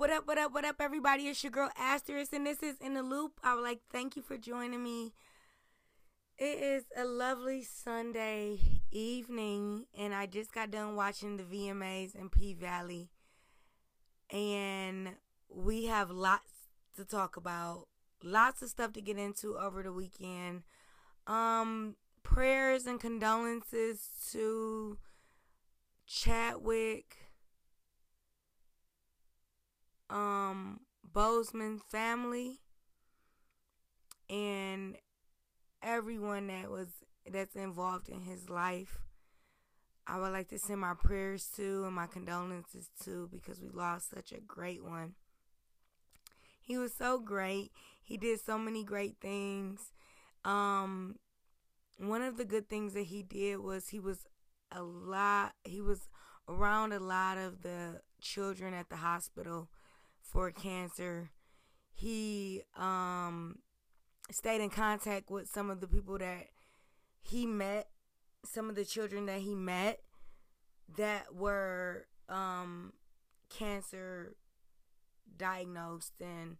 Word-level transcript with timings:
What 0.00 0.08
up, 0.08 0.26
what 0.26 0.38
up, 0.38 0.54
what 0.54 0.64
up, 0.64 0.76
everybody? 0.80 1.24
It's 1.24 1.44
your 1.44 1.50
girl 1.50 1.68
Asterisk, 1.78 2.32
and 2.32 2.46
this 2.46 2.62
is 2.62 2.78
In 2.80 2.94
the 2.94 3.02
Loop. 3.02 3.32
I 3.44 3.54
would 3.54 3.62
like 3.62 3.80
thank 3.92 4.16
you 4.16 4.22
for 4.22 4.38
joining 4.38 4.82
me. 4.82 5.12
It 6.38 6.58
is 6.58 6.84
a 6.96 7.04
lovely 7.04 7.62
Sunday 7.62 8.60
evening, 8.90 9.84
and 9.94 10.14
I 10.14 10.24
just 10.24 10.54
got 10.54 10.70
done 10.70 10.96
watching 10.96 11.36
the 11.36 11.42
VMAs 11.42 12.14
in 12.14 12.30
P 12.30 12.54
Valley. 12.54 13.10
And 14.30 15.16
we 15.50 15.84
have 15.84 16.10
lots 16.10 16.70
to 16.96 17.04
talk 17.04 17.36
about, 17.36 17.86
lots 18.24 18.62
of 18.62 18.70
stuff 18.70 18.94
to 18.94 19.02
get 19.02 19.18
into 19.18 19.58
over 19.58 19.82
the 19.82 19.92
weekend. 19.92 20.62
Um, 21.26 21.96
prayers 22.22 22.86
and 22.86 22.98
condolences 22.98 24.08
to 24.32 24.96
Chadwick 26.06 27.19
um 30.10 30.80
Boseman 31.12 31.80
family 31.90 32.60
and 34.28 34.96
everyone 35.82 36.48
that 36.48 36.70
was 36.70 36.88
that's 37.30 37.56
involved 37.56 38.08
in 38.08 38.22
his 38.22 38.48
life. 38.50 39.00
I 40.06 40.18
would 40.18 40.32
like 40.32 40.48
to 40.48 40.58
send 40.58 40.80
my 40.80 40.94
prayers 40.94 41.46
to 41.56 41.84
and 41.84 41.94
my 41.94 42.06
condolences 42.06 42.90
to 43.04 43.28
because 43.32 43.60
we 43.60 43.68
lost 43.70 44.10
such 44.10 44.32
a 44.32 44.40
great 44.40 44.82
one. 44.84 45.14
He 46.60 46.76
was 46.78 46.94
so 46.94 47.18
great. 47.18 47.72
He 48.02 48.16
did 48.16 48.40
so 48.40 48.58
many 48.58 48.84
great 48.84 49.16
things. 49.20 49.92
Um 50.44 51.16
one 51.98 52.22
of 52.22 52.36
the 52.38 52.44
good 52.44 52.68
things 52.68 52.94
that 52.94 53.04
he 53.06 53.22
did 53.22 53.58
was 53.60 53.88
he 53.88 54.00
was 54.00 54.26
a 54.72 54.82
lot 54.82 55.54
he 55.64 55.80
was 55.80 56.08
around 56.48 56.92
a 56.92 57.00
lot 57.00 57.38
of 57.38 57.62
the 57.62 58.00
children 58.20 58.74
at 58.74 58.88
the 58.90 58.96
hospital 58.96 59.68
for 60.30 60.50
cancer. 60.50 61.30
He 61.92 62.62
um 62.76 63.58
stayed 64.30 64.60
in 64.60 64.70
contact 64.70 65.30
with 65.30 65.48
some 65.48 65.70
of 65.70 65.80
the 65.80 65.88
people 65.88 66.18
that 66.18 66.46
he 67.20 67.46
met, 67.46 67.88
some 68.44 68.68
of 68.68 68.76
the 68.76 68.84
children 68.84 69.26
that 69.26 69.40
he 69.40 69.54
met 69.54 70.00
that 70.96 71.34
were 71.34 72.06
um 72.28 72.92
cancer 73.48 74.36
diagnosed. 75.36 76.12
And 76.20 76.56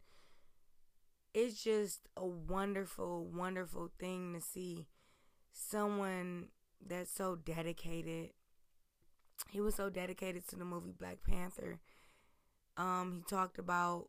it's 1.32 1.62
just 1.62 2.08
a 2.16 2.26
wonderful 2.26 3.24
wonderful 3.24 3.90
thing 3.98 4.34
to 4.34 4.40
see 4.40 4.88
someone 5.52 6.48
that's 6.84 7.12
so 7.12 7.36
dedicated. 7.36 8.30
He 9.48 9.60
was 9.60 9.74
so 9.74 9.88
dedicated 9.90 10.46
to 10.48 10.56
the 10.56 10.64
movie 10.64 10.92
Black 10.96 11.18
Panther 11.26 11.80
um, 12.76 13.16
he 13.16 13.22
talked 13.36 13.58
about 13.58 14.08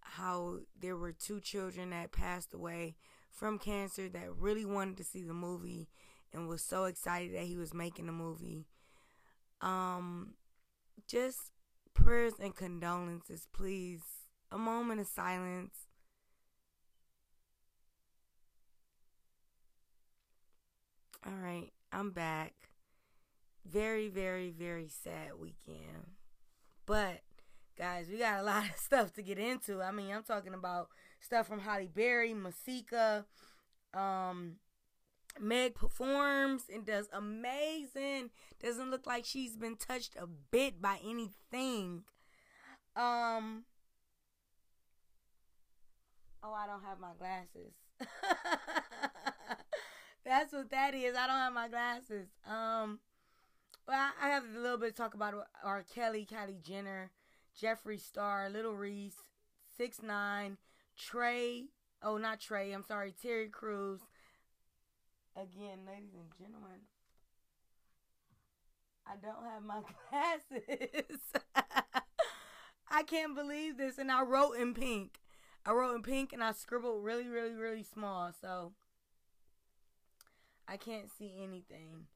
how 0.00 0.58
there 0.80 0.96
were 0.96 1.12
two 1.12 1.40
children 1.40 1.90
that 1.90 2.12
passed 2.12 2.54
away 2.54 2.96
from 3.30 3.58
cancer 3.58 4.08
that 4.08 4.34
really 4.36 4.64
wanted 4.64 4.96
to 4.96 5.04
see 5.04 5.22
the 5.22 5.34
movie 5.34 5.88
and 6.32 6.48
was 6.48 6.62
so 6.62 6.84
excited 6.84 7.34
that 7.34 7.44
he 7.44 7.56
was 7.56 7.74
making 7.74 8.06
the 8.06 8.12
movie. 8.12 8.66
Um, 9.60 10.34
just 11.08 11.52
prayers 11.94 12.34
and 12.40 12.54
condolences, 12.54 13.48
please. 13.52 14.02
A 14.52 14.58
moment 14.58 15.00
of 15.00 15.06
silence. 15.08 15.86
All 21.24 21.32
right, 21.32 21.72
I'm 21.92 22.10
back. 22.10 22.54
Very, 23.64 24.08
very, 24.08 24.50
very 24.50 24.88
sad 24.88 25.38
weekend. 25.38 26.16
But 26.86 27.22
guys, 27.78 28.08
we 28.10 28.18
got 28.18 28.40
a 28.40 28.42
lot 28.44 28.68
of 28.68 28.76
stuff 28.76 29.12
to 29.14 29.22
get 29.22 29.38
into. 29.38 29.80
I 29.80 29.92
mean, 29.92 30.12
I'm 30.12 30.24
talking 30.24 30.54
about 30.54 30.88
stuff 31.20 31.46
from 31.46 31.60
Halle 31.60 31.86
Berry, 31.86 32.34
Masika, 32.34 33.24
um, 33.94 34.56
Meg 35.40 35.74
performs 35.74 36.64
and 36.72 36.84
does 36.84 37.08
amazing. 37.12 38.30
Doesn't 38.60 38.90
look 38.90 39.06
like 39.06 39.24
she's 39.24 39.56
been 39.56 39.76
touched 39.76 40.16
a 40.16 40.26
bit 40.26 40.82
by 40.82 40.98
anything. 41.04 42.02
Um. 42.96 43.64
Oh, 46.42 46.52
I 46.52 46.66
don't 46.66 46.82
have 46.84 46.98
my 46.98 47.12
glasses. 47.18 47.74
That's 50.24 50.52
what 50.52 50.70
that 50.70 50.94
is. 50.94 51.16
I 51.16 51.26
don't 51.26 51.36
have 51.36 51.52
my 51.52 51.68
glasses. 51.68 52.28
Um. 52.44 52.98
Well, 53.86 54.10
I 54.20 54.28
have 54.28 54.44
a 54.54 54.58
little 54.58 54.78
bit 54.78 54.96
to 54.96 55.02
talk 55.02 55.14
about 55.14 55.34
R. 55.62 55.84
Kelly, 55.94 56.26
Kylie 56.30 56.60
Jenner. 56.60 57.10
Jeffree 57.60 58.00
Star, 58.00 58.48
Little 58.48 58.74
Reese, 58.74 59.22
Six 59.76 60.02
Nine, 60.02 60.58
Trey. 60.96 61.64
Oh, 62.02 62.16
not 62.16 62.40
Trey. 62.40 62.72
I'm 62.72 62.84
sorry, 62.84 63.12
Terry 63.20 63.48
Crews. 63.48 64.00
Again, 65.36 65.80
ladies 65.86 66.14
and 66.14 66.30
gentlemen, 66.38 66.80
I 69.06 69.14
don't 69.22 69.44
have 69.44 69.62
my 69.62 69.80
glasses. 70.10 71.20
I 72.90 73.02
can't 73.02 73.34
believe 73.34 73.76
this, 73.76 73.98
and 73.98 74.10
I 74.10 74.22
wrote 74.22 74.52
in 74.52 74.74
pink. 74.74 75.20
I 75.64 75.72
wrote 75.72 75.94
in 75.94 76.02
pink, 76.02 76.32
and 76.32 76.42
I 76.42 76.52
scribbled 76.52 77.04
really, 77.04 77.28
really, 77.28 77.54
really 77.54 77.82
small, 77.82 78.32
so 78.40 78.72
I 80.66 80.76
can't 80.76 81.08
see 81.18 81.34
anything. 81.42 82.06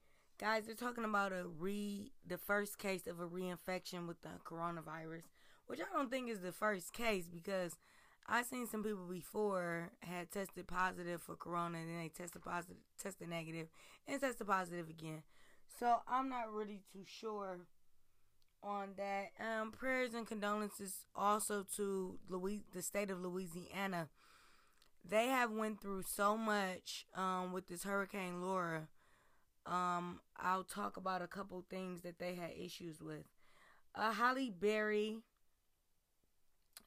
Guys, 0.43 0.65
they're 0.67 0.75
talking 0.75 1.05
about 1.05 1.31
a 1.31 1.45
re 1.47 2.11
the 2.27 2.37
first 2.37 2.77
case 2.77 3.07
of 3.07 3.21
a 3.21 3.29
reinfection 3.29 4.09
with 4.09 4.21
the 4.23 4.31
coronavirus, 4.45 5.23
which 5.69 5.79
I 5.79 5.97
don't 5.97 6.11
think 6.11 6.29
is 6.29 6.41
the 6.41 6.51
first 6.51 6.93
case 6.93 7.29
because 7.33 7.77
I've 8.27 8.47
seen 8.47 8.67
some 8.67 8.83
people 8.83 9.07
before 9.09 9.91
had 10.01 10.33
tested 10.33 10.67
positive 10.67 11.23
for 11.23 11.37
corona 11.37 11.79
and 11.79 11.89
then 11.89 11.99
they 12.01 12.09
tested 12.09 12.43
positive, 12.43 12.79
tested 13.01 13.29
negative, 13.29 13.69
and 14.09 14.21
tested 14.21 14.49
positive 14.49 14.89
again. 14.89 15.23
So 15.79 15.99
I'm 16.09 16.29
not 16.29 16.53
really 16.53 16.81
too 16.93 17.05
sure 17.07 17.59
on 18.65 18.95
that. 18.97 19.29
Um, 19.39 19.71
prayers 19.71 20.13
and 20.13 20.27
condolences 20.27 21.07
also 21.15 21.65
to 21.77 22.19
Louis, 22.29 22.65
the 22.75 22.83
state 22.83 23.13
of 23.13 23.21
Louisiana. 23.21 24.09
They 25.09 25.29
have 25.29 25.53
went 25.53 25.81
through 25.81 26.03
so 26.03 26.37
much 26.37 27.07
um, 27.15 27.53
with 27.53 27.69
this 27.69 27.85
Hurricane 27.85 28.43
Laura 28.43 28.89
um, 29.67 30.21
I'll 30.37 30.65
talk 30.65 30.97
about 30.97 31.23
a 31.23 31.27
couple 31.27 31.65
things 31.69 32.03
that 32.03 32.19
they 32.19 32.35
had 32.35 32.51
issues 32.59 33.01
with. 33.01 33.25
Uh, 33.95 34.13
Halle 34.13 34.51
Berry, 34.51 35.19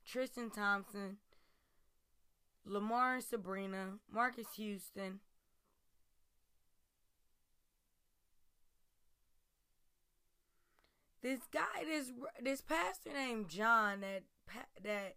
Tristan 0.06 0.50
Thompson, 0.50 1.18
Lamar 2.66 3.16
and 3.16 3.24
Sabrina, 3.24 3.94
Marcus 4.12 4.48
Houston. 4.58 5.20
This 11.22 11.42
guy, 11.52 11.84
this 11.86 12.12
this 12.42 12.62
pastor 12.62 13.12
named 13.14 13.50
John 13.50 14.02
that 14.02 14.24
that 14.84 15.16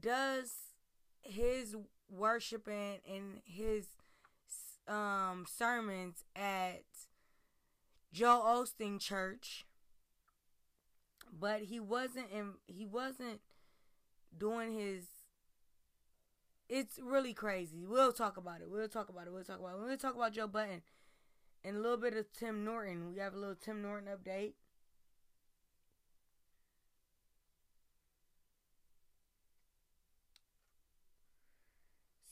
does 0.00 0.52
his 1.22 1.76
worshiping 2.10 2.98
and 3.08 3.40
his 3.44 3.86
um, 4.90 5.46
sermons 5.48 6.24
at 6.34 6.82
Joel 8.12 8.42
Osteen 8.42 9.00
Church, 9.00 9.64
but 11.32 11.62
he 11.62 11.78
wasn't 11.78 12.26
in, 12.32 12.54
he 12.66 12.84
wasn't 12.84 13.40
doing 14.36 14.74
his. 14.74 15.04
It's 16.68 16.98
really 17.02 17.34
crazy. 17.34 17.84
We'll 17.86 18.12
talk 18.12 18.36
about 18.36 18.60
it. 18.60 18.70
We'll 18.70 18.88
talk 18.88 19.08
about 19.08 19.26
it. 19.26 19.32
We'll 19.32 19.44
talk 19.44 19.58
about 19.58 19.74
it. 19.74 19.80
We'll 19.80 19.96
talk 19.96 20.14
about 20.14 20.32
Joe 20.32 20.46
Budden 20.46 20.82
and 21.64 21.76
a 21.76 21.80
little 21.80 21.96
bit 21.96 22.16
of 22.16 22.32
Tim 22.32 22.64
Norman. 22.64 23.12
We 23.12 23.18
have 23.18 23.34
a 23.34 23.38
little 23.38 23.56
Tim 23.56 23.82
Norman 23.82 24.12
update. 24.12 24.52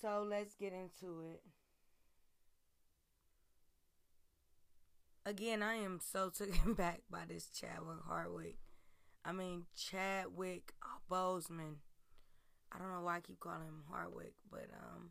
So 0.00 0.25
let's 0.29 0.55
get 0.55 0.73
into 0.73 1.23
it. 1.23 1.43
Again, 5.29 5.63
I 5.63 5.75
am 5.75 6.01
so 6.01 6.31
taken 6.37 6.75
back 6.75 7.03
by 7.11 7.23
this 7.29 7.49
Chadwick 7.49 7.99
Hardwick. 8.07 8.57
I 9.25 9.33
mean, 9.33 9.67
Chadwick 9.77 10.73
Boseman. 11.11 11.77
I 12.73 12.79
don't 12.79 12.93
know 12.93 13.03
why 13.03 13.17
I 13.17 13.21
keep 13.21 13.41
calling 13.41 13.61
him 13.61 13.85
Hardwick, 13.91 14.35
but 14.51 14.67
um, 14.75 15.11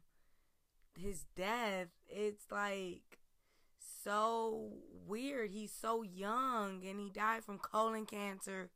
his 0.98 1.26
death, 1.36 1.88
it's 2.08 2.46
like 2.52 3.20
so 4.04 4.74
weird. 5.08 5.52
He's 5.52 5.72
so 5.72 6.04
young 6.04 6.86
and 6.86 7.00
he 7.00 7.10
died 7.10 7.44
from 7.44 7.58
colon 7.58 8.06
cancer. 8.06 8.70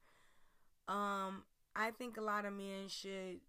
Um, 0.87 1.43
I 1.75 1.91
think 1.91 2.17
a 2.17 2.21
lot 2.21 2.45
of 2.45 2.53
men 2.53 2.87
should 2.87 3.39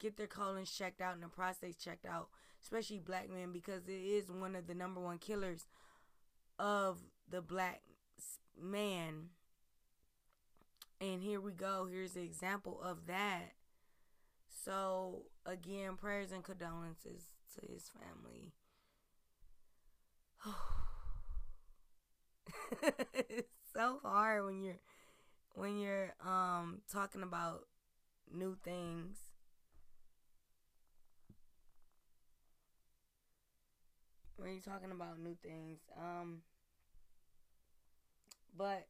get 0.00 0.16
their 0.16 0.26
colons 0.26 0.70
checked 0.70 1.00
out 1.00 1.14
and 1.14 1.22
their 1.22 1.28
prostates 1.28 1.82
checked 1.82 2.06
out, 2.06 2.28
especially 2.60 2.98
black 2.98 3.30
men, 3.30 3.52
because 3.52 3.86
it 3.86 3.92
is 3.92 4.30
one 4.30 4.56
of 4.56 4.66
the 4.66 4.74
number 4.74 5.00
one 5.00 5.18
killers 5.18 5.66
of 6.58 6.98
the 7.28 7.40
black 7.40 7.82
man. 8.60 9.30
And 11.00 11.22
here 11.22 11.40
we 11.40 11.52
go. 11.52 11.88
Here's 11.90 12.12
the 12.12 12.22
example 12.22 12.80
of 12.82 13.06
that. 13.06 13.54
So, 14.64 15.24
again, 15.44 15.96
prayers 15.96 16.30
and 16.30 16.44
condolences 16.44 17.32
to 17.54 17.66
his 17.72 17.90
family. 17.90 18.52
it's 23.14 23.48
so 23.74 23.98
hard 24.02 24.44
when 24.44 24.62
you're 24.62 24.80
when 25.54 25.78
you're 25.78 26.14
um 26.24 26.80
talking 26.90 27.22
about 27.22 27.66
new 28.32 28.56
things. 28.64 29.18
When 34.36 34.52
you're 34.52 34.60
talking 34.60 34.90
about 34.90 35.20
new 35.20 35.36
things. 35.42 35.80
Um 35.96 36.42
but 38.56 38.86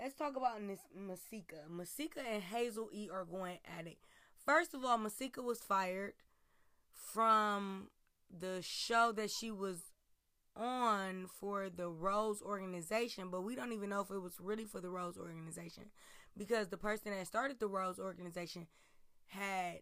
let's 0.00 0.14
talk 0.14 0.36
about 0.36 0.66
this 0.66 0.80
Masika. 0.94 1.62
Masika 1.68 2.20
and 2.20 2.42
Hazel 2.42 2.88
E 2.92 3.08
are 3.12 3.24
going 3.24 3.58
at 3.78 3.86
it. 3.86 3.98
First 4.44 4.74
of 4.74 4.84
all, 4.84 4.98
Masika 4.98 5.42
was 5.42 5.60
fired 5.60 6.14
from 6.92 7.88
the 8.30 8.60
show 8.62 9.12
that 9.12 9.30
she 9.30 9.50
was 9.50 9.92
on 10.56 11.26
for 11.26 11.68
the 11.68 11.88
Rose 11.88 12.42
organization, 12.42 13.30
but 13.30 13.42
we 13.42 13.54
don't 13.54 13.72
even 13.72 13.90
know 13.90 14.00
if 14.00 14.10
it 14.10 14.18
was 14.18 14.34
really 14.40 14.64
for 14.64 14.80
the 14.80 14.90
Rose 14.90 15.16
organization 15.16 15.84
because 16.36 16.68
the 16.68 16.76
person 16.76 17.12
that 17.12 17.26
started 17.26 17.60
the 17.60 17.68
Rose 17.68 17.98
organization 17.98 18.66
had 19.26 19.80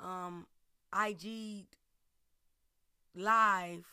um 0.00 0.46
IG 0.94 1.66
live 3.14 3.86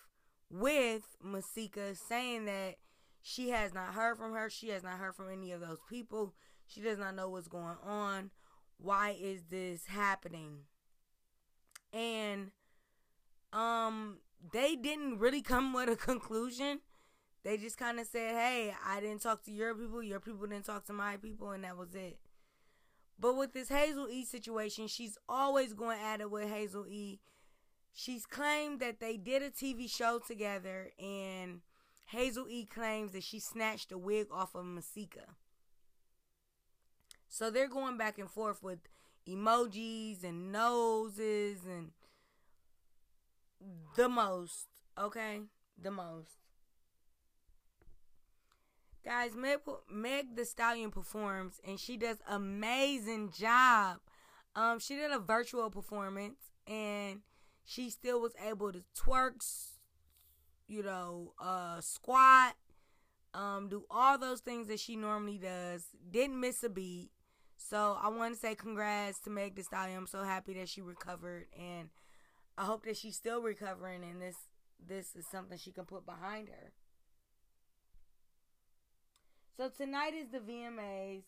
with 0.49 1.03
Masika 1.23 1.95
saying 1.95 2.45
that 2.45 2.75
she 3.21 3.49
has 3.49 3.73
not 3.73 3.93
heard 3.93 4.17
from 4.17 4.33
her. 4.33 4.49
She 4.49 4.69
has 4.69 4.83
not 4.83 4.97
heard 4.99 5.15
from 5.15 5.29
any 5.31 5.51
of 5.51 5.61
those 5.61 5.79
people. 5.89 6.33
She 6.65 6.81
does 6.81 6.97
not 6.97 7.15
know 7.15 7.29
what's 7.29 7.47
going 7.47 7.77
on. 7.85 8.31
Why 8.77 9.15
is 9.19 9.43
this 9.49 9.85
happening? 9.87 10.59
And 11.91 12.51
um 13.51 14.19
they 14.53 14.75
didn't 14.75 15.19
really 15.19 15.41
come 15.41 15.73
with 15.73 15.89
a 15.89 15.95
conclusion. 15.95 16.79
They 17.43 17.57
just 17.57 17.77
kind 17.77 17.99
of 17.99 18.07
said, 18.07 18.35
"Hey, 18.35 18.73
I 18.85 18.99
didn't 18.99 19.21
talk 19.21 19.43
to 19.45 19.51
your 19.51 19.73
people. 19.73 20.03
Your 20.03 20.19
people 20.19 20.45
didn't 20.47 20.65
talk 20.65 20.85
to 20.85 20.93
my 20.93 21.17
people, 21.17 21.51
and 21.51 21.63
that 21.63 21.77
was 21.77 21.95
it." 21.95 22.19
But 23.19 23.35
with 23.35 23.53
this 23.53 23.69
Hazel 23.69 24.09
E 24.09 24.23
situation, 24.25 24.87
she's 24.87 25.17
always 25.27 25.73
going 25.73 25.99
at 25.99 26.21
it 26.21 26.31
with 26.31 26.49
Hazel 26.49 26.85
E. 26.87 27.19
She's 27.93 28.25
claimed 28.25 28.79
that 28.81 28.99
they 28.99 29.17
did 29.17 29.41
a 29.41 29.49
TV 29.51 29.89
show 29.89 30.19
together, 30.19 30.91
and 30.99 31.61
Hazel 32.09 32.47
E 32.49 32.65
claims 32.65 33.11
that 33.11 33.23
she 33.23 33.39
snatched 33.39 33.91
a 33.91 33.97
wig 33.97 34.27
off 34.31 34.55
of 34.55 34.65
Masika. 34.65 35.35
So 37.27 37.51
they're 37.51 37.67
going 37.67 37.97
back 37.97 38.17
and 38.17 38.29
forth 38.29 38.63
with 38.63 38.79
emojis 39.27 40.23
and 40.23 40.51
noses 40.51 41.59
and 41.65 41.91
the 43.95 44.09
most, 44.09 44.67
okay? 44.97 45.41
The 45.79 45.91
most. 45.91 46.31
Guys, 49.05 49.35
Meg, 49.35 49.59
Meg 49.91 50.35
Thee 50.35 50.45
Stallion 50.45 50.89
performs 50.89 51.59
and 51.65 51.79
she 51.79 51.95
does 51.95 52.17
amazing 52.27 53.31
job. 53.37 53.97
Um, 54.55 54.79
she 54.79 54.95
did 54.95 55.11
a 55.11 55.19
virtual 55.19 55.69
performance 55.69 56.39
and 56.67 57.21
she 57.63 57.91
still 57.91 58.19
was 58.19 58.33
able 58.43 58.73
to 58.73 58.83
twerk, 58.97 59.43
you 60.69 60.83
know, 60.83 61.33
uh, 61.41 61.81
squat, 61.81 62.53
um, 63.33 63.67
do 63.69 63.83
all 63.89 64.17
those 64.17 64.39
things 64.39 64.67
that 64.67 64.79
she 64.79 64.95
normally 64.95 65.37
does. 65.37 65.87
Didn't 66.11 66.39
miss 66.39 66.63
a 66.63 66.69
beat. 66.69 67.09
So 67.57 67.97
I 68.01 68.07
want 68.07 68.33
to 68.33 68.39
say 68.39 68.55
congrats 68.55 69.19
to 69.21 69.29
Meg 69.29 69.55
Thee 69.55 69.63
Stallion. 69.63 69.97
I'm 69.97 70.07
so 70.07 70.23
happy 70.23 70.53
that 70.53 70.69
she 70.69 70.81
recovered 70.81 71.47
and 71.59 71.89
I 72.57 72.63
hope 72.63 72.85
that 72.85 72.97
she's 72.97 73.15
still 73.15 73.41
recovering 73.41 74.03
and 74.03 74.21
this 74.21 74.35
this 74.87 75.15
is 75.15 75.25
something 75.27 75.57
she 75.57 75.71
can 75.71 75.83
put 75.83 76.05
behind 76.05 76.47
her. 76.47 76.71
So 79.57 79.69
tonight 79.69 80.13
is 80.13 80.29
the 80.31 80.39
VMAs. 80.39 81.23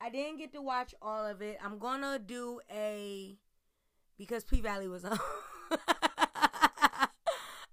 I 0.00 0.08
didn't 0.08 0.38
get 0.38 0.52
to 0.54 0.62
watch 0.62 0.94
all 1.02 1.26
of 1.26 1.42
it. 1.42 1.58
I'm 1.62 1.78
gonna 1.78 2.18
do 2.18 2.60
a 2.72 3.36
because 4.16 4.44
P 4.44 4.62
Valley 4.62 4.88
was 4.88 5.04
on. 5.04 5.18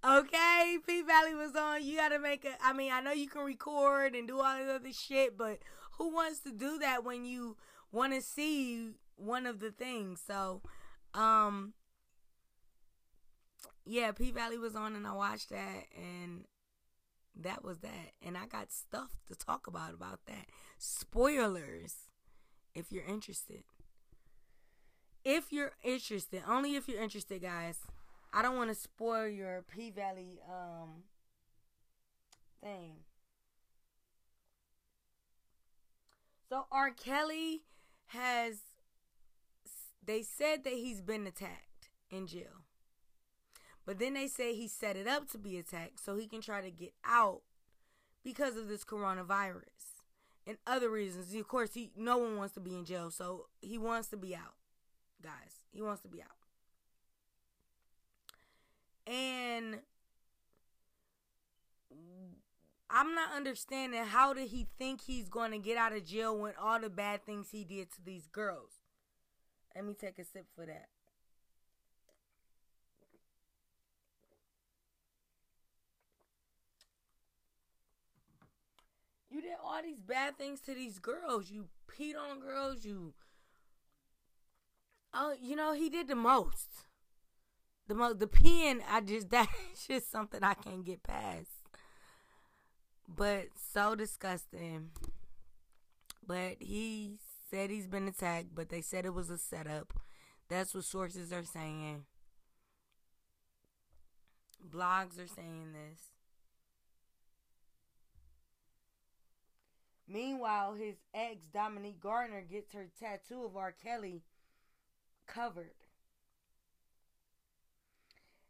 Okay, 0.06 0.78
P 0.86 1.02
Valley 1.02 1.36
was 1.36 1.56
on. 1.56 1.84
You 1.84 1.98
gotta 1.98 2.20
make 2.20 2.46
a. 2.46 2.52
I 2.64 2.74
mean, 2.74 2.92
I 2.92 3.02
know 3.02 3.12
you 3.12 3.28
can 3.28 3.44
record 3.44 4.16
and 4.16 4.28
do 4.28 4.40
all 4.40 4.58
this 4.58 4.70
other 4.70 4.94
shit, 4.94 5.38
but 5.38 5.60
who 5.94 6.14
wants 6.14 6.40
to 6.42 6.52
do 6.52 6.78
that 6.80 7.04
when 7.04 7.26
you 7.26 7.58
want 7.92 8.14
to 8.14 8.22
see 8.22 8.92
one 9.16 9.46
of 9.46 9.60
the 9.60 9.72
things? 9.72 10.22
So, 10.26 10.62
um, 11.14 11.74
yeah, 13.86 14.12
P 14.12 14.32
Valley 14.32 14.58
was 14.58 14.76
on 14.76 14.96
and 14.96 15.06
I 15.06 15.14
watched 15.14 15.50
that 15.50 15.86
and 15.96 16.46
that 17.36 17.64
was 17.64 17.80
that. 17.80 18.12
And 18.22 18.38
I 18.38 18.46
got 18.46 18.72
stuff 18.72 19.12
to 19.28 19.36
talk 19.36 19.68
about 19.68 19.94
about 19.94 20.20
that. 20.28 20.48
Spoilers 20.78 21.96
if 22.76 22.92
you're 22.92 23.06
interested. 23.06 23.64
If 25.24 25.54
you're 25.54 25.72
interested, 25.84 26.44
only 26.48 26.76
if 26.76 26.88
you're 26.88 27.02
interested, 27.02 27.42
guys. 27.42 27.80
I 28.34 28.42
don't 28.42 28.58
want 28.58 28.70
to 28.70 28.76
spoil 28.76 29.28
your 29.28 29.64
P 29.64 29.92
Valley 29.92 30.40
um 30.50 31.04
thing. 32.62 32.96
So 36.50 36.66
R. 36.72 36.92
Kelly 36.92 37.64
has 38.08 38.60
they 40.06 40.22
said 40.22 40.64
that 40.64 40.74
he's 40.74 41.02
been 41.02 41.26
attacked 41.28 41.90
in 42.10 42.28
jail. 42.28 42.66
But 43.86 44.00
then 44.00 44.14
they 44.14 44.28
say 44.28 44.54
he 44.54 44.68
set 44.68 44.96
it 44.96 45.08
up 45.08 45.30
to 45.32 45.38
be 45.38 45.58
attacked 45.58 46.04
so 46.04 46.16
he 46.16 46.28
can 46.28 46.42
try 46.42 46.62
to 46.62 46.72
get 46.72 46.94
out 47.06 47.42
because 48.24 48.56
of 48.56 48.68
this 48.68 48.86
coronavirus 48.86 50.04
and 50.48 50.58
other 50.66 50.90
reasons. 50.90 51.34
Of 51.34 51.48
course, 51.48 51.74
he 51.74 51.92
no 51.96 52.18
one 52.18 52.38
wants 52.38 52.54
to 52.56 52.60
be 52.60 52.76
in 52.76 52.86
jail, 52.86 53.12
so 53.12 53.48
he 53.62 53.78
wants 53.78 54.08
to 54.10 54.18
be 54.18 54.36
out. 54.36 54.56
Guys, 55.22 55.66
he 55.72 55.82
wants 55.82 56.02
to 56.02 56.08
be 56.08 56.22
out. 56.22 56.43
And 59.06 59.80
I'm 62.90 63.16
not 63.16 63.34
understanding 63.36 64.04
how 64.06 64.34
did 64.34 64.50
he 64.50 64.68
think 64.78 65.02
he's 65.02 65.28
going 65.28 65.52
to 65.52 65.58
get 65.58 65.78
out 65.78 65.94
of 65.94 66.06
jail 66.06 66.38
when 66.38 66.54
all 66.62 66.80
the 66.80 66.90
bad 66.90 67.26
things 67.26 67.50
he 67.52 67.64
did 67.64 67.92
to 67.94 68.06
these 68.06 68.28
girls. 68.28 68.70
Let 69.76 69.86
me 69.86 69.96
take 69.96 70.20
a 70.20 70.24
sip 70.24 70.46
for 70.56 70.66
that. 70.68 70.90
You 79.32 79.42
did 79.42 79.54
all 79.66 79.82
these 79.82 80.00
bad 80.00 80.38
things 80.38 80.62
to 80.62 80.76
these 80.76 81.00
girls. 81.00 81.50
You 81.50 81.66
peed 81.90 82.14
on 82.16 82.40
girls. 82.40 82.86
You, 82.86 83.16
oh, 85.12 85.34
you 85.42 85.56
know 85.56 85.74
he 85.74 85.90
did 85.90 86.08
the 86.08 86.16
most. 86.16 86.86
The 87.88 87.96
most, 87.96 88.20
the 88.20 88.28
peeing. 88.28 88.82
I 88.90 89.02
just 89.02 89.30
that's 89.32 89.88
just 89.88 90.12
something 90.12 90.44
I 90.44 90.54
can't 90.54 90.86
get 90.86 91.04
past. 91.04 91.50
But 93.08 93.48
so 93.74 93.96
disgusting. 93.96 94.92
But 96.26 96.58
he 96.60 97.18
said 97.50 97.70
he's 97.70 97.88
been 97.88 98.08
attacked, 98.08 98.56
but 98.56 98.70
they 98.70 98.82
said 98.82 99.06
it 99.06 99.14
was 99.14 99.30
a 99.30 99.38
setup. 99.38 99.94
That's 100.50 100.74
what 100.74 100.86
sources 100.86 101.32
are 101.34 101.44
saying. 101.44 102.06
Blogs 104.70 105.20
are 105.20 105.28
saying 105.28 105.74
this. 105.74 106.00
Meanwhile, 110.08 110.74
his 110.76 110.96
ex, 111.14 111.48
Dominique 111.48 112.00
Gardner, 112.00 112.42
gets 112.42 112.74
her 112.74 112.90
tattoo 113.00 113.46
of 113.46 113.56
R. 113.58 113.72
Kelly 113.72 114.24
covered. 115.28 115.74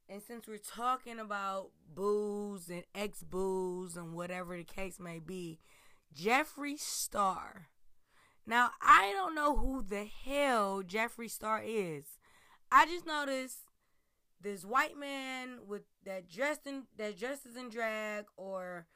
And 0.09 0.21
since 0.21 0.47
we're 0.47 0.57
talking 0.57 1.19
about 1.19 1.69
booze 1.93 2.69
and 2.69 2.83
ex 2.93 3.23
booze 3.23 3.95
and 3.95 4.13
whatever 4.13 4.57
the 4.57 4.63
case 4.63 4.99
may 4.99 5.19
be, 5.19 5.59
Jeffree 6.15 6.79
Star. 6.79 7.67
Now, 8.45 8.71
I 8.81 9.11
don't 9.15 9.35
know 9.35 9.55
who 9.55 9.81
the 9.81 10.05
hell 10.05 10.83
Jeffree 10.83 11.31
Star 11.31 11.61
is. 11.65 12.03
I 12.71 12.85
just 12.85 13.07
noticed 13.07 13.59
this 14.41 14.65
white 14.65 14.97
man 14.97 15.59
with 15.65 15.83
that 16.05 16.29
dressed 16.29 16.67
in 16.67 16.83
that 16.97 17.17
dresses 17.17 17.55
in 17.55 17.69
drag 17.69 18.25
or 18.35 18.87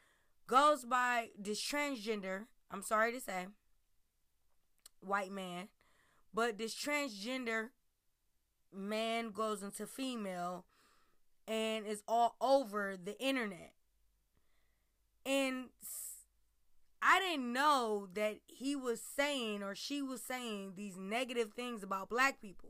goes 0.46 0.84
by 0.86 1.30
this 1.38 1.62
transgender, 1.62 2.46
I'm 2.70 2.82
sorry 2.82 3.12
to 3.14 3.22
say, 3.22 3.48
white 5.00 5.32
man, 5.32 5.70
but 6.34 6.58
this 6.58 6.76
transgender 6.76 7.70
man 8.74 9.32
goes 9.32 9.64
into 9.64 9.88
female 9.88 10.66
and 11.48 11.86
it's 11.88 12.04
all 12.08 12.36
over 12.42 12.96
the 13.02 13.20
internet. 13.20 13.74
And 15.26 15.70
I 17.02 17.20
didn't 17.20 17.54
know 17.54 18.08
that 18.16 18.38
he 18.48 18.76
was 18.76 19.02
saying 19.02 19.64
or 19.64 19.76
she 19.76 20.02
was 20.02 20.22
saying 20.22 20.74
these 20.76 20.98
negative 20.98 21.54
things 21.54 21.84
about 21.84 22.10
black 22.10 22.42
people. 22.42 22.70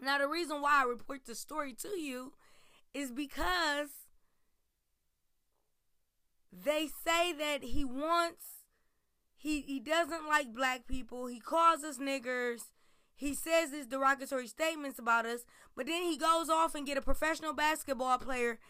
Now, 0.00 0.18
the 0.18 0.28
reason 0.28 0.60
why 0.60 0.80
I 0.80 0.84
report 0.84 1.26
the 1.26 1.34
story 1.34 1.74
to 1.74 1.88
you 1.98 2.34
is 2.94 3.10
because 3.10 3.88
they 6.52 6.88
say 7.04 7.32
that 7.32 7.62
he 7.62 7.84
wants 7.84 8.44
he 9.36 9.60
he 9.60 9.80
doesn't 9.80 10.26
like 10.26 10.54
black 10.54 10.86
people. 10.86 11.26
He 11.26 11.40
calls 11.40 11.84
us 11.84 11.98
niggers. 11.98 12.62
He 13.18 13.34
says 13.34 13.72
these 13.72 13.88
derogatory 13.88 14.46
statements 14.46 15.00
about 15.00 15.26
us, 15.26 15.40
but 15.76 15.86
then 15.86 16.04
he 16.04 16.16
goes 16.16 16.48
off 16.48 16.76
and 16.76 16.86
get 16.86 16.96
a 16.96 17.02
professional 17.02 17.52
basketball 17.52 18.16
player 18.16 18.60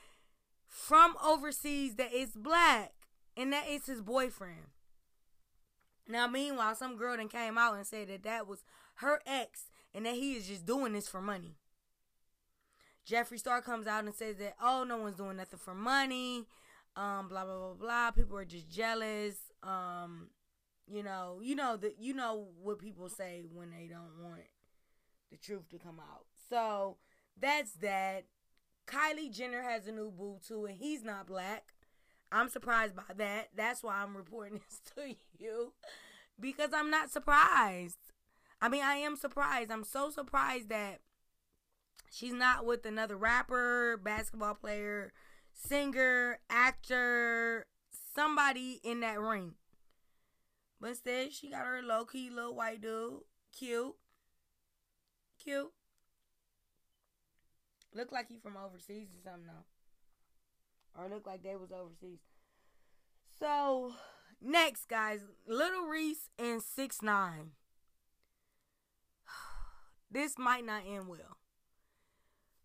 from 0.66 1.16
overseas 1.22 1.96
that 1.96 2.14
is 2.14 2.30
black, 2.30 2.94
and 3.36 3.52
that 3.52 3.68
is 3.68 3.84
his 3.84 4.00
boyfriend. 4.00 4.68
Now, 6.08 6.26
meanwhile, 6.26 6.74
some 6.74 6.96
girl 6.96 7.18
then 7.18 7.28
came 7.28 7.58
out 7.58 7.74
and 7.74 7.86
said 7.86 8.08
that 8.08 8.22
that 8.22 8.46
was 8.46 8.64
her 8.96 9.20
ex, 9.26 9.66
and 9.94 10.06
that 10.06 10.14
he 10.14 10.32
is 10.32 10.48
just 10.48 10.64
doing 10.64 10.94
this 10.94 11.08
for 11.08 11.20
money. 11.20 11.56
Jeffree 13.06 13.38
Star 13.38 13.60
comes 13.60 13.86
out 13.86 14.04
and 14.04 14.14
says 14.14 14.36
that 14.36 14.54
oh, 14.62 14.82
no 14.82 14.96
one's 14.96 15.16
doing 15.16 15.36
nothing 15.36 15.58
for 15.58 15.74
money. 15.74 16.46
Um, 16.96 17.28
blah 17.28 17.44
blah 17.44 17.58
blah 17.58 17.74
blah. 17.74 18.10
People 18.12 18.38
are 18.38 18.46
just 18.46 18.70
jealous. 18.70 19.36
Um, 19.62 20.30
you 20.90 21.02
know, 21.02 21.40
you 21.42 21.54
know 21.54 21.76
that 21.76 21.96
you 21.98 22.14
know 22.14 22.48
what 22.62 22.78
people 22.78 23.08
say 23.08 23.44
when 23.52 23.70
they 23.70 23.86
don't 23.86 24.22
want 24.22 24.42
the 25.30 25.36
truth 25.36 25.68
to 25.70 25.78
come 25.78 26.00
out. 26.00 26.24
So 26.48 26.96
that's 27.38 27.72
that. 27.74 28.24
Kylie 28.86 29.30
Jenner 29.30 29.62
has 29.62 29.86
a 29.86 29.92
new 29.92 30.10
boo 30.10 30.38
too, 30.46 30.64
and 30.64 30.76
he's 30.78 31.04
not 31.04 31.26
black. 31.26 31.74
I'm 32.32 32.48
surprised 32.48 32.94
by 32.96 33.14
that. 33.16 33.48
That's 33.54 33.82
why 33.82 34.02
I'm 34.02 34.16
reporting 34.16 34.60
this 34.70 34.80
to 34.94 35.14
you 35.38 35.72
because 36.40 36.70
I'm 36.72 36.90
not 36.90 37.10
surprised. 37.10 37.98
I 38.60 38.68
mean, 38.68 38.82
I 38.82 38.94
am 38.94 39.16
surprised. 39.16 39.70
I'm 39.70 39.84
so 39.84 40.10
surprised 40.10 40.68
that 40.70 41.00
she's 42.10 42.32
not 42.32 42.66
with 42.66 42.84
another 42.84 43.16
rapper, 43.16 43.96
basketball 43.96 44.54
player, 44.54 45.12
singer, 45.52 46.38
actor, 46.50 47.66
somebody 48.14 48.80
in 48.82 49.00
that 49.00 49.20
ring. 49.20 49.54
But 50.80 50.90
instead, 50.90 51.32
she 51.32 51.50
got 51.50 51.66
her 51.66 51.82
low 51.82 52.04
key 52.04 52.30
little 52.30 52.54
white 52.54 52.80
dude. 52.80 53.20
Cute. 53.56 53.94
Cute. 55.42 55.72
Look 57.94 58.12
like 58.12 58.28
he 58.28 58.38
from 58.38 58.56
overseas 58.56 59.08
or 59.08 59.22
something 59.22 59.46
though. 59.46 61.00
Or 61.00 61.08
look 61.08 61.26
like 61.26 61.42
they 61.42 61.56
was 61.56 61.72
overseas. 61.72 62.20
So 63.38 63.94
next 64.40 64.88
guys, 64.88 65.20
Little 65.46 65.84
Reese 65.84 66.28
and 66.38 66.62
Six 66.62 67.02
Nine. 67.02 67.52
This 70.10 70.38
might 70.38 70.64
not 70.64 70.84
end 70.88 71.06
well. 71.06 71.36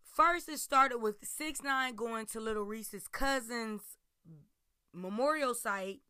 First, 0.05 0.47
it 0.47 0.59
started 0.59 0.99
with 0.99 1.15
Six 1.23 1.61
Nine 1.61 1.95
going 1.95 2.25
to 2.27 2.39
Little 2.39 2.63
Reese's 2.63 3.07
cousin's 3.07 3.97
memorial 4.93 5.53
site 5.53 6.01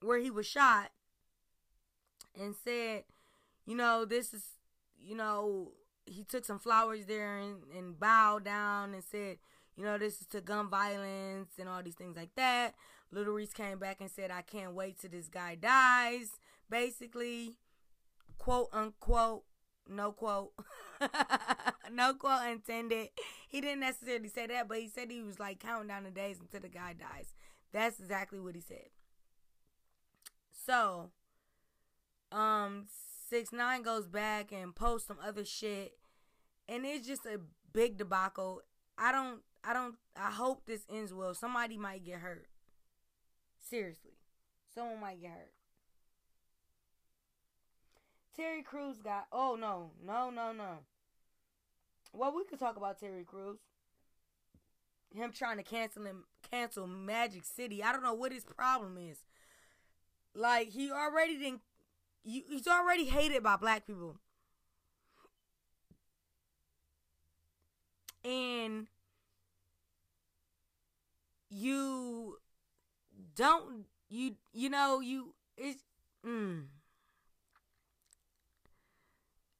where 0.00 0.18
he 0.18 0.30
was 0.30 0.46
shot 0.46 0.90
and 2.38 2.54
said, 2.64 3.04
you 3.66 3.76
know, 3.76 4.04
this 4.04 4.32
is, 4.34 4.44
you 5.00 5.14
know, 5.14 5.72
he 6.04 6.24
took 6.24 6.44
some 6.44 6.58
flowers 6.58 7.06
there 7.06 7.38
and, 7.38 7.62
and 7.76 7.98
bowed 7.98 8.44
down 8.44 8.94
and 8.94 9.04
said, 9.04 9.38
you 9.76 9.84
know, 9.84 9.98
this 9.98 10.20
is 10.20 10.26
to 10.28 10.40
gun 10.40 10.68
violence 10.68 11.52
and 11.58 11.68
all 11.68 11.82
these 11.82 11.94
things 11.94 12.16
like 12.16 12.34
that. 12.36 12.74
Little 13.10 13.34
Reese 13.34 13.52
came 13.52 13.78
back 13.78 14.00
and 14.00 14.10
said, 14.10 14.30
I 14.30 14.42
can't 14.42 14.74
wait 14.74 14.98
till 14.98 15.10
this 15.10 15.28
guy 15.28 15.54
dies. 15.54 16.30
Basically, 16.68 17.56
quote 18.38 18.68
unquote, 18.72 19.44
no 19.88 20.12
quote, 20.12 20.52
no 21.92 22.14
quote 22.14 22.46
intended. 22.50 23.08
He 23.48 23.60
didn't 23.60 23.80
necessarily 23.80 24.28
say 24.28 24.46
that, 24.46 24.68
but 24.68 24.78
he 24.78 24.88
said 24.88 25.10
he 25.10 25.22
was 25.22 25.38
like 25.38 25.60
counting 25.60 25.88
down 25.88 26.04
the 26.04 26.10
days 26.10 26.38
until 26.40 26.60
the 26.60 26.68
guy 26.68 26.94
dies. 26.98 27.34
That's 27.72 28.00
exactly 28.00 28.40
what 28.40 28.54
he 28.54 28.60
said. 28.60 28.88
So, 30.66 31.10
um, 32.32 32.86
six 33.28 33.52
nine 33.52 33.82
goes 33.82 34.06
back 34.06 34.52
and 34.52 34.74
posts 34.74 35.08
some 35.08 35.18
other 35.24 35.44
shit, 35.44 35.92
and 36.68 36.84
it's 36.84 37.06
just 37.06 37.26
a 37.26 37.40
big 37.72 37.98
debacle. 37.98 38.62
I 38.98 39.12
don't, 39.12 39.40
I 39.64 39.72
don't, 39.72 39.96
I 40.16 40.30
hope 40.30 40.66
this 40.66 40.84
ends 40.90 41.12
well. 41.12 41.34
Somebody 41.34 41.76
might 41.76 42.04
get 42.04 42.20
hurt. 42.20 42.46
Seriously, 43.58 44.18
someone 44.74 45.00
might 45.00 45.20
get 45.20 45.30
hurt. 45.30 45.52
Terry 48.36 48.62
Crews 48.62 48.98
got. 48.98 49.26
Oh 49.32 49.56
no, 49.58 49.90
no, 50.04 50.30
no, 50.30 50.52
no. 50.52 50.78
Well, 52.12 52.34
we 52.34 52.44
could 52.44 52.58
talk 52.58 52.76
about 52.76 52.98
Terry 52.98 53.24
Crews. 53.24 53.58
Him 55.14 55.32
trying 55.32 55.58
to 55.58 55.62
cancel 55.62 56.04
him, 56.04 56.24
cancel 56.50 56.86
Magic 56.86 57.44
City. 57.44 57.82
I 57.82 57.92
don't 57.92 58.02
know 58.02 58.14
what 58.14 58.32
his 58.32 58.44
problem 58.44 58.96
is. 58.98 59.18
Like 60.34 60.70
he 60.70 60.90
already 60.90 61.36
didn't 61.38 61.60
you, 62.24 62.42
he's 62.48 62.66
already 62.66 63.06
hated 63.06 63.42
by 63.42 63.56
black 63.56 63.86
people. 63.86 64.16
And 68.24 68.86
you 71.50 72.38
don't 73.34 73.86
you 74.08 74.36
you 74.52 74.70
know 74.70 75.00
you 75.00 75.34
it's 75.56 75.82
mm. 76.26 76.64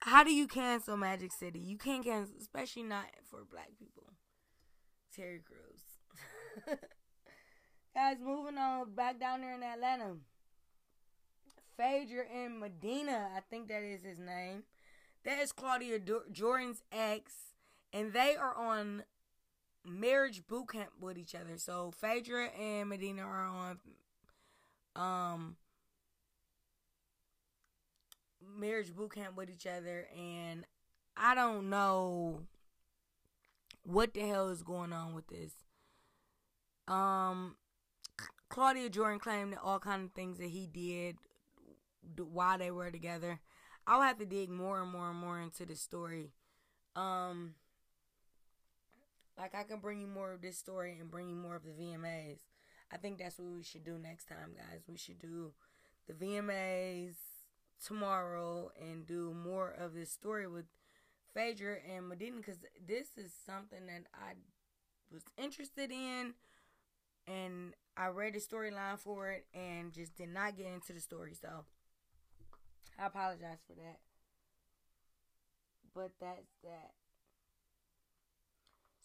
how 0.00 0.22
do 0.24 0.32
you 0.32 0.46
cancel 0.46 0.96
Magic 0.96 1.32
City? 1.32 1.58
You 1.58 1.76
can't 1.76 2.04
cancel, 2.04 2.36
especially 2.40 2.84
not 2.84 3.06
for 3.30 3.44
black 3.50 3.70
people. 3.78 4.12
Terry 5.14 5.40
Crews. 5.44 6.78
Guys, 7.94 8.16
moving 8.24 8.56
on 8.56 8.94
back 8.94 9.20
down 9.20 9.40
there 9.40 9.54
in 9.54 9.62
Atlanta. 9.62 10.16
Phaedra 11.82 12.24
and 12.32 12.60
Medina, 12.60 13.30
I 13.36 13.40
think 13.50 13.66
that 13.68 13.82
is 13.82 14.04
his 14.04 14.20
name. 14.20 14.62
That 15.24 15.40
is 15.40 15.50
Claudia 15.50 15.98
Jordan's 16.30 16.82
ex, 16.92 17.32
and 17.92 18.12
they 18.12 18.36
are 18.36 18.54
on 18.54 19.02
marriage 19.84 20.46
boot 20.46 20.68
camp 20.68 20.90
with 21.00 21.18
each 21.18 21.34
other. 21.34 21.56
So 21.56 21.90
Phaedra 21.90 22.50
and 22.50 22.88
Medina 22.88 23.22
are 23.22 23.46
on 23.46 23.78
um 24.94 25.56
marriage 28.40 28.94
boot 28.94 29.14
camp 29.14 29.36
with 29.36 29.50
each 29.50 29.66
other, 29.66 30.06
and 30.16 30.64
I 31.16 31.34
don't 31.34 31.68
know 31.68 32.42
what 33.82 34.14
the 34.14 34.20
hell 34.20 34.50
is 34.50 34.62
going 34.62 34.92
on 34.92 35.14
with 35.14 35.26
this. 35.26 35.52
Um, 36.86 37.56
Claudia 38.48 38.88
Jordan 38.88 39.18
claimed 39.18 39.52
that 39.54 39.62
all 39.64 39.80
kind 39.80 40.04
of 40.04 40.12
things 40.12 40.38
that 40.38 40.50
he 40.50 40.68
did 40.68 41.16
why 42.16 42.56
they 42.56 42.70
were 42.70 42.90
together. 42.90 43.40
I'll 43.86 44.02
have 44.02 44.18
to 44.18 44.26
dig 44.26 44.50
more 44.50 44.80
and 44.80 44.90
more 44.90 45.10
and 45.10 45.18
more 45.18 45.40
into 45.40 45.66
the 45.66 45.76
story. 45.76 46.32
Um, 46.94 47.54
like 49.38 49.54
I 49.54 49.64
can 49.64 49.80
bring 49.80 50.00
you 50.00 50.06
more 50.06 50.32
of 50.32 50.42
this 50.42 50.58
story 50.58 50.96
and 51.00 51.10
bring 51.10 51.28
you 51.28 51.36
more 51.36 51.56
of 51.56 51.64
the 51.64 51.70
VMAs. 51.70 52.40
I 52.92 52.96
think 52.96 53.18
that's 53.18 53.38
what 53.38 53.52
we 53.52 53.62
should 53.62 53.84
do 53.84 53.98
next 53.98 54.26
time, 54.26 54.52
guys. 54.54 54.82
We 54.88 54.96
should 54.96 55.18
do 55.18 55.52
the 56.06 56.12
VMAs 56.12 57.14
tomorrow 57.84 58.70
and 58.80 59.06
do 59.06 59.34
more 59.34 59.70
of 59.70 59.94
this 59.94 60.12
story 60.12 60.46
with 60.46 60.66
Phaedra 61.34 61.76
and 61.90 62.08
Medina 62.08 62.36
because 62.36 62.58
this 62.86 63.16
is 63.16 63.32
something 63.46 63.86
that 63.86 64.04
I 64.14 64.34
was 65.10 65.22
interested 65.36 65.90
in 65.90 66.34
and 67.26 67.74
I 67.96 68.08
read 68.08 68.34
the 68.34 68.40
storyline 68.40 68.98
for 68.98 69.30
it 69.30 69.46
and 69.54 69.92
just 69.92 70.16
did 70.16 70.28
not 70.28 70.56
get 70.56 70.66
into 70.66 70.92
the 70.92 71.00
story. 71.00 71.34
So 71.40 71.64
I 72.98 73.06
apologize 73.06 73.58
for 73.66 73.74
that. 73.74 73.98
But 75.94 76.12
that's 76.20 76.52
that. 76.62 76.92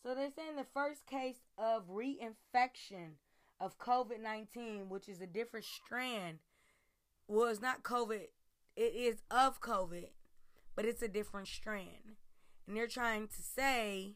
So 0.02 0.16
they're 0.16 0.32
saying 0.34 0.56
the 0.56 0.66
first 0.74 1.06
case 1.06 1.42
of 1.58 1.90
reinfection 1.90 3.16
of 3.60 3.78
COVID 3.80 4.22
19, 4.22 4.90
which 4.90 5.10
is 5.10 5.20
a 5.22 5.28
different 5.28 5.66
strand. 5.66 6.40
Well, 7.28 7.54
not 7.62 7.84
COVID, 7.84 8.28
it 8.76 8.82
is 8.82 9.18
of 9.30 9.60
COVID, 9.60 10.10
but 10.76 10.86
it's 10.86 11.02
a 11.02 11.08
different 11.08 11.48
strand. 11.48 12.16
And 12.68 12.78
they're 12.78 12.88
trying 12.88 13.28
to 13.28 13.42
say 13.42 14.16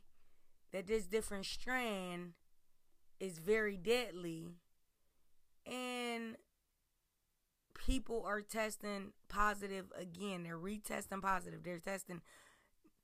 that 0.72 0.88
this 0.88 1.06
different 1.06 1.46
strand 1.46 2.34
is 3.20 3.40
very 3.40 3.76
deadly. 3.76 4.56
And 5.66 6.38
people 7.86 8.24
are 8.26 8.42
testing 8.42 9.14
positive 9.28 9.92
again. 9.98 10.44
They're 10.44 10.58
retesting 10.58 11.22
positive. 11.22 11.64
They're 11.64 11.80
testing 11.80 12.22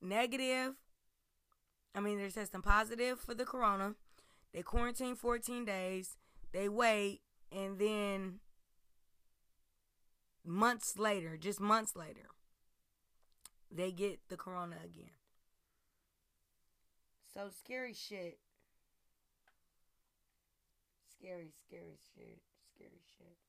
negative. 0.02 0.76
I 1.96 2.00
mean, 2.00 2.18
they're 2.18 2.30
testing 2.30 2.62
positive 2.62 3.20
for 3.20 3.34
the 3.34 3.46
corona. 3.46 3.96
They 4.54 4.62
quarantine 4.62 5.16
14 5.16 5.66
days. 5.66 6.18
They 6.54 6.70
wait, 6.70 7.22
and 7.52 7.78
then 7.78 8.40
months 10.46 10.98
later, 10.98 11.38
just 11.38 11.60
months 11.60 11.96
later, 11.96 12.30
they 13.70 13.92
get 13.92 14.20
the 14.30 14.38
corona 14.38 14.78
again. 14.84 15.12
So 17.34 17.50
scary 17.50 17.94
shit. 17.94 18.40
Scary, 21.12 21.52
scary 21.66 21.98
shit. 22.16 22.40
Scary 22.74 23.02
shit. 23.18 23.47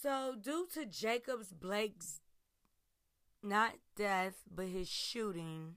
So, 0.00 0.36
due 0.40 0.68
to 0.74 0.86
Jacobs 0.86 1.52
Blake's 1.52 2.20
not 3.42 3.72
death, 3.96 4.44
but 4.48 4.66
his 4.66 4.88
shooting, 4.88 5.74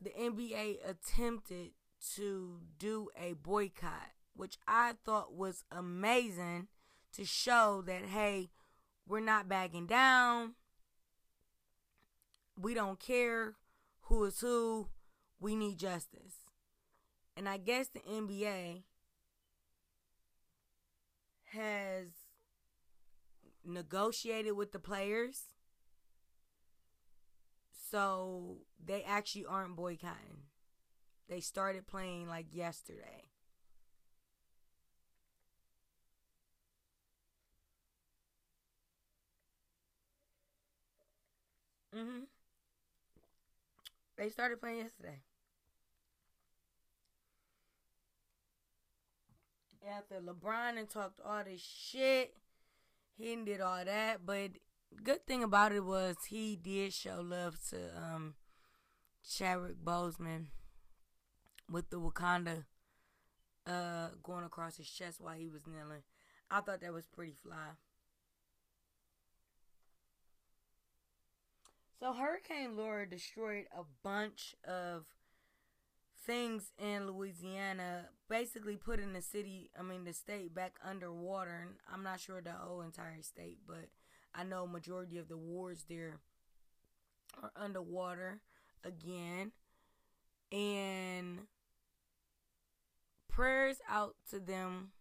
the 0.00 0.10
NBA 0.10 0.88
attempted 0.88 1.72
to 2.14 2.60
do 2.78 3.08
a 3.20 3.32
boycott, 3.32 4.12
which 4.34 4.56
I 4.68 4.94
thought 5.04 5.34
was 5.34 5.64
amazing 5.72 6.68
to 7.14 7.24
show 7.24 7.82
that, 7.86 8.04
hey, 8.04 8.50
we're 9.08 9.18
not 9.18 9.48
backing 9.48 9.86
down. 9.86 10.54
We 12.56 12.74
don't 12.74 13.00
care 13.00 13.54
who 14.02 14.24
is 14.24 14.38
who. 14.38 14.88
We 15.40 15.56
need 15.56 15.78
justice. 15.78 16.36
And 17.36 17.48
I 17.48 17.56
guess 17.56 17.88
the 17.88 18.00
NBA 18.00 18.84
has 21.56 22.08
negotiated 23.64 24.52
with 24.56 24.72
the 24.72 24.78
players. 24.78 25.44
So 27.90 28.58
they 28.84 29.02
actually 29.04 29.46
aren't 29.46 29.76
boycotting. 29.76 30.44
They 31.28 31.40
started 31.40 31.86
playing 31.86 32.28
like 32.28 32.46
yesterday. 32.52 33.30
Mhm. 41.92 42.26
They 44.16 44.28
started 44.30 44.60
playing 44.60 44.78
yesterday. 44.78 45.22
After 49.88 50.16
LeBron 50.16 50.78
and 50.78 50.88
talked 50.88 51.20
all 51.24 51.44
this 51.44 51.60
shit, 51.60 52.34
he 53.16 53.36
did 53.36 53.60
all 53.60 53.84
that. 53.84 54.26
But 54.26 54.52
good 55.02 55.26
thing 55.26 55.44
about 55.44 55.72
it 55.72 55.84
was 55.84 56.16
he 56.28 56.56
did 56.56 56.92
show 56.92 57.20
love 57.22 57.56
to 57.70 57.76
um 57.96 58.34
Chadwick 59.28 59.76
Boseman 59.84 60.46
with 61.70 61.90
the 61.90 62.00
Wakanda 62.00 62.64
uh 63.66 64.08
going 64.22 64.44
across 64.44 64.76
his 64.76 64.90
chest 64.90 65.20
while 65.20 65.36
he 65.36 65.48
was 65.48 65.66
kneeling. 65.66 66.02
I 66.50 66.60
thought 66.60 66.80
that 66.80 66.92
was 66.92 67.06
pretty 67.06 67.34
fly. 67.34 67.74
So 72.00 72.12
Hurricane 72.12 72.76
Laura 72.76 73.08
destroyed 73.08 73.66
a 73.76 73.82
bunch 74.02 74.54
of 74.66 75.06
things 76.26 76.72
in 76.78 77.06
Louisiana, 77.06 78.10
basically 78.28 78.76
putting 78.76 79.12
the 79.12 79.22
city, 79.22 79.70
I 79.78 79.82
mean 79.82 80.04
the 80.04 80.12
state 80.12 80.54
back 80.54 80.74
underwater. 80.84 81.60
And 81.62 81.74
I'm 81.92 82.02
not 82.02 82.20
sure 82.20 82.40
the 82.40 82.52
whole 82.52 82.80
entire 82.80 83.22
state, 83.22 83.58
but 83.66 83.88
I 84.34 84.44
know 84.44 84.66
majority 84.66 85.18
of 85.18 85.28
the 85.28 85.36
wards 85.36 85.84
there 85.88 86.18
are 87.42 87.52
underwater 87.56 88.40
again. 88.84 89.52
And 90.52 91.40
prayers 93.28 93.78
out 93.88 94.14
to 94.30 94.38
them 94.38 94.92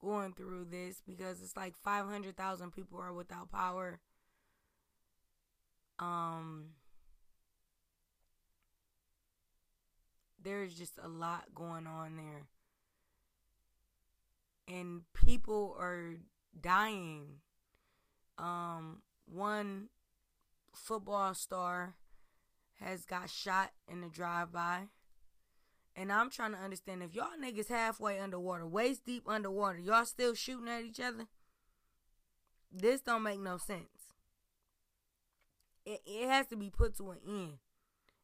going 0.00 0.32
through 0.32 0.66
this 0.70 1.02
because 1.06 1.42
it's 1.42 1.56
like 1.56 1.74
500,000 1.82 2.70
people 2.70 3.00
are 3.00 3.12
without 3.12 3.50
power 3.50 4.00
um 5.98 6.66
there's 10.48 10.74
just 10.74 10.98
a 11.02 11.08
lot 11.08 11.54
going 11.54 11.86
on 11.86 12.16
there. 12.16 12.46
And 14.66 15.02
people 15.12 15.76
are 15.78 16.16
dying. 16.58 17.40
Um 18.38 19.02
one 19.26 19.88
football 20.74 21.34
star 21.34 21.94
has 22.80 23.04
got 23.04 23.28
shot 23.28 23.72
in 23.90 24.02
a 24.02 24.08
drive 24.08 24.52
by. 24.52 24.88
And 25.96 26.12
I'm 26.12 26.30
trying 26.30 26.52
to 26.52 26.58
understand 26.58 27.02
if 27.02 27.14
y'all 27.14 27.26
niggas 27.42 27.68
halfway 27.68 28.20
underwater, 28.20 28.66
waist 28.66 29.04
deep 29.04 29.24
underwater, 29.26 29.78
y'all 29.78 30.04
still 30.04 30.34
shooting 30.34 30.68
at 30.68 30.84
each 30.84 31.00
other? 31.00 31.26
This 32.70 33.00
don't 33.00 33.24
make 33.24 33.40
no 33.40 33.58
sense 33.58 33.98
it, 35.88 36.02
it 36.06 36.28
has 36.28 36.46
to 36.48 36.56
be 36.56 36.70
put 36.70 36.96
to 36.98 37.10
an 37.10 37.18
end 37.26 37.58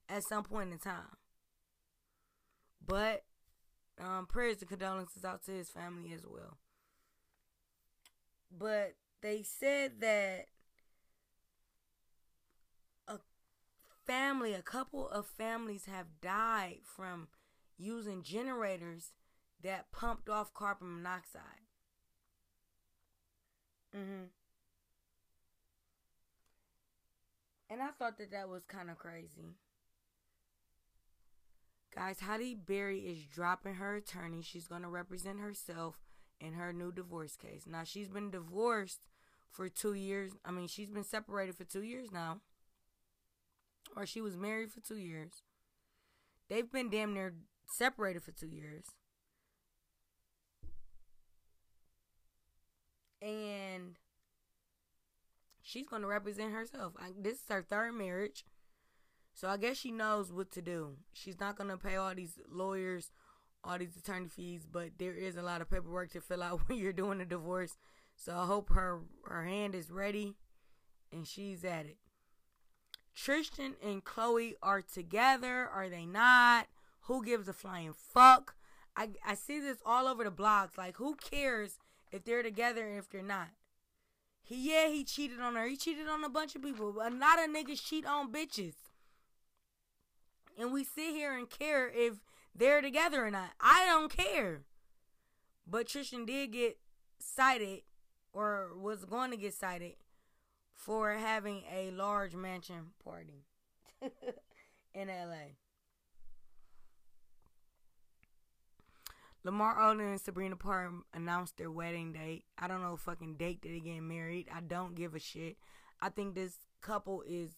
at 0.09 0.23
some 0.25 0.45
point 0.45 0.73
in 0.73 0.79
time. 0.79 1.17
But 2.87 3.25
um, 4.01 4.27
prayers 4.27 4.61
and 4.61 4.69
condolences 4.69 5.25
out 5.25 5.45
to 5.45 5.53
his 5.53 5.71
family 5.71 6.13
as 6.15 6.23
well. 6.27 6.59
But 8.51 8.95
they 9.21 9.43
said 9.43 10.01
that 10.01 10.47
a 13.09 13.19
family, 14.07 14.55
a 14.55 14.63
couple 14.63 15.09
of 15.09 15.27
families 15.27 15.87
have 15.87 16.21
died 16.21 16.81
from 16.85 17.29
using 17.79 18.23
generators 18.23 19.13
that 19.63 19.93
pumped 19.93 20.29
off 20.29 20.55
carbon 20.55 20.97
monoxide. 20.97 21.67
Mhm. 23.93 24.31
And 27.69 27.83
I 27.83 27.91
thought 27.91 28.17
that 28.19 28.31
that 28.31 28.49
was 28.49 28.65
kind 28.65 28.91
of 28.91 28.99
crazy. 28.99 29.57
Guys, 31.95 32.21
Halle 32.21 32.55
Berry 32.55 32.99
is 33.01 33.25
dropping 33.25 33.75
her 33.75 33.95
attorney. 33.95 34.43
She's 34.43 34.67
going 34.67 34.83
to 34.83 34.89
represent 34.89 35.39
herself 35.39 36.01
in 36.41 36.55
her 36.55 36.73
new 36.73 36.91
divorce 36.91 37.37
case. 37.37 37.65
Now, 37.67 37.85
she's 37.85 38.09
been 38.09 38.31
divorced 38.31 39.01
for 39.51 39.69
two 39.69 39.95
years. 39.95 40.33
I 40.45 40.51
mean, 40.51 40.67
she's 40.67 40.91
been 40.91 41.05
separated 41.05 41.55
for 41.55 41.65
two 41.65 41.83
years 41.83 42.11
now. 42.11 42.41
Or 43.97 44.07
she 44.07 44.21
was 44.21 44.37
married 44.37 44.73
for 44.73 44.81
two 44.81 44.97
years. 44.97 45.43
They've 46.49 46.71
been 46.71 46.91
damn 46.91 47.15
near 47.15 47.35
separated 47.67 48.25
for 48.25 48.33
two 48.33 48.49
years. 48.49 48.87
And 53.23 53.97
she's 55.63 55.87
going 55.87 56.03
to 56.03 56.09
represent 56.09 56.53
herself. 56.53 56.95
I, 56.99 57.13
this 57.17 57.35
is 57.37 57.49
her 57.49 57.63
third 57.63 57.93
marriage. 57.93 58.45
So 59.35 59.49
I 59.49 59.57
guess 59.57 59.77
she 59.77 59.91
knows 59.91 60.33
what 60.33 60.53
to 60.53 60.63
do. 60.63 60.97
She's 61.13 61.41
not 61.41 61.57
going 61.57 61.71
to 61.71 61.77
pay 61.77 61.97
all 61.97 62.15
these 62.15 62.39
lawyers, 62.49 63.11
all 63.65 63.79
these 63.79 63.97
attorney 63.97 64.29
fees, 64.29 64.67
but 64.71 64.91
there 64.99 65.15
is 65.15 65.37
a 65.37 65.43
lot 65.43 65.61
of 65.61 65.71
paperwork 65.71 66.13
to 66.13 66.21
fill 66.21 66.43
out 66.43 66.61
when 66.69 66.79
you're 66.79 66.93
doing 66.93 67.21
a 67.21 67.25
divorce. 67.25 67.77
So 68.17 68.37
I 68.37 68.47
hope 68.47 68.71
her 68.71 69.01
her 69.25 69.45
hand 69.45 69.75
is 69.75 69.91
ready 69.91 70.37
and 71.13 71.27
she's 71.27 71.65
at 71.65 71.87
it. 71.87 71.97
Tristan 73.15 73.75
and 73.83 74.05
Chloe 74.05 74.57
are 74.63 74.83
together. 74.83 75.69
Are 75.69 75.89
they 75.89 76.07
not? 76.07 76.67
Who 77.03 77.25
gives 77.25 77.49
a 77.49 77.53
flying 77.53 77.93
fuck? 77.93 78.55
I, 78.97 79.11
I 79.27 79.35
see 79.35 79.61
this 79.61 79.79
all 79.85 80.07
over 80.07 80.25
the 80.25 80.31
blogs. 80.31 80.79
Like, 80.79 80.97
who 80.97 81.17
cares 81.17 81.79
if 82.13 82.25
they're 82.25 82.43
together 82.43 82.87
and 82.87 82.99
if 82.99 83.11
they're 83.11 83.23
not? 83.23 83.49
He 84.43 84.71
yeah, 84.71 84.89
he 84.89 85.05
cheated 85.05 85.41
on 85.41 85.55
her. 85.55 85.67
He 85.67 85.77
cheated 85.77 86.07
on 86.09 86.23
a 86.23 86.29
bunch 86.29 86.55
of 86.55 86.63
people. 86.63 86.91
A 86.91 87.11
lot 87.11 87.43
of 87.43 87.51
niggas 87.51 87.85
cheat 87.85 88.05
on 88.07 88.31
bitches. 88.31 88.75
And 90.59 90.73
we 90.73 90.85
sit 90.85 91.15
here 91.15 91.37
and 91.37 91.49
care 91.49 91.89
if 91.89 92.15
they're 92.55 92.81
together 92.81 93.27
or 93.27 93.31
not. 93.31 93.51
I 93.61 93.87
don't 93.87 94.15
care. 94.15 94.63
But 95.67 95.89
Tristan 95.89 96.27
did 96.27 96.53
get 96.53 96.79
cited 97.19 97.83
or 98.33 98.71
was 98.77 99.05
going 99.05 99.31
to 99.31 99.37
get 99.37 99.55
cited 99.55 99.95
for 100.75 101.13
having 101.13 101.63
a 101.73 101.91
large 101.91 102.35
mansion 102.35 102.91
party 103.03 103.47
in 104.95 105.09
LA. 105.09 105.55
Lamar 109.45 109.77
Odom 109.77 110.11
and 110.11 110.21
Sabrina 110.21 110.57
Parr 110.57 110.91
announced 111.13 111.59
their 111.59 111.71
wedding 111.71 112.13
date. 112.13 112.45
I 112.59 112.67
don't 112.67 112.83
know 112.83 112.97
fucking 112.97 113.35
date 113.35 113.61
that 113.63 113.69
they 113.69 113.81
getting 113.81 114.09
married. 114.09 114.49
I 114.55 114.61
don't 114.61 114.95
give 114.95 115.15
a 115.15 115.19
shit. 115.19 115.59
I 116.01 116.09
think 116.09 116.35
this 116.35 116.57
couple 116.81 117.23
is 117.29 117.51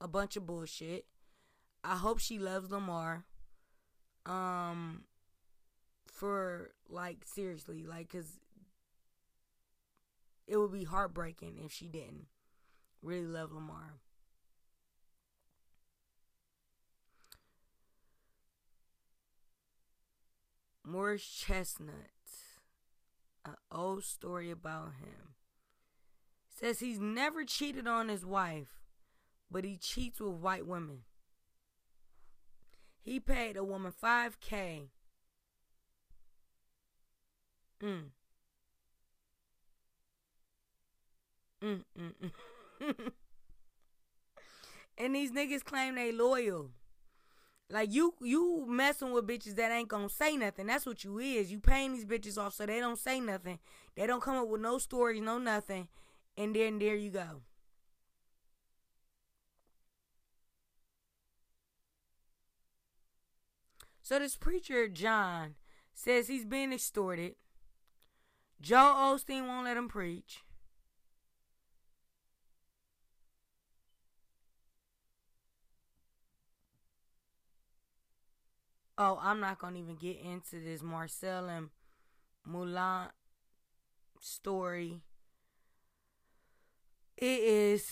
a 0.00 0.08
bunch 0.08 0.36
of 0.36 0.46
bullshit. 0.46 1.04
I 1.86 1.94
hope 1.96 2.18
she 2.18 2.40
loves 2.40 2.70
Lamar. 2.70 3.24
Um, 4.26 5.04
for 6.12 6.72
like 6.88 7.18
seriously, 7.24 7.84
like, 7.86 8.10
cause 8.10 8.40
it 10.48 10.56
would 10.56 10.72
be 10.72 10.82
heartbreaking 10.82 11.60
if 11.64 11.70
she 11.72 11.86
didn't 11.86 12.26
really 13.02 13.26
love 13.26 13.52
Lamar. 13.52 14.00
Morris 20.84 21.24
Chestnut, 21.24 21.94
an 23.44 23.54
old 23.70 24.02
story 24.02 24.50
about 24.50 24.94
him, 25.00 25.34
says 26.48 26.80
he's 26.80 26.98
never 26.98 27.44
cheated 27.44 27.86
on 27.86 28.08
his 28.08 28.26
wife, 28.26 28.82
but 29.50 29.64
he 29.64 29.76
cheats 29.76 30.20
with 30.20 30.34
white 30.34 30.66
women. 30.66 31.02
He 33.06 33.20
paid 33.20 33.56
a 33.56 33.62
woman 33.62 33.92
5K. 33.92 34.88
Mm. 37.80 38.10
Mm, 41.62 41.84
mm, 41.96 42.12
mm. 42.80 43.12
and 44.98 45.14
these 45.14 45.30
niggas 45.30 45.62
claim 45.62 45.94
they 45.94 46.10
loyal. 46.10 46.70
Like 47.70 47.94
you 47.94 48.14
you 48.20 48.64
messing 48.66 49.12
with 49.12 49.28
bitches 49.28 49.54
that 49.54 49.70
ain't 49.70 49.86
gonna 49.88 50.08
say 50.08 50.36
nothing. 50.36 50.66
That's 50.66 50.84
what 50.84 51.04
you 51.04 51.20
is. 51.20 51.52
You 51.52 51.60
paying 51.60 51.92
these 51.92 52.04
bitches 52.04 52.36
off 52.36 52.54
so 52.54 52.66
they 52.66 52.80
don't 52.80 52.98
say 52.98 53.20
nothing. 53.20 53.60
They 53.94 54.08
don't 54.08 54.20
come 54.22 54.36
up 54.36 54.48
with 54.48 54.60
no 54.60 54.78
stories, 54.78 55.20
no 55.20 55.38
nothing. 55.38 55.86
And 56.36 56.56
then 56.56 56.80
there 56.80 56.96
you 56.96 57.10
go. 57.10 57.42
So 64.06 64.20
this 64.20 64.36
preacher 64.36 64.86
John 64.86 65.56
says 65.92 66.28
he's 66.28 66.44
being 66.44 66.72
extorted. 66.72 67.34
Joel 68.60 69.16
Osteen 69.18 69.48
won't 69.48 69.64
let 69.64 69.76
him 69.76 69.88
preach. 69.88 70.44
Oh, 78.96 79.18
I'm 79.20 79.40
not 79.40 79.58
gonna 79.58 79.80
even 79.80 79.96
get 79.96 80.20
into 80.20 80.60
this 80.62 80.82
Marcel 80.82 81.48
and 81.48 81.70
Mulan 82.48 83.08
story. 84.20 85.00
It 87.16 87.40
is 87.40 87.90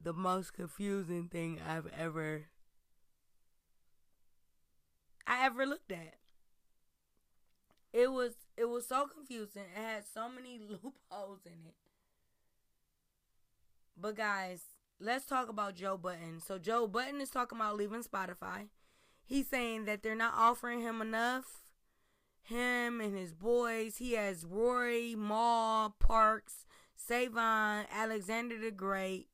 the 0.00 0.12
most 0.12 0.52
confusing 0.52 1.28
thing 1.28 1.60
I've 1.64 1.86
ever 1.96 2.46
I 5.26 5.46
ever 5.46 5.66
looked 5.66 5.92
at. 5.92 6.14
It 7.92 8.10
was 8.10 8.32
it 8.56 8.68
was 8.68 8.86
so 8.86 9.06
confusing. 9.06 9.64
It 9.76 9.80
had 9.80 10.04
so 10.12 10.28
many 10.28 10.58
loopholes 10.68 11.40
in 11.44 11.66
it. 11.66 11.74
But 13.96 14.16
guys, 14.16 14.62
let's 14.98 15.26
talk 15.26 15.48
about 15.48 15.76
Joe 15.76 15.96
Budden. 15.96 16.40
So 16.40 16.58
Joe 16.58 16.86
Budden 16.86 17.20
is 17.20 17.30
talking 17.30 17.58
about 17.58 17.76
leaving 17.76 18.02
Spotify. 18.02 18.68
He's 19.24 19.48
saying 19.48 19.84
that 19.84 20.02
they're 20.02 20.14
not 20.14 20.34
offering 20.36 20.80
him 20.80 21.00
enough. 21.00 21.60
Him 22.42 23.00
and 23.00 23.16
his 23.16 23.32
boys. 23.32 23.98
He 23.98 24.12
has 24.14 24.44
Roy, 24.44 25.14
Mal, 25.16 25.94
Parks, 25.98 26.66
Savon, 26.96 27.86
Alexander 27.92 28.58
the 28.58 28.70
Great. 28.70 29.28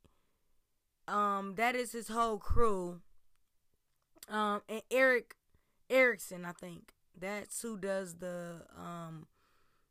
Um, 1.07 1.55
that 1.57 1.75
is 1.75 1.93
his 1.93 2.09
whole 2.09 2.39
crew. 2.39 3.01
Um, 4.29 4.61
and 4.69 4.83
Eric 4.91 5.35
Erickson, 5.91 6.45
I 6.45 6.53
think. 6.53 6.93
That's 7.19 7.61
who 7.63 7.77
does 7.77 8.17
the 8.17 8.63
um 8.77 9.27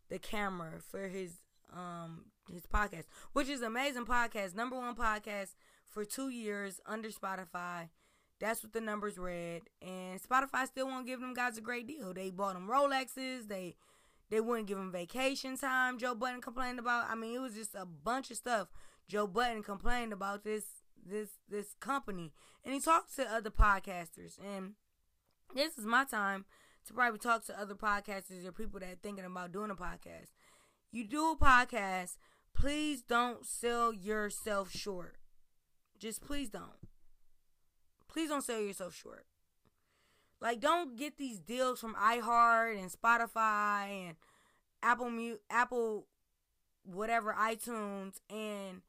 the 0.10 0.20
camera 0.20 0.80
for 0.80 1.08
his 1.08 1.34
um 1.76 2.26
his 2.52 2.66
podcast, 2.66 3.06
which 3.34 3.50
is 3.50 3.62
amazing 3.62 4.06
podcast, 4.06 4.56
number 4.56 4.78
one 4.78 4.96
podcast 4.96 5.56
for 5.86 6.06
two 6.06 6.30
years 6.30 6.80
under 6.86 7.10
Spotify. 7.10 7.90
That's 8.40 8.64
what 8.64 8.72
the 8.72 8.82
numbers 8.82 9.18
read, 9.18 9.64
and 9.82 10.22
Spotify 10.22 10.68
still 10.68 10.88
won't 10.88 11.08
give 11.08 11.20
them 11.20 11.34
guys 11.34 11.58
a 11.58 11.62
great 11.62 11.88
deal. 11.88 12.14
They 12.14 12.30
bought 12.30 12.54
them 12.54 12.70
Rolexes. 12.70 13.48
They 13.48 13.76
they 14.30 14.40
wouldn't 14.42 14.68
give 14.68 14.78
them 14.78 14.92
vacation 14.92 15.58
time. 15.58 15.98
Joe 15.98 16.14
Budden 16.14 16.42
complained 16.42 16.80
about. 16.80 17.10
I 17.10 17.16
mean, 17.16 17.36
it 17.36 17.40
was 17.40 17.56
just 17.56 17.76
a 17.76 17.86
bunch 17.86 18.30
of 18.30 18.38
stuff. 18.38 18.68
Joe 19.08 19.26
Budden 19.26 19.64
complained 19.64 20.14
about 20.14 20.44
this 20.44 20.66
this 21.04 21.30
this 21.50 21.74
company, 21.80 22.32
and 22.64 22.74
he 22.74 22.80
talked 22.80 23.16
to 23.16 23.32
other 23.32 23.50
podcasters. 23.50 24.38
And 24.40 24.74
this 25.56 25.78
is 25.78 25.86
my 25.86 26.06
time 26.06 26.46
to 26.86 26.94
probably 26.94 27.20
talk 27.20 27.46
to 27.46 27.60
other 27.60 27.76
podcasters 27.76 28.46
or 28.46 28.52
people 28.52 28.80
that 28.80 28.90
are 28.90 28.98
thinking 29.02 29.26
about 29.26 29.52
doing 29.52 29.72
a 29.72 29.76
podcast. 29.76 30.32
You 30.92 31.06
do 31.06 31.32
a 31.32 31.36
podcast, 31.36 32.18
please 32.54 33.02
don't 33.02 33.46
sell 33.46 33.94
yourself 33.94 34.72
short. 34.72 35.18
Just 36.00 36.22
please 36.22 36.50
don't. 36.50 36.72
Please 38.08 38.30
don't 38.30 38.44
sell 38.44 38.62
yourself 38.62 38.96
short. 38.96 39.26
Like 40.40 40.60
don't 40.60 40.98
get 40.98 41.18
these 41.18 41.40
deals 41.40 41.80
from 41.80 41.96
iHeart 41.96 42.80
and 42.80 42.92
Spotify 42.92 44.08
and 44.08 44.16
Apple 44.84 45.10
Mute 45.10 45.42
Apple 45.50 46.06
whatever 46.84 47.36
iTunes 47.38 48.20
and 48.30 48.82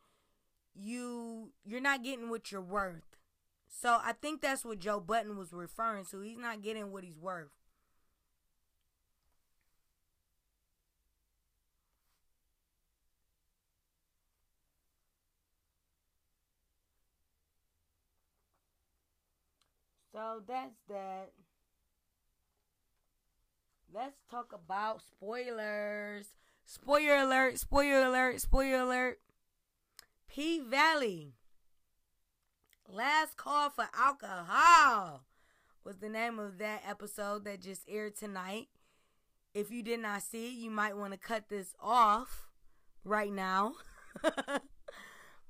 you 0.75 1.51
you're 1.65 1.81
not 1.81 2.05
getting 2.05 2.29
what 2.31 2.53
you're 2.53 2.61
worth. 2.61 3.08
So 3.69 3.99
I 4.03 4.13
think 4.13 4.41
that's 4.41 4.65
what 4.65 4.79
Joe 4.79 5.01
Budden 5.01 5.37
was 5.37 5.53
referring 5.53 6.05
to. 6.11 6.21
He's 6.21 6.39
not 6.39 6.63
getting 6.63 6.91
what 6.91 7.05
he's 7.05 7.19
worth. 7.19 7.51
So 20.19 20.43
that's 20.49 20.75
that. 20.89 21.31
Let's 23.95 24.17
talk 24.29 24.53
about 24.53 25.01
spoilers. 25.03 26.27
Spoiler 26.65 27.19
alert, 27.19 27.59
spoiler 27.59 28.03
alert, 28.03 28.41
spoiler 28.41 28.81
alert. 28.81 29.21
P 30.29 30.59
Valley. 30.59 31.35
Last 32.89 33.37
Call 33.37 33.71
for 33.71 33.89
Alcohol 33.97 35.25
was 35.85 35.99
the 35.99 36.09
name 36.09 36.39
of 36.39 36.59
that 36.59 36.83
episode 36.89 37.45
that 37.45 37.61
just 37.61 37.83
aired 37.89 38.17
tonight. 38.17 38.69
If 39.55 39.71
you 39.71 39.83
did 39.83 40.01
not 40.01 40.23
see 40.23 40.47
it, 40.49 40.59
you 40.59 40.71
might 40.71 40.97
want 40.97 41.13
to 41.13 41.19
cut 41.19 41.49
this 41.49 41.75
off 41.81 42.47
right 43.05 43.33
now. 43.33 43.75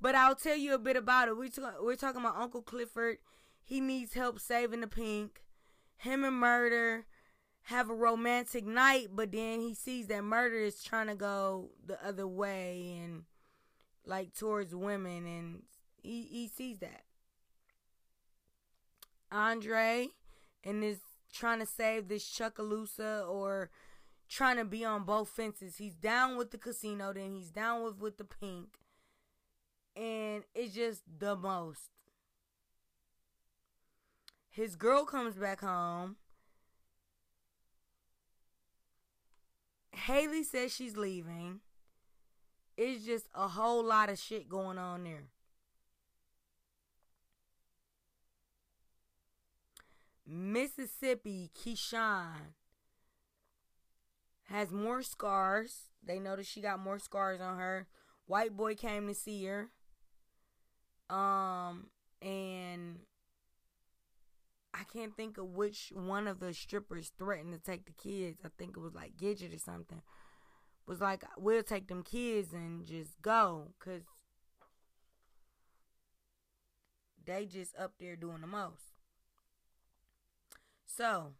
but 0.00 0.14
I'll 0.14 0.34
tell 0.34 0.56
you 0.56 0.74
a 0.74 0.78
bit 0.78 0.96
about 0.96 1.28
it. 1.28 1.36
We 1.36 1.48
t- 1.48 1.62
we're 1.80 1.96
talking 1.96 2.20
about 2.20 2.36
Uncle 2.36 2.62
Clifford 2.62 3.18
he 3.68 3.82
needs 3.82 4.14
help 4.14 4.40
saving 4.40 4.80
the 4.80 4.86
pink. 4.86 5.42
Him 5.98 6.24
and 6.24 6.36
Murder 6.36 7.04
have 7.64 7.90
a 7.90 7.94
romantic 7.94 8.64
night, 8.64 9.08
but 9.12 9.30
then 9.30 9.60
he 9.60 9.74
sees 9.74 10.06
that 10.06 10.24
Murder 10.24 10.56
is 10.56 10.82
trying 10.82 11.08
to 11.08 11.14
go 11.14 11.72
the 11.84 12.02
other 12.02 12.26
way 12.26 12.98
and 12.98 13.24
like 14.06 14.32
towards 14.32 14.74
women, 14.74 15.26
and 15.26 15.62
he 16.02 16.22
he 16.22 16.48
sees 16.48 16.78
that. 16.78 17.02
Andre 19.30 20.08
and 20.64 20.82
is 20.82 20.98
trying 21.32 21.60
to 21.60 21.66
save 21.66 22.08
this 22.08 22.24
Chucalissa 22.24 23.28
or 23.28 23.70
trying 24.28 24.56
to 24.56 24.64
be 24.64 24.84
on 24.84 25.04
both 25.04 25.28
fences. 25.28 25.76
He's 25.76 25.94
down 25.94 26.36
with 26.36 26.50
the 26.50 26.58
casino, 26.58 27.12
then 27.12 27.32
he's 27.34 27.50
down 27.50 27.84
with 27.84 27.98
with 27.98 28.18
the 28.18 28.24
pink, 28.24 28.78
and 29.96 30.44
it's 30.54 30.74
just 30.74 31.02
the 31.18 31.36
most. 31.36 31.90
His 34.50 34.76
girl 34.76 35.04
comes 35.04 35.36
back 35.36 35.60
home. 35.60 36.16
Haley 39.92 40.42
says 40.42 40.74
she's 40.74 40.96
leaving. 40.96 41.60
It's 42.76 43.04
just 43.04 43.26
a 43.34 43.48
whole 43.48 43.84
lot 43.84 44.08
of 44.08 44.18
shit 44.18 44.48
going 44.48 44.78
on 44.78 45.04
there. 45.04 45.24
Mississippi, 50.28 51.50
Keyshawn 51.58 52.52
has 54.48 54.70
more 54.70 55.02
scars. 55.02 55.88
They 56.04 56.18
noticed 56.18 56.50
she 56.50 56.60
got 56.60 56.80
more 56.80 56.98
scars 56.98 57.40
on 57.40 57.56
her. 57.56 57.86
White 58.26 58.54
boy 58.54 58.74
came 58.74 59.08
to 59.08 59.14
see 59.14 59.46
her. 59.46 59.70
Um, 61.08 61.86
and 62.20 62.98
I 64.74 64.84
can't 64.92 65.16
think 65.16 65.38
of 65.38 65.46
which 65.46 65.92
one 65.94 66.26
of 66.28 66.40
the 66.40 66.52
strippers 66.52 67.10
threatened 67.18 67.54
to 67.54 67.58
take 67.58 67.86
the 67.86 67.92
kids. 67.92 68.42
I 68.44 68.48
think 68.58 68.76
it 68.76 68.80
was 68.80 68.94
like 68.94 69.16
Gidget 69.16 69.54
or 69.54 69.58
something. 69.58 70.02
Was 70.86 71.00
like, 71.00 71.22
we'll 71.38 71.62
take 71.62 71.88
them 71.88 72.02
kids 72.02 72.52
and 72.52 72.86
just 72.86 73.20
go. 73.22 73.72
Because 73.78 74.02
they 77.24 77.46
just 77.46 77.74
up 77.76 77.94
there 77.98 78.16
doing 78.16 78.42
the 78.42 78.46
most. 78.46 78.97
So, 80.98 81.34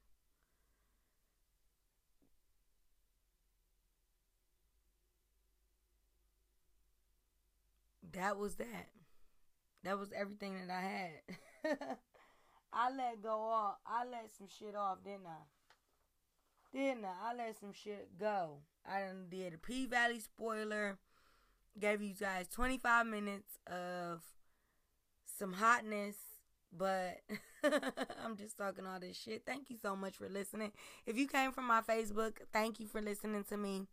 that 8.12 8.38
was 8.38 8.54
that. 8.54 8.86
That 9.82 9.98
was 9.98 10.10
everything 10.16 10.54
that 10.64 10.70
I 10.70 10.80
had. 10.80 11.76
I 12.72 12.90
let 12.90 13.20
go 13.20 13.30
off. 13.30 13.78
I 13.84 14.04
let 14.04 14.30
some 14.38 14.46
shit 14.46 14.76
off, 14.76 14.98
didn't 15.02 15.26
I? 15.26 15.42
Didn't 16.72 17.04
I? 17.04 17.32
I 17.32 17.34
let 17.34 17.58
some 17.58 17.72
shit 17.72 18.16
go. 18.16 18.58
I 18.88 19.00
done 19.00 19.26
did 19.28 19.54
a 19.54 19.58
P 19.58 19.86
Valley 19.86 20.20
spoiler. 20.20 20.98
Gave 21.80 22.00
you 22.00 22.14
guys 22.14 22.46
25 22.46 23.06
minutes 23.08 23.58
of 23.66 24.22
some 25.36 25.54
hotness, 25.54 26.14
but 26.76 27.20
I'm 28.24 28.36
just 28.36 28.56
talking 28.56 28.86
all 28.86 29.00
this 29.00 29.16
shit. 29.16 29.42
Thank 29.46 29.70
you 29.70 29.76
so 29.80 29.96
much 29.96 30.16
for 30.16 30.28
listening. 30.28 30.72
If 31.06 31.16
you 31.16 31.26
came 31.26 31.52
from 31.52 31.66
my 31.66 31.80
Facebook, 31.80 32.38
thank 32.52 32.80
you 32.80 32.86
for 32.86 33.00
listening 33.00 33.44
to 33.44 33.56
me. 33.56 33.86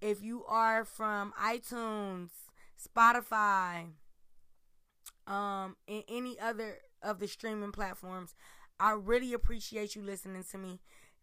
If 0.00 0.22
you 0.22 0.44
are 0.46 0.84
from 0.84 1.32
iTunes, 1.40 2.30
Spotify, 2.78 3.86
um, 5.26 5.76
and 5.88 6.04
any 6.08 6.38
other 6.38 6.78
of 7.02 7.18
the 7.18 7.28
streaming 7.28 7.72
platforms, 7.72 8.34
I 8.78 8.92
really 8.92 9.32
appreciate 9.32 9.94
you 9.94 10.02
listening 10.02 10.44
to 10.50 10.58
me. 10.58 10.80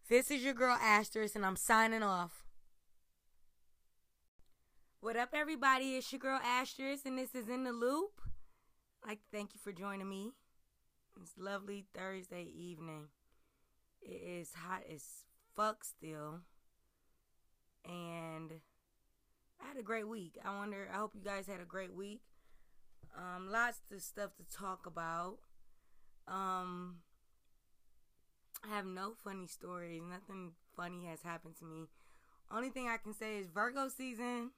This 0.08 0.30
is 0.30 0.42
your 0.42 0.54
girl 0.54 0.76
Asterisk, 0.80 1.34
and 1.36 1.46
I'm 1.46 1.56
signing 1.56 2.02
off. 2.02 2.44
What 5.00 5.16
up, 5.16 5.30
everybody? 5.32 5.96
It's 5.96 6.10
your 6.12 6.18
girl 6.18 6.40
Asterisk, 6.42 7.06
and 7.06 7.18
this 7.18 7.34
is 7.34 7.48
In 7.48 7.64
the 7.64 7.72
Loop. 7.72 8.20
Like 9.06 9.20
thank 9.32 9.54
you 9.54 9.60
for 9.62 9.72
joining 9.72 10.08
me. 10.08 10.32
It's 11.20 11.32
lovely 11.38 11.84
Thursday 11.94 12.46
evening. 12.56 13.08
It 14.02 14.22
is 14.40 14.52
hot 14.54 14.82
as 14.92 15.02
fuck 15.54 15.84
still. 15.84 16.40
And 17.84 18.52
I 19.62 19.68
had 19.68 19.76
a 19.78 19.82
great 19.82 20.08
week. 20.08 20.38
I 20.44 20.56
wonder, 20.56 20.88
I 20.92 20.96
hope 20.96 21.14
you 21.14 21.22
guys 21.22 21.46
had 21.46 21.60
a 21.60 21.66
great 21.66 21.94
week. 21.94 22.20
Um, 23.16 23.50
lots 23.50 23.80
of 23.92 24.02
stuff 24.02 24.30
to 24.36 24.56
talk 24.56 24.86
about. 24.86 25.38
Um, 26.26 26.96
I 28.64 28.74
have 28.74 28.86
no 28.86 29.14
funny 29.22 29.46
stories. 29.46 30.02
Nothing 30.08 30.52
funny 30.76 31.04
has 31.06 31.22
happened 31.22 31.56
to 31.56 31.64
me. 31.64 31.86
Only 32.50 32.70
thing 32.70 32.88
I 32.88 32.96
can 32.96 33.14
say 33.14 33.38
is 33.38 33.48
Virgo 33.48 33.88
season. 33.88 34.50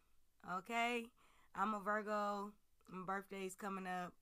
Okay, 0.58 1.06
I'm 1.54 1.74
a 1.74 1.80
Virgo. 1.80 2.52
My 2.88 3.04
birthday's 3.04 3.54
coming 3.54 3.86
up. 3.86 4.12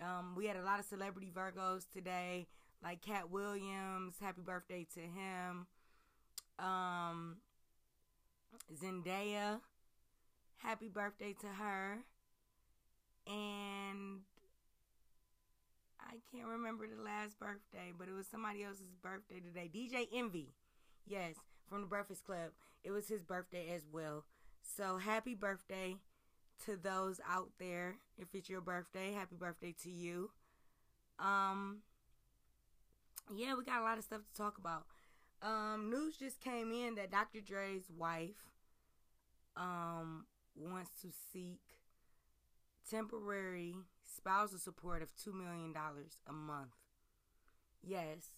Um, 0.00 0.34
we 0.36 0.46
had 0.46 0.56
a 0.56 0.62
lot 0.62 0.80
of 0.80 0.86
celebrity 0.86 1.30
Virgos 1.34 1.84
today, 1.92 2.46
like 2.82 3.02
Katt 3.02 3.30
Williams. 3.30 4.14
Happy 4.20 4.40
birthday 4.40 4.86
to 4.94 5.00
him. 5.00 5.66
Um, 6.58 7.36
Zendaya. 8.74 9.60
Happy 10.58 10.88
birthday 10.88 11.34
to 11.40 11.46
her. 11.46 11.98
And 13.26 14.20
I 16.00 16.16
can't 16.32 16.48
remember 16.48 16.86
the 16.86 17.02
last 17.02 17.38
birthday, 17.38 17.92
but 17.96 18.08
it 18.08 18.14
was 18.14 18.26
somebody 18.26 18.64
else's 18.64 18.94
birthday 19.02 19.40
today. 19.40 19.70
DJ 19.72 20.08
Envy. 20.12 20.48
Yes, 21.06 21.34
from 21.68 21.82
the 21.82 21.86
Breakfast 21.86 22.24
Club. 22.24 22.50
It 22.82 22.90
was 22.90 23.08
his 23.08 23.22
birthday 23.22 23.70
as 23.74 23.82
well. 23.90 24.24
So 24.62 24.98
happy 24.98 25.34
birthday 25.34 25.96
to 26.66 26.76
those 26.76 27.20
out 27.28 27.50
there. 27.58 27.96
If 28.18 28.28
it's 28.34 28.48
your 28.48 28.60
birthday, 28.60 29.12
happy 29.12 29.36
birthday 29.36 29.74
to 29.82 29.90
you. 29.90 30.30
Um 31.18 31.78
yeah, 33.34 33.54
we 33.56 33.64
got 33.64 33.80
a 33.80 33.84
lot 33.84 33.98
of 33.98 34.04
stuff 34.04 34.22
to 34.22 34.42
talk 34.42 34.58
about. 34.58 34.84
Um 35.42 35.90
news 35.90 36.16
just 36.16 36.40
came 36.40 36.72
in 36.72 36.94
that 36.96 37.10
Dr. 37.10 37.40
Dre's 37.40 37.90
wife 37.96 38.50
um 39.56 40.26
wants 40.56 40.90
to 41.02 41.08
seek 41.32 41.60
temporary 42.90 43.76
spousal 44.04 44.58
support 44.58 45.02
of 45.02 45.10
$2 45.16 45.32
million 45.32 45.74
a 46.26 46.32
month. 46.32 46.74
Yes. 47.82 48.30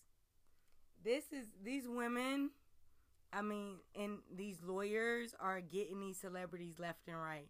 This 1.05 1.33
is, 1.33 1.47
these 1.65 1.89
women, 1.89 2.51
I 3.33 3.43
mean, 3.43 3.79
and 3.99 4.19
these 4.35 4.59
lawyers 4.63 5.35
are 5.41 5.61
getting 5.61 6.01
these 6.01 6.19
celebrities 6.19 6.79
left 6.79 7.09
and 7.09 7.17
right. 7.17 7.49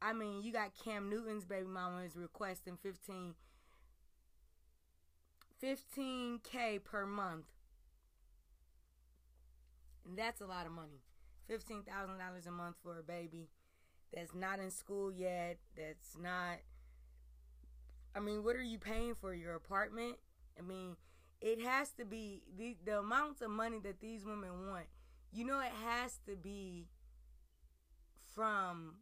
I 0.00 0.12
mean, 0.12 0.42
you 0.42 0.52
got 0.52 0.72
Cam 0.84 1.08
Newton's 1.08 1.44
baby 1.44 1.66
mama 1.66 2.02
is 2.02 2.16
requesting 2.16 2.76
15 2.82 3.34
15k 5.62 6.84
per 6.84 7.06
month. 7.06 7.46
And 10.06 10.16
that's 10.16 10.40
a 10.40 10.46
lot 10.46 10.66
of 10.66 10.72
money. 10.72 11.00
$15,000 11.50 12.46
a 12.46 12.50
month 12.50 12.76
for 12.82 12.98
a 12.98 13.02
baby 13.02 13.48
that's 14.12 14.34
not 14.34 14.58
in 14.58 14.70
school 14.70 15.10
yet, 15.10 15.58
that's 15.76 16.16
not 16.20 16.58
I 18.16 18.20
mean, 18.20 18.42
what 18.42 18.56
are 18.56 18.62
you 18.62 18.78
paying 18.78 19.14
for 19.14 19.34
your 19.34 19.54
apartment? 19.54 20.16
I 20.58 20.62
mean, 20.62 20.96
it 21.42 21.60
has 21.60 21.90
to 21.98 22.06
be 22.06 22.42
the 22.56 22.76
the 22.84 22.98
amounts 22.98 23.42
of 23.42 23.50
money 23.50 23.78
that 23.80 24.00
these 24.00 24.24
women 24.24 24.68
want. 24.68 24.86
You 25.32 25.44
know, 25.44 25.60
it 25.60 25.72
has 25.84 26.18
to 26.26 26.34
be 26.34 26.86
from 28.34 28.94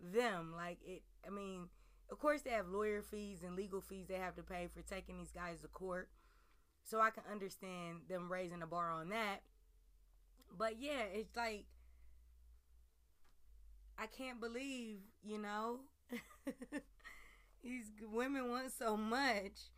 them. 0.00 0.52
Like 0.56 0.78
it. 0.84 1.02
I 1.26 1.30
mean, 1.30 1.68
of 2.10 2.18
course 2.18 2.42
they 2.42 2.50
have 2.50 2.68
lawyer 2.68 3.02
fees 3.02 3.42
and 3.44 3.56
legal 3.56 3.80
fees 3.80 4.06
they 4.08 4.14
have 4.14 4.36
to 4.36 4.42
pay 4.42 4.68
for 4.72 4.82
taking 4.82 5.18
these 5.18 5.32
guys 5.32 5.60
to 5.60 5.68
court. 5.68 6.08
So 6.84 7.00
I 7.00 7.10
can 7.10 7.22
understand 7.30 8.00
them 8.08 8.30
raising 8.30 8.60
the 8.60 8.66
bar 8.66 8.90
on 8.90 9.10
that. 9.10 9.42
But 10.56 10.80
yeah, 10.80 11.04
it's 11.12 11.36
like 11.36 11.66
I 13.98 14.06
can't 14.06 14.40
believe, 14.40 15.00
you 15.22 15.38
know. 15.38 15.80
These 17.62 17.92
women 18.10 18.48
want 18.48 18.72
so 18.72 18.96
much. 18.96 19.68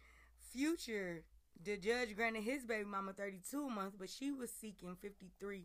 Future, 0.52 1.24
the 1.62 1.76
judge 1.76 2.14
granted 2.14 2.44
his 2.44 2.64
baby 2.64 2.84
mama 2.84 3.12
32 3.12 3.66
a 3.66 3.70
month, 3.70 3.94
but 3.98 4.08
she 4.08 4.30
was 4.30 4.50
seeking 4.52 4.96
53k 4.96 5.64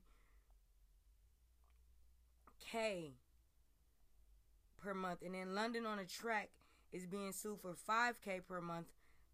per 4.87 4.93
month. 4.93 5.19
And 5.25 5.35
then 5.35 5.53
London 5.53 5.85
on 5.85 5.97
da 5.97 6.03
Track 6.03 6.49
is 6.93 7.05
being 7.05 7.33
sued 7.33 7.59
for 7.61 7.75
5k 7.87 8.45
per 8.47 8.61
month 8.61 8.87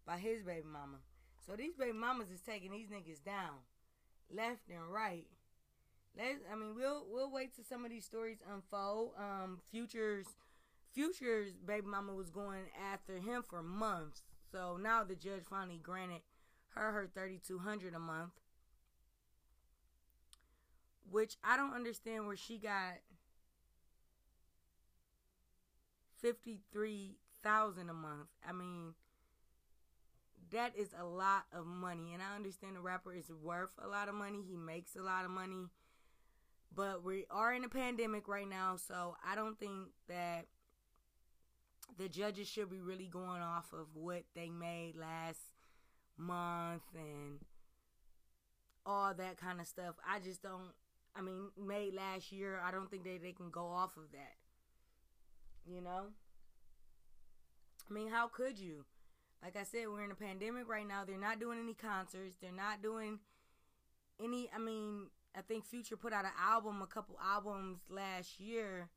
by 0.04 0.18
his 0.18 0.42
baby 0.42 0.66
mama. 0.66 0.98
So 1.46 1.54
these 1.54 1.76
baby 1.76 1.92
mamas 1.92 2.30
is 2.30 2.40
taking 2.40 2.72
these 2.72 2.88
niggas 2.88 3.22
down, 3.24 3.62
left 4.34 4.68
and 4.68 4.92
right. 4.92 5.26
Let's, 6.16 6.40
I 6.50 6.56
mean, 6.56 6.74
we'll 6.74 7.06
we'll 7.08 7.30
wait 7.30 7.54
till 7.54 7.64
some 7.64 7.84
of 7.84 7.90
these 7.90 8.04
stories 8.04 8.38
unfold. 8.52 9.12
Um, 9.18 9.60
Future's 9.70 10.26
Future's 10.92 11.52
baby 11.52 11.86
mama 11.86 12.14
was 12.14 12.30
going 12.30 12.64
after 12.92 13.18
him 13.18 13.42
for 13.42 13.62
months. 13.62 14.22
So 14.50 14.76
now 14.80 15.04
the 15.04 15.14
judge 15.14 15.42
finally 15.48 15.80
granted 15.82 16.22
her 16.70 16.92
her 16.92 17.08
3200 17.12 17.94
a 17.94 17.98
month. 17.98 18.32
Which 21.10 21.36
I 21.44 21.56
don't 21.56 21.74
understand 21.74 22.26
where 22.26 22.36
she 22.36 22.58
got 22.58 22.94
53,000 26.24 27.90
a 27.90 27.92
month. 27.92 28.28
I 28.48 28.52
mean, 28.52 28.94
that 30.50 30.72
is 30.74 30.88
a 30.98 31.04
lot 31.04 31.44
of 31.52 31.66
money 31.66 32.14
and 32.14 32.22
I 32.22 32.34
understand 32.34 32.76
the 32.76 32.80
rapper 32.80 33.12
is 33.12 33.30
worth 33.42 33.72
a 33.78 33.86
lot 33.86 34.08
of 34.08 34.14
money. 34.14 34.40
He 34.42 34.56
makes 34.56 34.96
a 34.96 35.02
lot 35.02 35.26
of 35.26 35.30
money. 35.30 35.68
But 36.74 37.04
we 37.04 37.26
are 37.30 37.52
in 37.52 37.62
a 37.64 37.68
pandemic 37.68 38.26
right 38.26 38.48
now, 38.48 38.76
so 38.76 39.16
I 39.24 39.34
don't 39.34 39.58
think 39.60 39.88
that 40.08 40.46
the 41.98 42.08
judges 42.08 42.48
should 42.48 42.70
be 42.70 42.80
really 42.80 43.06
going 43.06 43.42
off 43.42 43.74
of 43.74 43.88
what 43.92 44.22
they 44.34 44.48
made 44.48 44.94
last 44.96 45.40
month 46.16 46.82
and 46.94 47.40
all 48.86 49.12
that 49.12 49.36
kind 49.36 49.60
of 49.60 49.66
stuff. 49.66 49.96
I 50.08 50.20
just 50.20 50.42
don't 50.42 50.72
I 51.14 51.20
mean, 51.20 51.50
made 51.62 51.92
last 51.94 52.32
year, 52.32 52.60
I 52.66 52.70
don't 52.70 52.90
think 52.90 53.04
they, 53.04 53.18
they 53.18 53.32
can 53.32 53.50
go 53.50 53.66
off 53.66 53.96
of 53.98 54.10
that. 54.12 54.34
You 55.66 55.80
know? 55.80 56.06
I 57.88 57.92
mean, 57.92 58.08
how 58.08 58.28
could 58.28 58.58
you? 58.58 58.84
Like 59.42 59.56
I 59.56 59.64
said, 59.64 59.88
we're 59.88 60.04
in 60.04 60.10
a 60.10 60.14
pandemic 60.14 60.68
right 60.68 60.86
now. 60.86 61.04
They're 61.04 61.18
not 61.18 61.38
doing 61.38 61.58
any 61.58 61.74
concerts. 61.74 62.36
They're 62.40 62.50
not 62.50 62.82
doing 62.82 63.18
any 64.22 64.48
I 64.54 64.58
mean, 64.58 65.08
I 65.36 65.42
think 65.42 65.64
Future 65.66 65.96
put 65.96 66.12
out 66.12 66.24
an 66.24 66.30
album, 66.40 66.80
a 66.82 66.86
couple 66.86 67.18
albums 67.22 67.80
last 67.90 68.40
year, 68.40 68.88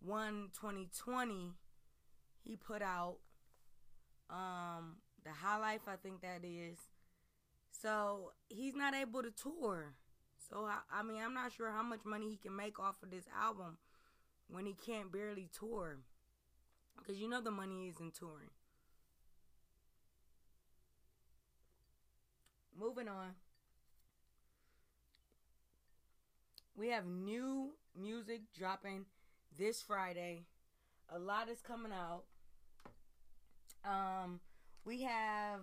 one 0.00 0.50
2020 0.54 1.52
he 2.44 2.56
put 2.56 2.82
out 2.82 3.16
um 4.30 4.96
the 5.24 5.30
High 5.30 5.58
Life, 5.58 5.82
I 5.88 5.96
think 5.96 6.20
that 6.22 6.44
is. 6.44 6.78
So 7.70 8.32
he's 8.48 8.74
not 8.74 8.94
able 8.94 9.22
to 9.22 9.30
tour. 9.30 9.94
So 10.48 10.64
I, 10.64 10.78
I 10.92 11.02
mean, 11.02 11.20
I'm 11.22 11.34
not 11.34 11.52
sure 11.52 11.70
how 11.70 11.82
much 11.82 12.04
money 12.04 12.30
he 12.30 12.36
can 12.36 12.54
make 12.54 12.78
off 12.78 13.02
of 13.02 13.10
this 13.10 13.24
album 13.38 13.76
when 14.48 14.66
he 14.66 14.74
can't 14.74 15.12
barely 15.12 15.48
tour. 15.58 15.98
Because 16.96 17.18
you 17.20 17.28
know 17.28 17.40
the 17.40 17.50
money 17.50 17.88
is 17.88 18.00
in 18.00 18.10
touring. 18.10 18.50
Moving 22.78 23.08
on. 23.08 23.34
We 26.76 26.88
have 26.88 27.06
new 27.06 27.72
music 28.00 28.42
dropping 28.56 29.06
this 29.58 29.82
Friday. 29.82 30.44
A 31.08 31.18
lot 31.18 31.48
is 31.48 31.60
coming 31.60 31.92
out. 31.92 32.24
Um, 33.84 34.40
we 34.84 35.02
have 35.02 35.60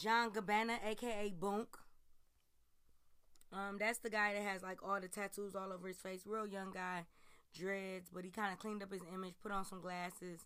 John 0.00 0.30
Gabbana, 0.30 0.78
aka 0.84 1.32
Boonk. 1.38 1.66
Um, 3.52 3.78
that's 3.78 3.98
the 3.98 4.10
guy 4.10 4.34
that 4.34 4.42
has 4.42 4.62
like 4.62 4.78
all 4.86 5.00
the 5.00 5.08
tattoos 5.08 5.54
all 5.54 5.72
over 5.72 5.88
his 5.88 5.96
face. 5.96 6.22
Real 6.26 6.46
young 6.46 6.70
guy, 6.72 7.04
dreads, 7.56 8.08
but 8.12 8.24
he 8.24 8.30
kind 8.30 8.52
of 8.52 8.58
cleaned 8.58 8.82
up 8.82 8.92
his 8.92 9.02
image, 9.12 9.34
put 9.42 9.52
on 9.52 9.64
some 9.64 9.80
glasses, 9.80 10.44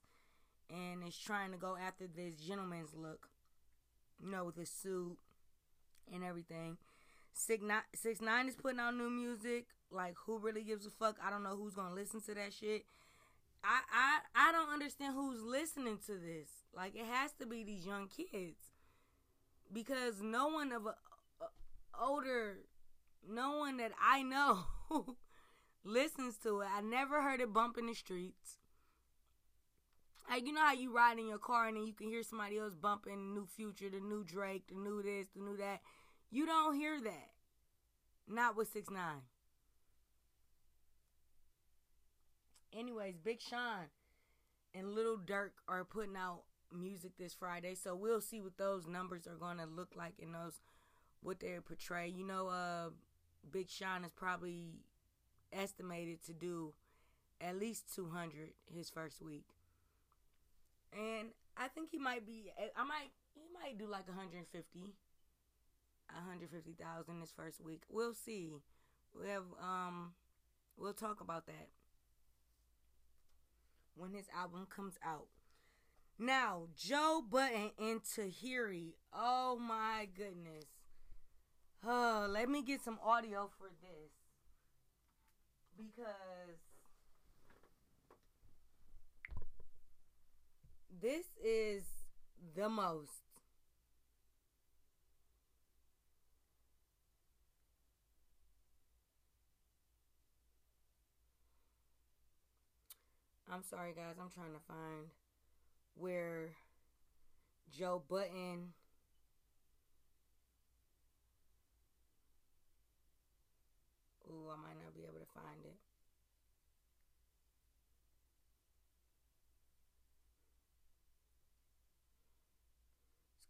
and 0.70 1.06
is 1.06 1.16
trying 1.16 1.52
to 1.52 1.58
go 1.58 1.76
after 1.76 2.06
this 2.06 2.36
gentleman's 2.36 2.94
look. 2.94 3.28
You 4.22 4.30
know, 4.30 4.44
with 4.44 4.56
his 4.56 4.70
suit 4.70 5.16
and 6.12 6.24
everything. 6.24 6.78
Six 7.32 7.62
nine, 7.62 7.82
six 7.94 8.20
nine 8.20 8.48
is 8.48 8.54
putting 8.54 8.78
out 8.80 8.94
new 8.96 9.10
music. 9.10 9.66
Like, 9.90 10.14
who 10.26 10.38
really 10.38 10.62
gives 10.62 10.86
a 10.86 10.90
fuck? 10.90 11.16
I 11.22 11.30
don't 11.30 11.42
know 11.42 11.56
who's 11.56 11.74
gonna 11.74 11.94
listen 11.94 12.20
to 12.22 12.34
that 12.34 12.52
shit. 12.52 12.84
I 13.62 13.80
I 13.92 14.48
I 14.48 14.52
don't 14.52 14.70
understand 14.70 15.14
who's 15.14 15.42
listening 15.42 15.98
to 16.06 16.12
this. 16.12 16.48
Like, 16.74 16.94
it 16.94 17.04
has 17.04 17.32
to 17.40 17.46
be 17.46 17.64
these 17.64 17.84
young 17.84 18.08
kids 18.08 18.56
because 19.72 20.22
no 20.22 20.48
one 20.48 20.72
of 20.72 20.86
a, 20.86 20.90
a 20.90 21.46
older, 22.00 22.58
no 23.28 23.58
one 23.58 23.76
that 23.78 23.92
I 24.00 24.22
know 24.22 24.64
listens 25.84 26.36
to 26.38 26.60
it. 26.60 26.68
I 26.74 26.80
never 26.80 27.22
heard 27.22 27.40
it 27.40 27.52
bump 27.52 27.78
in 27.78 27.86
the 27.86 27.94
streets. 27.94 28.58
Like 30.28 30.46
you 30.46 30.52
know 30.52 30.62
how 30.62 30.72
you 30.72 30.94
ride 30.94 31.18
in 31.18 31.28
your 31.28 31.38
car 31.38 31.68
and 31.68 31.76
then 31.76 31.86
you 31.86 31.92
can 31.92 32.08
hear 32.08 32.22
somebody 32.22 32.58
else 32.58 32.74
bumping 32.74 33.34
new 33.34 33.46
Future, 33.46 33.90
the 33.90 34.00
new 34.00 34.24
Drake, 34.24 34.64
the 34.68 34.74
new 34.74 35.02
this, 35.02 35.28
the 35.34 35.42
new 35.42 35.56
that. 35.58 35.80
You 36.30 36.46
don't 36.46 36.74
hear 36.76 37.00
that. 37.00 37.30
Not 38.26 38.56
with 38.56 38.72
six 38.72 38.90
nine. 38.90 39.22
Anyways, 42.76 43.18
Big 43.22 43.40
Sean 43.40 43.86
and 44.74 44.94
Lil 44.94 45.18
Durk 45.18 45.50
are 45.68 45.84
putting 45.84 46.16
out 46.16 46.42
music 46.72 47.12
this 47.18 47.34
Friday, 47.34 47.74
so 47.76 47.94
we'll 47.94 48.20
see 48.20 48.40
what 48.40 48.58
those 48.58 48.86
numbers 48.86 49.26
are 49.26 49.36
going 49.36 49.58
to 49.58 49.66
look 49.66 49.90
like 49.94 50.14
and 50.20 50.34
those 50.34 50.60
what 51.22 51.38
they 51.40 51.56
portray. 51.64 52.08
You 52.08 52.26
know, 52.26 52.48
uh, 52.48 52.90
Big 53.50 53.70
Sean 53.70 54.04
is 54.04 54.12
probably 54.12 54.80
estimated 55.52 56.24
to 56.26 56.32
do 56.32 56.74
at 57.40 57.58
least 57.58 57.94
200 57.94 58.50
his 58.66 58.90
first 58.90 59.20
week. 59.22 59.44
And 60.92 61.28
I 61.56 61.68
think 61.68 61.90
he 61.90 61.98
might 61.98 62.26
be 62.26 62.50
I 62.76 62.84
might 62.84 63.10
he 63.34 63.42
might 63.52 63.78
do 63.78 63.86
like 63.86 64.06
150 64.06 64.94
150,000 66.12 67.20
his 67.20 67.32
first 67.32 67.60
week. 67.60 67.82
We'll 67.88 68.14
see. 68.14 68.50
We 69.20 69.28
have 69.28 69.44
um 69.60 70.12
we'll 70.76 70.92
talk 70.92 71.20
about 71.20 71.46
that 71.46 71.68
when 73.96 74.12
his 74.12 74.26
album 74.36 74.66
comes 74.68 74.94
out. 75.04 75.26
Now, 76.18 76.68
Joe 76.76 77.22
Budden 77.28 77.72
and 77.78 78.00
Tahiry. 78.02 78.94
Oh 79.12 79.58
my 79.60 80.08
goodness. 80.16 80.66
Oh, 81.86 82.26
let 82.30 82.48
me 82.48 82.62
get 82.62 82.82
some 82.82 82.98
audio 83.04 83.50
for 83.58 83.68
this. 83.82 84.10
Because 85.76 86.60
this 91.02 91.26
is 91.44 91.82
the 92.56 92.68
most. 92.70 93.10
I'm 103.52 103.62
sorry, 103.62 103.92
guys. 103.92 104.16
I'm 104.20 104.30
trying 104.30 104.54
to 104.54 104.60
find 104.66 105.10
where 105.96 106.48
Joe 107.70 108.02
Budden 108.08 108.72
Ooh, 114.30 114.50
I 114.50 114.56
might 114.56 114.80
not 114.82 114.94
be 114.94 115.02
able 115.02 115.20
to 115.20 115.32
find 115.34 115.64
it. 115.64 115.76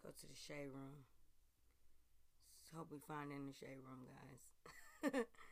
Let's 0.05 0.23
go 0.23 0.27
to 0.27 0.27
the 0.27 0.41
shade 0.41 0.71
room. 0.75 1.05
Let's 2.61 2.71
hope 2.77 2.89
we 2.91 2.99
find 2.99 3.31
it 3.31 3.37
in 3.37 3.47
the 3.47 3.55
shade 3.55 3.81
room, 3.85 4.07
guys. 5.13 5.25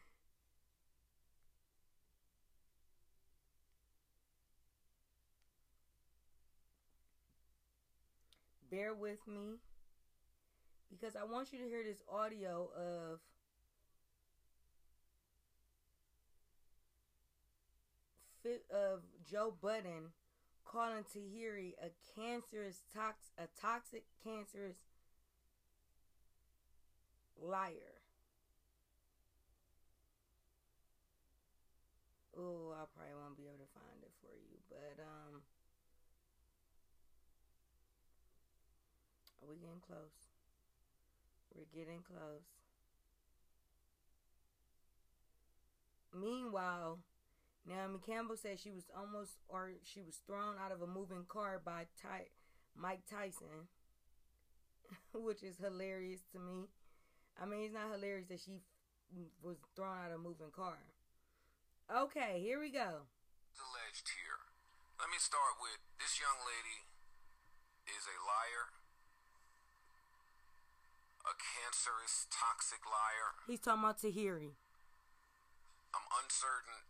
bear 8.73 8.95
with 8.95 9.21
me 9.29 9.61
because 10.91 11.15
I 11.15 11.25
want 11.25 11.53
you 11.53 11.59
to 11.59 11.69
hear 11.69 11.85
this 11.85 12.03
audio 12.11 12.71
of 12.75 13.21
of 18.71 19.03
Joe 19.29 19.55
Budden 19.61 20.13
calling 20.65 21.05
Tahiry 21.05 21.75
a 21.83 21.91
cancerous 22.15 22.83
tox 22.95 23.31
a 23.39 23.49
toxic 23.61 24.05
cancerous 24.25 24.79
liar. 27.41 28.01
Oh, 32.37 32.73
I 32.73 32.85
probably 32.97 33.15
won't 33.15 33.37
be 33.37 33.45
able 33.45 33.65
to 33.65 33.73
find 33.75 34.03
it 34.03 34.13
for 34.21 34.35
you, 34.35 34.59
but 34.71 35.03
um 35.03 35.43
We're 39.47 39.57
getting 39.57 39.83
close. 39.87 40.31
We're 41.55 41.79
getting 41.79 42.01
close. 42.03 42.47
Meanwhile, 46.15 47.01
Naomi 47.67 47.99
Campbell 48.05 48.37
said 48.37 48.59
she 48.59 48.71
was 48.71 48.85
almost, 48.97 49.39
or 49.49 49.71
she 49.85 50.03
was 50.03 50.19
thrown 50.27 50.57
out 50.59 50.73
of 50.73 50.83
a 50.83 50.87
moving 50.87 51.25
car 51.29 51.61
by 51.65 51.87
Ty- 52.01 52.35
Mike 52.75 53.07
Tyson, 53.09 53.71
which 55.15 55.43
is 55.43 55.59
hilarious 55.59 56.23
to 56.33 56.39
me. 56.39 56.67
I 57.41 57.47
mean, 57.47 57.63
it's 57.65 57.75
not 57.75 57.93
hilarious 57.95 58.27
that 58.29 58.41
she 58.41 58.59
f- 58.59 59.31
was 59.43 59.57
thrown 59.77 59.95
out 59.95 60.11
of 60.11 60.19
a 60.19 60.23
moving 60.23 60.51
car. 60.51 60.79
Okay, 61.87 62.43
here 62.43 62.59
we 62.59 62.71
go. 62.71 63.07
Alleged 63.59 64.11
here. 64.11 64.43
Let 64.99 65.11
me 65.11 65.19
start 65.23 65.59
with 65.63 65.79
this 66.03 66.19
young 66.19 66.43
lady 66.43 66.87
is 67.87 68.07
a 68.07 68.19
liar 68.27 68.75
a 71.23 71.35
cancerous, 71.39 72.27
toxic 72.31 72.83
liar. 72.83 73.39
He's 73.47 73.63
talking 73.63 73.87
about 73.87 74.03
Tahiry. 74.03 74.59
I'm 75.95 76.07
uncertain 76.19 76.83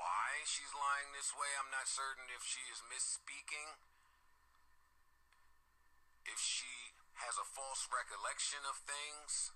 why 0.00 0.28
she's 0.48 0.72
lying 0.72 1.12
this 1.12 1.36
way. 1.36 1.50
I'm 1.60 1.68
not 1.68 1.84
certain 1.84 2.32
if 2.32 2.40
she 2.40 2.64
is 2.72 2.80
misspeaking, 2.88 3.76
if 6.24 6.40
she 6.40 6.96
has 7.20 7.36
a 7.36 7.44
false 7.44 7.84
recollection 7.92 8.64
of 8.64 8.80
things. 8.80 9.52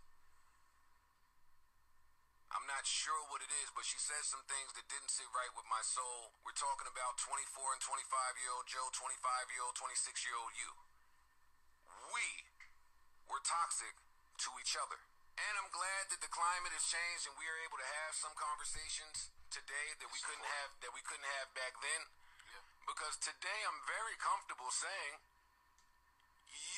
I'm 2.53 2.69
not 2.71 2.87
sure 2.87 3.19
what 3.35 3.43
it 3.43 3.51
is, 3.51 3.73
but 3.75 3.83
she 3.83 3.99
says 3.99 4.31
some 4.31 4.45
things 4.47 4.71
that 4.79 4.87
didn't 4.87 5.11
sit 5.11 5.27
right 5.35 5.51
with 5.59 5.67
my 5.67 5.83
soul. 5.83 6.31
We're 6.47 6.55
talking 6.55 6.87
about 6.87 7.19
24 7.19 7.51
and 7.75 7.83
25 7.83 8.39
year 8.39 8.53
old 8.55 8.69
Joe, 8.71 8.87
25 8.95 9.51
year 9.51 9.65
old, 9.65 9.75
26 9.75 10.23
year 10.23 10.39
old 10.39 10.55
you. 10.55 10.71
We 12.15 12.25
we're 13.27 13.43
toxic 13.43 13.97
to 14.45 14.49
each 14.61 14.77
other. 14.79 15.01
And 15.35 15.55
I'm 15.59 15.71
glad 15.75 16.15
that 16.15 16.23
the 16.23 16.31
climate 16.31 16.71
has 16.71 16.87
changed 16.87 17.27
and 17.27 17.35
we 17.35 17.47
are 17.51 17.59
able 17.67 17.79
to 17.83 17.89
have 18.07 18.15
some 18.15 18.31
conversations 18.39 19.35
today 19.51 19.99
that 19.99 20.11
we 20.11 20.21
couldn't 20.23 20.47
have 20.47 20.71
that 20.79 20.95
we 20.95 21.03
couldn't 21.03 21.27
have 21.27 21.51
back 21.59 21.75
then. 21.83 22.03
Yeah. 22.47 22.63
Because 22.87 23.19
today 23.19 23.61
I'm 23.67 23.83
very 23.83 24.15
comfortable 24.23 24.71
saying 24.71 25.19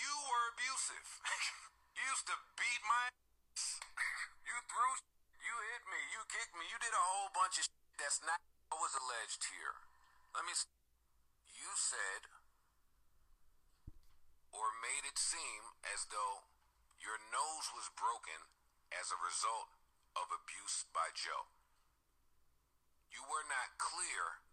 you 0.01 0.13
were 0.33 0.57
abusive. 0.57 1.07
you 2.01 2.03
used 2.09 2.25
to 2.33 2.37
beat 2.57 2.83
my 2.89 3.13
ass. 3.53 3.77
you 4.49 4.57
threw 4.73 4.93
you 5.37 5.55
hit 5.77 5.85
me, 5.93 6.01
you 6.17 6.21
kicked 6.33 6.57
me, 6.57 6.65
you 6.65 6.81
did 6.81 6.97
a 6.97 7.05
whole 7.13 7.29
bunch 7.37 7.61
of 7.61 7.69
shit 7.69 7.97
that's 8.01 8.25
not 8.25 8.41
what 8.73 8.89
was 8.89 8.97
alleged 8.97 9.53
here. 9.53 9.77
Let 10.33 10.49
me 10.49 10.57
you 11.61 11.71
said 11.77 12.25
or 14.49 14.73
made 14.81 15.05
it 15.05 15.21
seem 15.21 15.77
as 15.85 16.09
though 16.09 16.46
your 17.01 17.19
nose 17.33 17.69
was 17.73 17.93
broken 17.97 18.41
as 18.93 19.13
a 19.13 19.19
result 19.25 19.73
of 20.17 20.33
abuse 20.33 20.89
by 20.93 21.13
Joe. 21.13 21.51
You 23.13 23.25
were 23.29 23.47
not 23.49 23.81
clear 23.81 24.45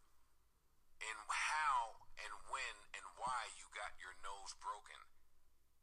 in 1.03 1.17
how 1.27 2.07
and 2.15 2.33
when 2.47 2.75
and 2.95 3.05
why 3.19 3.51
you 3.59 3.67
got 3.75 3.99
your 3.99 4.15
nose 4.23 4.55
broken, 4.59 4.99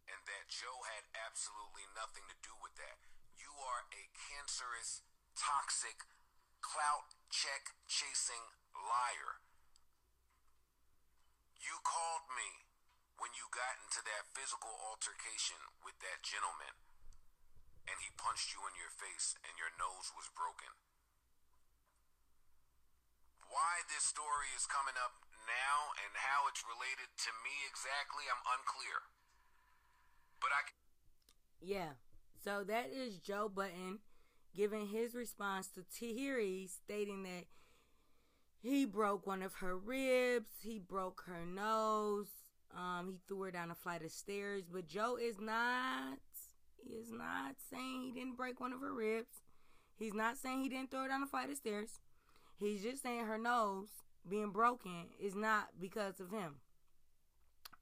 and 0.09 0.21
that 0.25 0.49
Joe 0.49 0.81
had 0.97 1.05
absolutely 1.13 1.85
nothing 1.93 2.25
to 2.29 2.37
do 2.41 2.55
with 2.61 2.77
that. 2.81 3.05
You 3.37 3.53
are 3.61 3.85
a 3.93 4.05
cancerous, 4.17 5.05
toxic, 5.37 6.09
clout 6.61 7.13
check 7.29 7.77
chasing 7.89 8.57
liar. 8.77 9.41
You 11.61 11.77
called 11.85 12.25
me 12.33 12.70
when 13.21 13.37
you 13.37 13.53
got 13.53 13.77
into 13.85 14.01
that 14.01 14.33
physical 14.33 14.73
altercation 14.89 15.61
with 15.85 16.01
that 16.01 16.25
gentleman 16.25 16.73
and 17.85 18.01
he 18.01 18.09
punched 18.16 18.57
you 18.57 18.64
in 18.64 18.73
your 18.81 18.89
face 18.89 19.37
and 19.45 19.61
your 19.61 19.68
nose 19.77 20.09
was 20.16 20.33
broken. 20.33 20.73
Why 23.45 23.85
this 23.93 24.09
story 24.09 24.49
is 24.57 24.64
coming 24.64 24.97
up 24.97 25.21
now 25.45 25.93
and 26.01 26.16
how 26.16 26.49
it's 26.49 26.64
related 26.64 27.12
to 27.29 27.31
me 27.45 27.53
exactly, 27.68 28.25
I'm 28.25 28.41
unclear. 28.47 29.05
But 30.41 30.57
I. 30.57 30.61
Yeah. 31.61 32.01
So 32.41 32.64
that 32.64 32.89
is 32.89 33.21
Joe 33.21 33.53
Budden 33.53 34.01
giving 34.57 34.89
his 34.89 35.14
response 35.14 35.68
to 35.77 35.85
Tahiry, 35.85 36.71
stating 36.71 37.23
that 37.25 37.45
he 38.62 38.85
broke 38.85 39.27
one 39.27 39.43
of 39.43 39.55
her 39.55 39.77
ribs, 39.77 40.62
he 40.62 40.79
broke 40.79 41.25
her 41.27 41.45
nose, 41.45 42.29
um, 42.77 43.09
he 43.11 43.18
threw 43.29 43.43
her 43.43 43.51
down 43.51 43.71
a 43.71 43.75
flight 43.75 44.03
of 44.05 44.11
stairs. 44.11 44.64
But 44.71 44.87
Joe 44.89 45.16
is 45.21 45.39
not, 45.41 46.18
he 46.83 46.95
is 46.95 47.11
not 47.11 47.57
saying 47.71 48.03
he 48.03 48.12
didn't 48.12 48.37
break 48.37 48.61
one 48.61 48.73
of 48.73 48.81
her 48.81 48.93
ribs. 48.93 49.43
He's 49.99 50.14
not 50.14 50.39
saying 50.39 50.62
he 50.62 50.68
didn't 50.68 50.91
throw 50.91 51.03
her 51.03 51.09
down 51.09 51.23
a 51.23 51.27
flight 51.27 51.51
of 51.51 51.57
stairs. 51.57 52.01
He's 52.59 52.83
just 52.83 53.03
saying 53.03 53.27
her 53.27 53.39
nose 53.39 53.89
being 54.29 54.51
broken 54.51 55.09
is 55.18 55.35
not 55.35 55.68
because 55.81 56.21
of 56.21 56.31
him. 56.31 56.61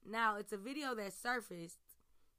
Now, 0.07 0.35
it's 0.39 0.51
a 0.55 0.57
video 0.59 0.95
that 0.95 1.11
surfaced 1.13 1.79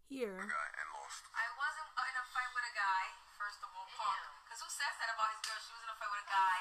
here. 0.09 0.41
And 0.41 0.49
lost. 0.97 1.23
I 1.37 1.45
wasn't 1.55 1.89
in 1.93 2.17
a 2.17 2.25
fight 2.33 2.51
with 2.57 2.67
a 2.67 2.75
guy, 2.75 3.05
first 3.37 3.61
of 3.63 3.69
all, 3.77 3.87
punk. 3.95 4.21
Because 4.49 4.61
who 4.65 4.71
says 4.73 4.95
that 4.99 5.13
about 5.15 5.29
his 5.37 5.41
girl? 5.45 5.61
She 5.61 5.71
was 5.77 5.83
in 5.85 5.91
a 5.93 5.97
fight 6.01 6.11
with 6.11 6.25
a 6.25 6.31
guy 6.33 6.59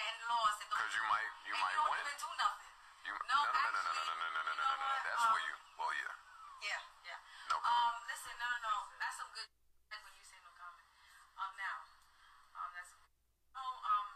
and 0.00 0.14
lost. 0.28 0.58
And 0.64 0.68
don't- 0.72 0.80
Because 0.82 0.96
you 0.98 1.04
might, 1.12 1.30
you 1.46 1.52
and 1.54 1.60
might 1.62 1.76
you 1.76 1.78
don't 1.78 1.92
win. 1.92 2.00
even 2.08 2.16
do 2.18 2.30
nothing. 2.40 2.72
You, 3.06 3.12
No, 3.28 3.38
no, 3.38 3.52
no, 3.52 3.68
no, 3.68 3.80
no, 3.84 3.92
no, 3.92 4.02
no, 4.02 4.02
actually, 4.02 4.18
no, 4.18 4.28
no, 4.28 4.28
no, 4.28 4.40
no, 4.42 4.52
you 4.52 4.56
no, 4.58 4.64
know 4.64 4.76
no, 4.76 4.76
no. 4.76 4.88
what? 4.88 5.00
That's 5.08 5.22
Um, 5.22 5.30
where 5.32 5.44
you. 5.48 5.54
Well, 5.78 5.92
yeah. 5.94 6.14
Yeah, 6.58 6.80
yeah. 7.04 7.18
No 7.52 7.56
Um, 7.56 7.64
comment. 7.68 8.04
listen, 8.08 8.34
no, 8.40 8.46
no, 8.48 8.58
no. 8.64 8.74
That's 8.98 9.16
some 9.20 9.30
good 9.36 9.48
shit 9.52 10.00
when 10.02 10.14
you 10.18 10.24
say 10.26 10.38
no 10.42 10.50
comment. 10.58 10.88
Um, 11.38 11.52
now, 11.54 11.76
um, 12.58 12.68
that's 12.74 12.90
no, 13.54 13.62
um, 13.62 14.06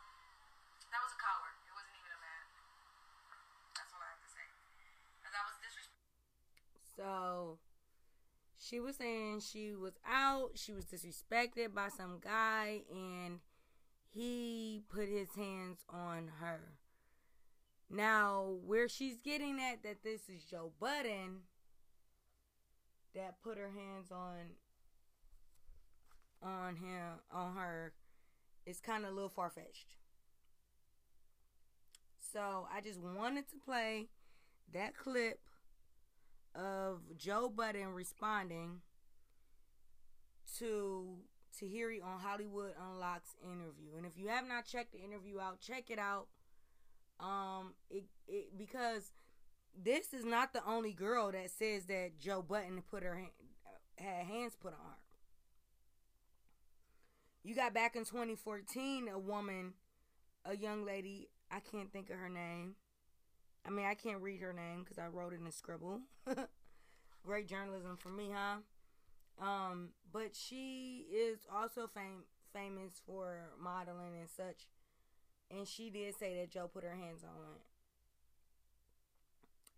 that 0.90 1.00
was 1.04 1.12
a 1.14 1.20
coward. 1.22 1.54
It 1.68 1.72
wasn't 1.76 1.94
even 2.02 2.10
a 2.16 2.20
man. 2.24 2.44
That's 3.78 3.90
all 3.94 4.02
I 4.02 4.08
have 4.10 4.22
to 4.26 4.30
say. 4.32 4.46
And 5.22 5.30
that 5.30 5.44
was 5.46 5.56
disrespectful. 5.62 6.10
So 6.98 7.58
she 8.72 8.80
was 8.80 8.96
saying 8.96 9.40
she 9.40 9.74
was 9.74 9.92
out, 10.08 10.52
she 10.54 10.72
was 10.72 10.86
disrespected 10.86 11.74
by 11.74 11.88
some 11.94 12.18
guy, 12.24 12.80
and 12.90 13.40
he 14.08 14.80
put 14.88 15.08
his 15.10 15.28
hands 15.36 15.80
on 15.90 16.30
her. 16.40 16.78
Now, 17.90 18.56
where 18.64 18.88
she's 18.88 19.20
getting 19.20 19.60
at 19.60 19.82
that 19.82 20.02
this 20.02 20.22
is 20.30 20.44
Joe 20.44 20.72
Budden 20.80 21.40
that 23.14 23.42
put 23.42 23.58
her 23.58 23.70
hands 23.70 24.10
on 24.10 24.56
on 26.42 26.76
him 26.76 27.20
on 27.30 27.54
her 27.54 27.92
is 28.64 28.80
kind 28.80 29.04
of 29.04 29.10
a 29.10 29.14
little 29.14 29.28
far 29.28 29.50
fetched. 29.50 29.96
So 32.32 32.66
I 32.74 32.80
just 32.80 32.98
wanted 32.98 33.50
to 33.50 33.56
play 33.62 34.08
that 34.72 34.96
clip 34.96 35.40
of 36.54 37.00
Joe 37.16 37.48
Budden 37.48 37.88
responding 37.88 38.80
to 40.58 41.16
Tahiry 41.58 42.02
on 42.02 42.18
Hollywood 42.18 42.72
Unlocks 42.80 43.36
interview. 43.42 43.96
And 43.96 44.06
if 44.06 44.16
you 44.16 44.28
have 44.28 44.46
not 44.46 44.66
checked 44.66 44.92
the 44.92 45.00
interview 45.00 45.40
out, 45.40 45.60
check 45.60 45.90
it 45.90 45.98
out. 45.98 46.26
Um, 47.20 47.74
it, 47.90 48.04
it 48.26 48.58
because 48.58 49.12
this 49.80 50.12
is 50.12 50.24
not 50.24 50.52
the 50.52 50.64
only 50.66 50.92
girl 50.92 51.30
that 51.32 51.50
says 51.50 51.86
that 51.86 52.18
Joe 52.18 52.42
Budden 52.42 52.82
put 52.90 53.02
her 53.02 53.20
had 53.98 54.26
hands 54.26 54.56
put 54.60 54.72
on 54.72 54.78
her. 54.78 54.96
You 57.44 57.54
got 57.54 57.74
back 57.74 57.96
in 57.96 58.04
2014 58.04 59.08
a 59.08 59.18
woman, 59.18 59.74
a 60.44 60.56
young 60.56 60.84
lady. 60.84 61.28
I 61.50 61.60
can't 61.60 61.92
think 61.92 62.10
of 62.10 62.16
her 62.16 62.28
name. 62.28 62.76
I 63.66 63.70
mean, 63.70 63.86
I 63.86 63.94
can't 63.94 64.20
read 64.20 64.40
her 64.40 64.52
name 64.52 64.80
because 64.82 64.98
I 64.98 65.06
wrote 65.06 65.32
it 65.32 65.40
in 65.44 65.50
scribble. 65.52 66.00
Great 67.24 67.48
journalism 67.48 67.96
for 67.96 68.08
me, 68.08 68.30
huh? 68.34 68.56
Um, 69.40 69.90
but 70.12 70.34
she 70.34 71.06
is 71.12 71.38
also 71.52 71.88
fam- 71.94 72.24
famous 72.52 73.00
for 73.06 73.50
modeling 73.60 74.18
and 74.20 74.28
such. 74.28 74.66
And 75.50 75.66
she 75.66 75.90
did 75.90 76.14
say 76.18 76.34
that 76.40 76.50
Joe 76.50 76.68
put 76.72 76.84
her 76.84 76.94
hands 76.94 77.22
on 77.22 77.30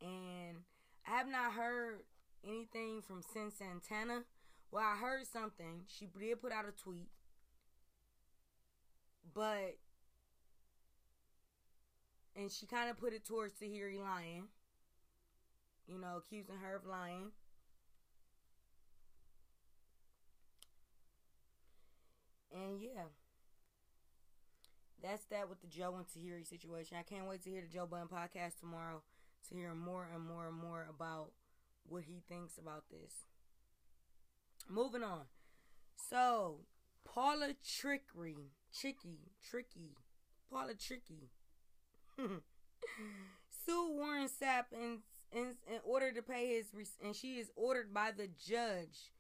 it. 0.03 0.07
And 0.07 0.59
I 1.07 1.17
have 1.17 1.29
not 1.29 1.53
heard 1.53 2.01
anything 2.47 3.03
from 3.03 3.23
Cyn 3.23 3.53
Santana. 3.57 4.25
Well, 4.71 4.85
I 4.85 4.97
heard 4.97 5.27
something. 5.27 5.83
She 5.87 6.07
did 6.07 6.41
put 6.41 6.53
out 6.53 6.65
a 6.67 6.73
tweet. 6.73 7.09
But 9.35 9.77
and 12.37 12.51
she 12.51 12.67
kind 12.67 12.91
of 12.91 12.99
put 12.99 13.13
it 13.13 13.25
towards 13.25 13.59
Tahiry 13.59 14.01
lying. 14.01 14.49
You 15.87 15.99
know, 15.99 16.17
accusing 16.19 16.57
her 16.57 16.77
of 16.77 16.87
lying. 16.87 17.33
And 22.53 22.81
yeah, 22.81 23.11
that's 25.03 25.25
that 25.27 25.49
with 25.49 25.61
the 25.61 25.67
Joe 25.67 25.97
and 25.97 26.07
Tahiry 26.07 26.49
situation. 26.49 26.97
I 26.99 27.03
can't 27.03 27.29
wait 27.29 27.43
to 27.43 27.51
hear 27.51 27.61
the 27.63 27.69
Joe 27.69 27.87
Budden 27.87 28.09
podcast 28.09 28.61
tomorrow 28.61 29.03
to 29.49 29.55
hear 29.55 29.75
more 29.75 30.09
and 30.13 30.25
more 30.25 30.47
and 30.49 30.57
more 30.57 30.87
about 30.89 31.33
what 31.87 32.05
he 32.05 32.23
thinks 32.27 32.57
about 32.57 32.85
this. 32.91 33.27
Moving 34.69 35.03
on. 35.03 35.25
So, 36.09 36.61
Paula 37.05 37.55
Trickery, 37.63 38.53
Chicky, 38.73 39.33
Trickey, 39.43 39.97
Paula 40.51 40.75
Trickey 40.75 41.29
sued 43.67 43.97
Warren 43.97 44.29
Sapp 44.29 44.65
in, 44.73 44.99
in 45.33 45.55
in 45.67 45.81
order 45.85 46.13
to 46.13 46.23
pay 46.23 46.55
his 46.57 46.67
and 47.03 47.15
she 47.15 47.39
is 47.39 47.51
ordered 47.57 47.93
by 47.93 48.11
the 48.11 48.29
judge 48.29 49.13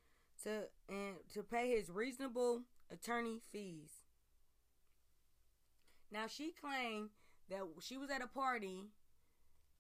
to 0.42 0.68
and 0.88 1.16
to 1.32 1.42
pay 1.42 1.70
his 1.70 1.90
reasonable 1.90 2.62
attorney 2.90 3.40
fees. 3.52 3.90
Now 6.10 6.26
she 6.28 6.52
claimed 6.60 7.10
that 7.50 7.62
she 7.80 7.96
was 7.96 8.10
at 8.10 8.22
a 8.22 8.26
party 8.26 8.84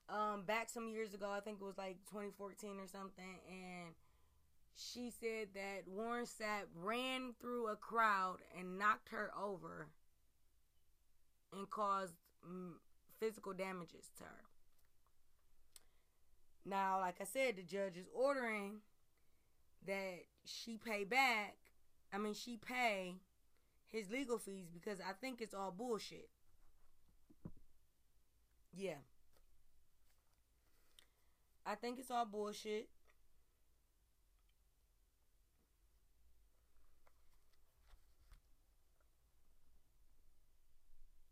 um 0.08 0.42
back 0.46 0.68
some 0.68 0.88
years 0.88 1.14
ago, 1.14 1.30
I 1.30 1.40
think 1.40 1.58
it 1.60 1.64
was 1.64 1.78
like 1.78 1.98
2014 2.10 2.78
or 2.78 2.86
something 2.86 3.38
and 3.48 3.94
she 4.76 5.12
said 5.20 5.48
that 5.54 5.86
Warren 5.86 6.24
Sapp 6.24 6.64
ran 6.74 7.34
through 7.40 7.68
a 7.68 7.76
crowd 7.76 8.38
and 8.58 8.76
knocked 8.76 9.10
her 9.10 9.30
over 9.40 9.86
and 11.52 11.70
caused 11.70 12.14
physical 13.18 13.52
damages 13.52 14.10
to 14.18 14.24
her. 14.24 14.44
Now, 16.66 16.98
like 17.00 17.16
I 17.20 17.24
said, 17.24 17.56
the 17.56 17.62
judge 17.62 17.96
is 17.96 18.06
ordering 18.14 18.80
that 19.86 20.24
she 20.44 20.78
pay 20.78 21.04
back. 21.04 21.56
I 22.12 22.18
mean, 22.18 22.34
she 22.34 22.56
pay 22.56 23.16
his 23.86 24.10
legal 24.10 24.38
fees 24.38 24.68
because 24.72 24.98
I 25.00 25.12
think 25.20 25.40
it's 25.40 25.54
all 25.54 25.70
bullshit. 25.70 26.28
Yeah. 28.76 29.02
I 31.66 31.74
think 31.74 31.98
it's 31.98 32.10
all 32.10 32.24
bullshit. 32.24 32.88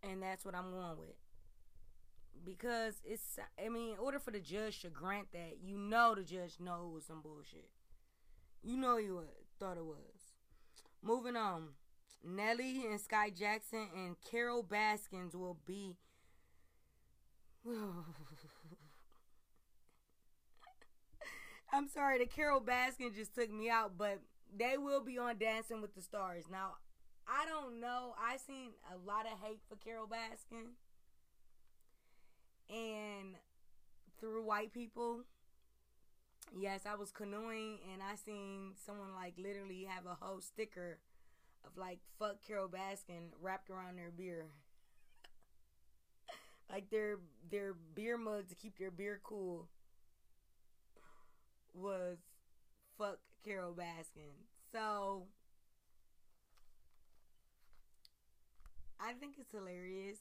And 0.02 0.22
that's 0.22 0.44
what 0.44 0.54
I'm 0.54 0.70
going 0.70 0.98
with 0.98 1.21
because 2.44 2.94
it's 3.04 3.38
I 3.64 3.68
mean, 3.68 3.92
in 3.92 3.98
order 3.98 4.18
for 4.18 4.30
the 4.30 4.40
judge 4.40 4.80
to 4.80 4.88
grant 4.88 5.32
that, 5.32 5.58
you 5.62 5.78
know 5.78 6.14
the 6.14 6.22
judge 6.22 6.56
know 6.60 6.88
it 6.88 6.94
was 6.94 7.04
some 7.04 7.22
bullshit. 7.22 7.68
You 8.62 8.76
know 8.76 8.96
you 8.96 9.22
thought 9.58 9.76
it 9.76 9.84
was. 9.84 10.34
Moving 11.02 11.36
on. 11.36 11.68
Nelly 12.24 12.86
and 12.86 13.00
Skai 13.00 13.36
Jackson 13.36 13.88
and 13.96 14.16
Carol 14.30 14.62
Baskins 14.62 15.34
will 15.34 15.58
be 15.66 15.96
I'm 21.72 21.88
sorry, 21.88 22.18
the 22.18 22.26
Carol 22.26 22.60
Baskin 22.60 23.14
just 23.14 23.34
took 23.34 23.50
me 23.50 23.70
out, 23.70 23.96
but 23.96 24.18
they 24.54 24.76
will 24.76 25.00
be 25.00 25.18
on 25.18 25.38
Dancing 25.38 25.80
with 25.80 25.94
the 25.94 26.02
Stars. 26.02 26.44
Now, 26.50 26.74
I 27.26 27.46
don't 27.46 27.80
know. 27.80 28.14
I 28.18 28.36
seen 28.36 28.70
a 28.92 28.96
lot 29.08 29.26
of 29.26 29.38
hate 29.42 29.60
for 29.68 29.76
Carol 29.76 30.06
Baskin 30.06 30.72
and 32.70 33.36
through 34.20 34.44
white 34.44 34.72
people. 34.72 35.22
Yes, 36.54 36.82
I 36.86 36.94
was 36.96 37.10
canoeing 37.10 37.78
and 37.92 38.02
I 38.02 38.14
seen 38.16 38.74
someone 38.84 39.14
like 39.14 39.34
literally 39.38 39.84
have 39.88 40.06
a 40.06 40.16
whole 40.20 40.40
sticker 40.40 40.98
of 41.64 41.76
like 41.76 42.00
fuck 42.18 42.36
Carol 42.46 42.68
Baskin 42.68 43.30
wrapped 43.40 43.70
around 43.70 43.96
their 43.98 44.10
beer. 44.10 44.46
like 46.70 46.90
their 46.90 47.18
their 47.50 47.74
beer 47.94 48.18
mug 48.18 48.48
to 48.48 48.54
keep 48.54 48.78
their 48.78 48.90
beer 48.90 49.20
cool. 49.22 49.68
was 51.74 52.18
fuck 52.98 53.18
Carol 53.44 53.74
Baskin. 53.74 54.34
So 54.72 55.24
I 59.00 59.12
think 59.14 59.34
it's 59.38 59.52
hilarious. 59.52 60.18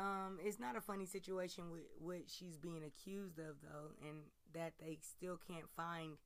Um, 0.00 0.38
it's 0.42 0.58
not 0.58 0.76
a 0.76 0.80
funny 0.80 1.04
situation 1.04 1.70
with 1.70 1.82
what 1.98 2.22
she's 2.26 2.56
being 2.56 2.82
accused 2.82 3.38
of 3.38 3.56
though, 3.62 3.90
and 4.08 4.20
that 4.54 4.72
they 4.80 4.98
still 5.02 5.38
can't 5.46 5.68
find 5.76 6.16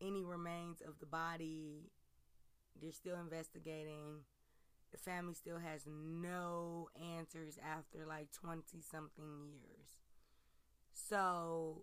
any 0.00 0.24
remains 0.24 0.80
of 0.80 0.98
the 0.98 1.06
body. 1.06 1.92
They're 2.80 2.92
still 2.92 3.16
investigating. 3.20 4.24
The 4.90 4.98
family 4.98 5.34
still 5.34 5.58
has 5.58 5.82
no 5.86 6.88
answers 7.16 7.58
after 7.64 8.06
like 8.06 8.32
20 8.32 8.80
something 8.80 9.50
years. 9.52 9.98
So 10.92 11.82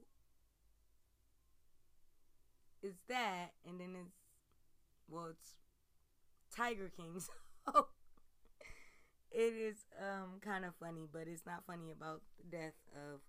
it's 2.81 2.99
that, 3.07 3.51
and 3.67 3.79
then 3.79 3.95
it's, 3.95 4.15
well, 5.09 5.27
it's 5.31 5.55
Tiger 6.55 6.91
King. 6.95 7.21
So 7.65 7.87
it 9.33 9.53
is 9.53 9.85
um 9.99 10.39
kind 10.41 10.63
of 10.65 10.73
funny, 10.75 11.07
but 11.11 11.27
it's 11.27 11.45
not 11.45 11.63
funny 11.65 11.91
about 11.91 12.21
the 12.37 12.57
death 12.57 12.77
of 12.95 13.21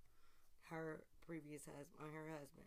her 0.70 1.02
previous 1.26 1.62
husband, 1.64 2.12
her 2.12 2.30
husband. 2.30 2.66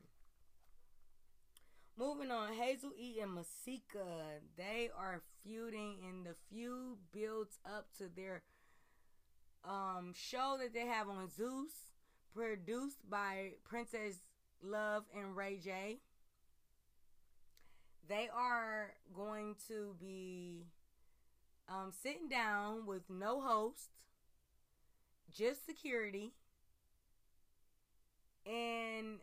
Moving 1.98 2.30
on, 2.32 2.54
Hazel 2.54 2.92
E 3.00 3.20
and 3.22 3.34
Masika, 3.34 4.40
they 4.56 4.90
are 4.96 5.22
feuding, 5.44 5.98
and 6.08 6.26
the 6.26 6.36
feud 6.50 6.98
builds 7.12 7.58
up 7.66 7.88
to 7.98 8.10
their 8.16 8.44
um 9.64 10.14
show 10.16 10.58
that 10.60 10.74
they 10.74 10.86
have 10.86 11.10
on 11.10 11.30
Zeus, 11.30 11.92
produced 12.36 13.10
by 13.10 13.54
Princess 13.64 14.16
Love 14.64 15.06
and 15.16 15.36
Ray 15.36 15.58
J. 15.58 16.00
They 18.08 18.30
are 18.34 18.94
going 19.14 19.56
to 19.68 19.96
be 20.00 20.68
um, 21.70 21.91
sitting 21.91 22.28
down 22.30 22.86
with 22.86 23.03
no 23.09 23.41
host, 23.41 23.89
just 25.34 25.65
security, 25.65 26.34
and 28.45 29.20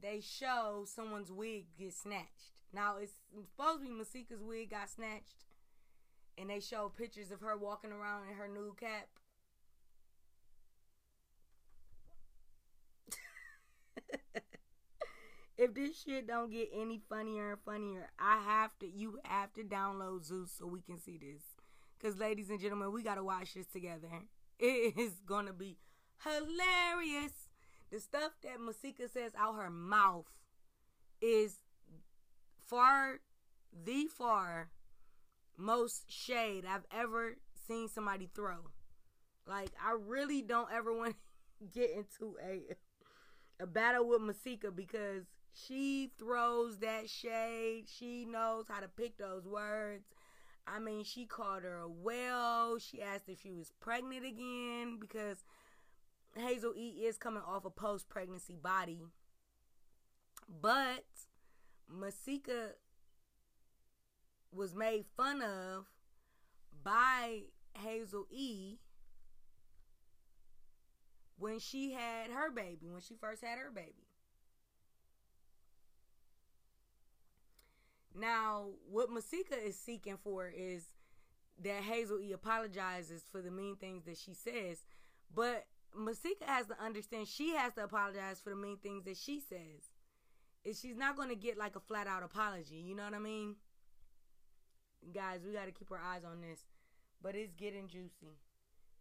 they 0.00 0.20
show 0.20 0.84
someone's 0.86 1.32
wig 1.32 1.66
get 1.78 1.94
snatched. 1.94 2.52
Now 2.72 2.96
it's 3.00 3.12
supposed 3.34 3.80
to 3.80 3.88
be 3.88 3.92
Masika's 3.92 4.42
wig 4.42 4.70
got 4.70 4.88
snatched, 4.88 5.44
and 6.36 6.50
they 6.50 6.60
show 6.60 6.92
pictures 6.96 7.30
of 7.30 7.40
her 7.40 7.56
walking 7.56 7.92
around 7.92 8.28
in 8.28 8.36
her 8.36 8.48
new 8.48 8.74
cap. 8.78 9.08
If 15.58 15.74
this 15.74 16.02
shit 16.02 16.28
don't 16.28 16.52
get 16.52 16.70
any 16.72 17.00
funnier 17.08 17.50
and 17.50 17.60
funnier, 17.64 18.08
I 18.18 18.40
have 18.46 18.78
to 18.78 18.86
you 18.88 19.18
have 19.24 19.52
to 19.54 19.64
download 19.64 20.24
Zeus 20.24 20.54
so 20.56 20.66
we 20.66 20.80
can 20.80 20.98
see 20.98 21.18
this. 21.18 21.42
Cause 22.00 22.16
ladies 22.16 22.48
and 22.48 22.60
gentlemen, 22.60 22.92
we 22.92 23.02
gotta 23.02 23.24
watch 23.24 23.54
this 23.54 23.66
together. 23.66 24.08
It 24.60 24.98
is 24.98 25.12
gonna 25.24 25.52
be 25.52 25.76
hilarious. 26.24 27.30
The 27.92 28.00
stuff 28.00 28.32
that 28.42 28.60
Masika 28.60 29.08
says 29.08 29.30
out 29.38 29.54
her 29.54 29.70
mouth 29.70 30.26
is 31.20 31.58
far 32.66 33.20
the 33.84 34.06
far 34.06 34.70
most 35.56 36.10
shade 36.10 36.64
I've 36.68 36.86
ever 36.92 37.36
seen 37.68 37.88
somebody 37.88 38.28
throw. 38.34 38.70
Like 39.46 39.70
I 39.80 39.96
really 39.96 40.42
don't 40.42 40.72
ever 40.72 40.92
want 40.92 41.14
to 41.60 41.66
get 41.72 41.90
into 41.92 42.36
a 42.44 42.74
a 43.62 43.66
battle 43.66 44.08
with 44.08 44.22
Masika 44.22 44.72
because 44.72 45.24
she 45.66 46.12
throws 46.18 46.78
that 46.78 47.08
shade. 47.08 47.84
She 47.88 48.24
knows 48.24 48.66
how 48.68 48.80
to 48.80 48.88
pick 48.88 49.18
those 49.18 49.46
words. 49.46 50.04
I 50.66 50.78
mean, 50.78 51.04
she 51.04 51.24
called 51.24 51.62
her 51.62 51.78
a 51.78 51.88
whale. 51.88 52.78
She 52.78 53.00
asked 53.00 53.28
if 53.28 53.40
she 53.40 53.52
was 53.52 53.72
pregnant 53.80 54.24
again 54.24 54.98
because 55.00 55.44
Hazel 56.36 56.74
E 56.76 57.06
is 57.06 57.16
coming 57.16 57.42
off 57.46 57.64
a 57.64 57.70
post 57.70 58.08
pregnancy 58.08 58.56
body. 58.56 59.00
But 60.60 61.04
Masika 61.88 62.72
was 64.52 64.74
made 64.74 65.06
fun 65.16 65.42
of 65.42 65.86
by 66.82 67.42
Hazel 67.74 68.26
E 68.30 68.76
when 71.38 71.58
she 71.58 71.92
had 71.92 72.30
her 72.30 72.50
baby, 72.50 72.88
when 72.90 73.00
she 73.00 73.14
first 73.14 73.42
had 73.42 73.58
her 73.58 73.70
baby. 73.70 74.07
Now, 78.18 78.66
what 78.90 79.10
Masika 79.10 79.54
is 79.54 79.78
seeking 79.78 80.16
for 80.16 80.48
is 80.48 80.84
that 81.62 81.82
Hazel 81.82 82.20
E 82.20 82.32
apologizes 82.32 83.22
for 83.30 83.40
the 83.42 83.50
mean 83.50 83.76
things 83.76 84.04
that 84.04 84.16
she 84.16 84.34
says, 84.34 84.84
but 85.34 85.66
Masika 85.96 86.44
has 86.44 86.66
to 86.66 86.76
understand 86.82 87.28
she 87.28 87.54
has 87.54 87.72
to 87.74 87.84
apologize 87.84 88.40
for 88.40 88.50
the 88.50 88.56
mean 88.56 88.76
things 88.78 89.04
that 89.04 89.16
she 89.16 89.40
says. 89.40 89.90
If 90.64 90.76
she's 90.76 90.96
not 90.96 91.16
going 91.16 91.28
to 91.28 91.36
get 91.36 91.56
like 91.56 91.76
a 91.76 91.80
flat 91.80 92.06
out 92.06 92.22
apology, 92.22 92.76
you 92.76 92.94
know 92.94 93.04
what 93.04 93.14
I 93.14 93.18
mean? 93.18 93.56
Guys, 95.14 95.40
we 95.46 95.52
got 95.52 95.66
to 95.66 95.72
keep 95.72 95.90
our 95.92 96.00
eyes 96.04 96.24
on 96.24 96.40
this, 96.40 96.60
but 97.22 97.34
it's 97.34 97.52
getting 97.52 97.86
juicy, 97.88 98.38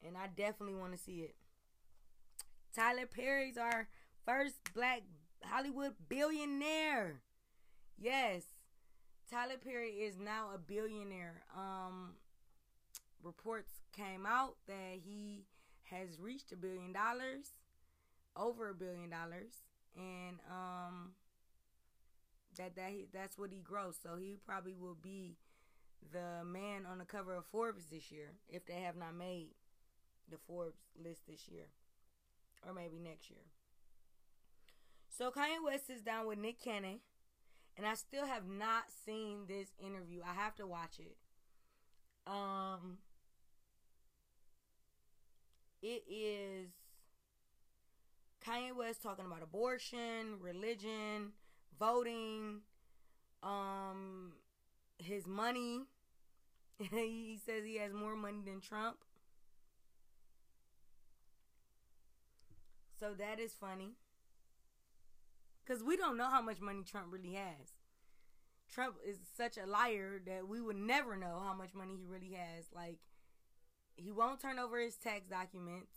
and 0.05 0.15
I 0.15 0.28
definitely 0.28 0.76
want 0.76 0.93
to 0.93 0.97
see 0.99 1.22
it. 1.22 1.36
Tyler 2.76 3.07
Perry's 3.07 3.57
our 3.57 3.88
first 4.26 4.55
black 4.76 5.01
Hollywood 5.43 5.93
billionaire. 6.07 7.22
Yes, 7.97 8.43
Tyler 9.30 9.58
Perry 9.62 9.90
is 9.90 10.18
now 10.18 10.50
a 10.54 10.58
billionaire. 10.58 11.44
Um, 11.56 12.14
reports 13.22 13.72
came 13.92 14.26
out 14.26 14.56
that 14.68 15.00
he 15.04 15.44
has 15.84 16.20
reached 16.20 16.52
a 16.52 16.56
billion 16.56 16.94
dollars, 16.94 17.54
over 18.36 18.70
a 18.70 18.74
billion 18.74 19.10
dollars, 19.10 19.64
and 19.96 20.40
um, 20.50 21.12
that 22.58 22.76
that 22.76 22.90
he, 22.90 23.08
that's 23.14 23.38
what 23.38 23.52
he 23.52 23.60
grows. 23.60 23.98
So 24.02 24.16
he 24.18 24.38
probably 24.46 24.74
will 24.74 24.98
be 25.02 25.38
the 26.14 26.46
man 26.46 26.86
on 26.86 27.00
the 27.00 27.06
cover 27.06 27.36
of 27.36 27.46
Forbes 27.46 27.86
this 27.86 28.12
year 28.12 28.34
if 28.48 28.66
they 28.66 28.82
have 28.82 28.96
not 28.96 29.16
made 29.16 29.50
the 30.30 30.38
Forbes 30.38 30.80
list 31.02 31.28
this 31.28 31.50
year, 31.50 31.68
or 32.66 32.74
maybe 32.74 32.98
next 32.98 33.30
year. 33.30 33.42
So 35.10 35.32
Kanye 35.32 35.64
West 35.64 35.90
is 35.90 36.02
down 36.02 36.28
with 36.28 36.38
Nick 36.38 36.62
Cannon 36.62 37.00
and 37.78 37.86
I 37.86 37.94
still 37.96 38.26
have 38.26 38.48
not 38.48 38.86
seen 39.06 39.46
this 39.48 39.70
interview. 39.80 40.22
I 40.28 40.34
have 40.34 40.56
to 40.56 40.68
watch 40.68 41.00
it. 41.00 41.18
Um 42.26 42.98
it 45.82 46.04
is 46.10 46.70
Kanye 48.46 48.76
West 48.76 49.04
talking 49.04 49.26
about 49.26 49.44
abortion, 49.44 50.40
religion, 50.42 51.34
voting, 51.80 52.62
um 53.44 54.34
his 54.98 55.28
money. 55.28 55.82
he 56.80 57.40
says 57.46 57.64
he 57.66 57.78
has 57.78 57.94
more 57.94 58.16
money 58.16 58.42
than 58.46 58.62
Trump. 58.62 58.98
So 63.00 63.14
that 63.14 63.40
is 63.40 63.54
funny. 63.54 63.94
Because 65.68 65.84
we 65.84 65.97
don't 65.97 66.18
know 66.18 66.30
how 66.30 66.41
much 66.41 66.61
money 66.61 66.84
Trump 66.84 67.07
really 67.11 67.34
has. 67.34 67.74
Trump 68.74 68.95
is 69.05 69.18
such 69.36 69.57
a 69.57 69.65
liar 69.65 70.20
that 70.26 70.47
we 70.47 70.61
would 70.61 70.78
never 70.78 71.18
know 71.18 71.41
how 71.45 71.53
much 71.53 71.74
money 71.74 71.95
he 71.97 72.05
really 72.05 72.32
has. 72.34 72.65
Like, 72.74 72.99
he 73.95 74.11
won't 74.11 74.41
turn 74.41 74.59
over 74.59 74.80
his 74.80 74.95
tax 74.95 75.28
documents. 75.28 75.91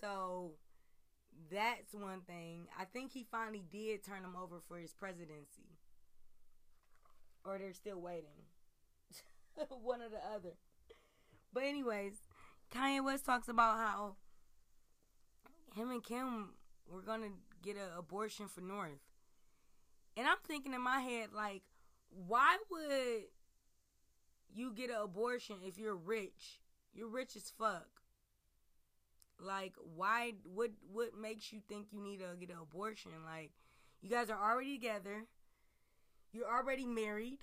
So, 0.00 0.52
that's 1.50 1.92
one 1.92 2.20
thing. 2.20 2.66
I 2.78 2.84
think 2.84 3.12
he 3.12 3.24
finally 3.24 3.64
did 3.70 4.04
turn 4.04 4.22
them 4.22 4.36
over 4.40 4.60
for 4.68 4.78
his 4.78 4.92
presidency. 4.92 5.78
Or 7.44 7.58
they're 7.58 7.72
still 7.72 8.00
waiting. 8.00 8.44
one 9.82 10.02
or 10.02 10.08
the 10.08 10.24
other. 10.34 10.54
But, 11.52 11.64
anyways, 11.64 12.14
Kanye 12.72 13.04
West 13.04 13.24
talks 13.24 13.48
about 13.48 13.76
how 13.76 14.16
him 15.74 15.90
and 15.90 16.04
Kim 16.04 16.50
were 16.88 17.02
going 17.02 17.22
to 17.22 17.30
get 17.62 17.76
an 17.76 17.82
abortion 17.96 18.48
for 18.48 18.60
North. 18.60 19.00
And 20.16 20.26
I'm 20.26 20.38
thinking 20.46 20.74
in 20.74 20.82
my 20.82 21.00
head, 21.00 21.30
like, 21.34 21.62
why 22.10 22.56
would 22.70 23.24
you 24.52 24.72
get 24.72 24.90
an 24.90 24.96
abortion 25.02 25.56
if 25.64 25.78
you're 25.78 25.96
rich? 25.96 26.60
You're 26.92 27.08
rich 27.08 27.36
as 27.36 27.52
fuck. 27.56 27.88
Like, 29.38 29.72
why? 29.96 30.34
What? 30.44 30.70
What 30.92 31.16
makes 31.18 31.52
you 31.52 31.60
think 31.68 31.86
you 31.92 32.00
need 32.00 32.18
to 32.18 32.36
get 32.38 32.50
an 32.50 32.60
abortion? 32.60 33.12
Like, 33.24 33.52
you 34.02 34.10
guys 34.10 34.28
are 34.28 34.38
already 34.38 34.76
together. 34.76 35.24
You're 36.32 36.52
already 36.52 36.84
married. 36.84 37.38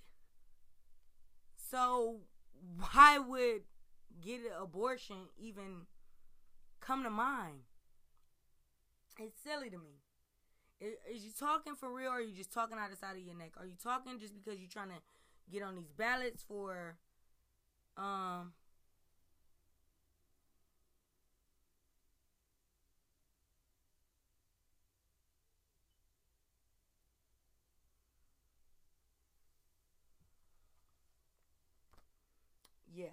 So, 1.72 2.22
why 2.78 3.18
would 3.18 3.61
get 4.22 4.41
an 4.41 4.61
abortion 4.61 5.30
even 5.39 5.88
come 6.80 7.03
to 7.03 7.09
mind? 7.09 7.61
It's 9.20 9.41
silly 9.41 9.70
to 9.72 9.78
me. 9.78 10.07
Is 10.80 11.26
you 11.26 11.32
talking 11.38 11.76
for 11.76 11.92
real 11.92 12.12
or 12.12 12.18
are 12.18 12.22
you 12.22 12.36
just 12.36 12.52
talking 12.54 12.78
out 12.78 12.92
the 12.92 12.98
side 12.98 13.16
of 13.16 13.24
your 13.24 13.36
neck? 13.36 13.54
Are 13.58 13.66
you 13.66 13.76
talking 13.82 14.20
just 14.20 14.36
because 14.36 14.60
you're 14.60 14.70
trying 14.70 14.90
to 14.90 15.02
get 15.52 15.64
on 15.64 15.76
these 15.76 15.92
ballots 15.98 16.44
for 16.48 16.98
um 17.98 18.54
Yeah. 32.94 33.12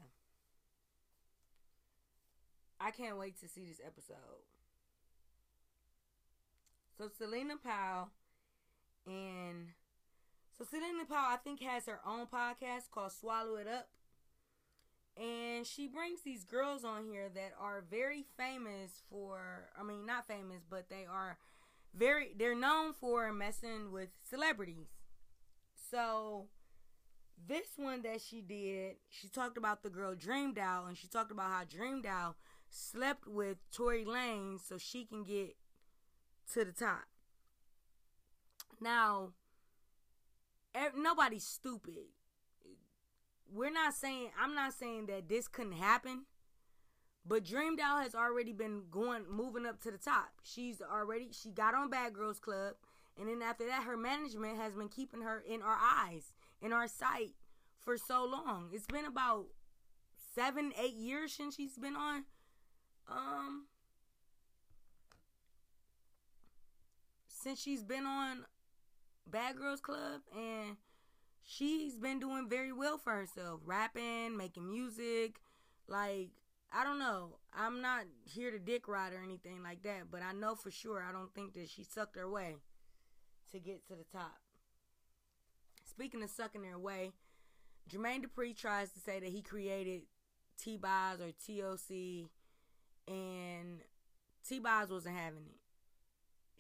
I 2.81 2.91
can't 2.91 3.19
wait 3.19 3.41
to 3.41 3.49
see 3.49 3.65
this 3.65 3.81
episode. 3.85 4.45
So 6.97 7.09
Celina 7.19 7.55
Powell 7.57 8.11
and 9.07 9.69
so 10.57 10.65
Celina 10.65 11.05
Powell 11.09 11.33
I 11.33 11.37
think 11.43 11.61
has 11.63 11.87
her 11.87 12.01
own 12.07 12.27
podcast 12.27 12.91
called 12.93 13.13
Swallow 13.13 13.57
It 13.57 13.67
Up. 13.67 13.89
And 15.17 15.67
she 15.67 15.87
brings 15.87 16.23
these 16.23 16.45
girls 16.45 16.85
on 16.85 17.05
here 17.05 17.29
that 17.35 17.53
are 17.61 17.85
very 17.89 18.25
famous 18.37 19.03
for 19.11 19.71
I 19.79 19.83
mean 19.83 20.07
not 20.07 20.27
famous, 20.27 20.63
but 20.69 20.89
they 20.89 21.05
are 21.11 21.39
very 21.93 22.33
they're 22.37 22.55
known 22.55 22.93
for 22.93 23.33
messing 23.33 23.91
with 23.91 24.11
celebrities. 24.29 24.87
So 25.91 26.47
this 27.49 27.69
one 27.77 28.03
that 28.03 28.21
she 28.21 28.41
did, 28.41 28.97
she 29.11 29.29
talked 29.29 29.59
about 29.59 29.83
the 29.83 29.91
girl 29.91 30.15
Dream 30.15 30.55
Doll, 30.55 30.87
and 30.87 30.97
she 30.97 31.09
talked 31.09 31.33
about 31.33 31.51
how 31.51 31.65
Dream 31.65 32.03
Doll 32.03 32.37
slept 32.71 33.27
with 33.27 33.59
Tory 33.73 34.05
Lane 34.05 34.59
so 34.65 34.79
she 34.79 35.05
can 35.05 35.25
get 35.25 35.57
to 36.53 36.65
the 36.65 36.73
top. 36.73 37.05
Now, 38.81 39.31
nobody's 40.97 41.45
stupid. 41.45 42.09
We're 43.53 43.73
not 43.73 43.95
saying 43.95 44.31
I'm 44.41 44.55
not 44.55 44.73
saying 44.73 45.07
that 45.07 45.29
this 45.29 45.49
couldn't 45.49 45.73
happen, 45.73 46.25
but 47.25 47.45
Dream 47.45 47.77
Doll 47.77 47.99
has 47.99 48.15
already 48.15 48.53
been 48.53 48.85
going 48.91 49.25
moving 49.31 49.67
up 49.67 49.81
to 49.83 49.91
the 49.91 49.99
top. 49.99 50.33
She's 50.43 50.81
already 50.81 51.29
she 51.33 51.51
got 51.51 51.75
on 51.75 51.89
Bad 51.89 52.15
Girls 52.15 52.41
Club, 52.41 52.75
and 53.19 53.29
then 53.29 53.43
after 53.43 53.67
that, 53.67 53.85
her 53.85 53.97
management 53.97 54.57
has 54.57 54.75
been 54.75 54.89
keeping 54.89 55.23
her 55.23 55.43
in 55.47 55.63
our 55.63 55.79
eyes, 55.81 56.33
in 56.61 56.73
our 56.73 56.89
sight 56.89 57.35
for 57.81 57.97
so 57.97 58.25
long. 58.25 58.71
It's 58.73 58.87
been 58.87 59.05
about 59.05 59.47
seven, 60.35 60.73
eight 60.81 60.95
years 60.95 61.33
since 61.33 61.55
she's 61.55 61.79
been 61.79 61.97
on. 61.97 62.25
Um, 63.09 63.67
since 67.45 67.61
she's 67.61 67.85
been 67.85 68.07
on 68.07 68.47
Bad 69.27 69.57
Girls 69.57 69.81
Club, 69.81 70.23
and 70.35 70.79
she's 71.43 71.99
been 71.99 72.19
doing 72.19 72.49
very 72.49 72.73
well 72.73 72.97
for 72.97 73.13
herself, 73.13 73.61
rapping, 73.67 74.35
making 74.35 74.69
music. 74.69 75.41
Like 75.87 76.31
I 76.73 76.83
don't 76.85 76.99
know, 76.99 77.37
I'm 77.53 77.83
not 77.83 78.05
here 78.25 78.51
to 78.51 78.59
dick 78.59 78.89
ride 78.89 79.13
or 79.13 79.23
anything 79.23 79.63
like 79.63 79.83
that, 79.83 80.11
but 80.11 80.23
I 80.23 80.33
know 80.33 80.55
for 80.55 80.71
sure 80.71 81.05
I 81.07 81.13
don't 81.13 81.35
think 81.35 81.53
that 81.55 81.69
she 81.69 81.85
sucked 81.85 82.17
her 82.17 82.29
way 82.29 82.57
to 83.53 83.61
get 83.61 83.87
to 83.89 83.95
the 83.95 84.07
top. 84.11 84.39
Speaking 85.85 86.23
of 86.23 86.31
sucking 86.31 86.63
their 86.63 86.79
way, 86.79 87.13
Jermaine 87.91 88.25
Dupri 88.25 88.57
tries 88.57 88.91
to 88.93 89.01
say 89.01 89.21
that 89.21 89.29
he 89.29 89.43
created 89.43 90.03
T 90.59 90.79
Boz 90.79 91.21
or 91.21 91.31
TLC, 91.47 92.29
and 93.07 93.83
T 94.49 94.61
Boz 94.61 94.89
wasn't 94.89 95.17
having 95.17 95.45
it. 95.47 95.64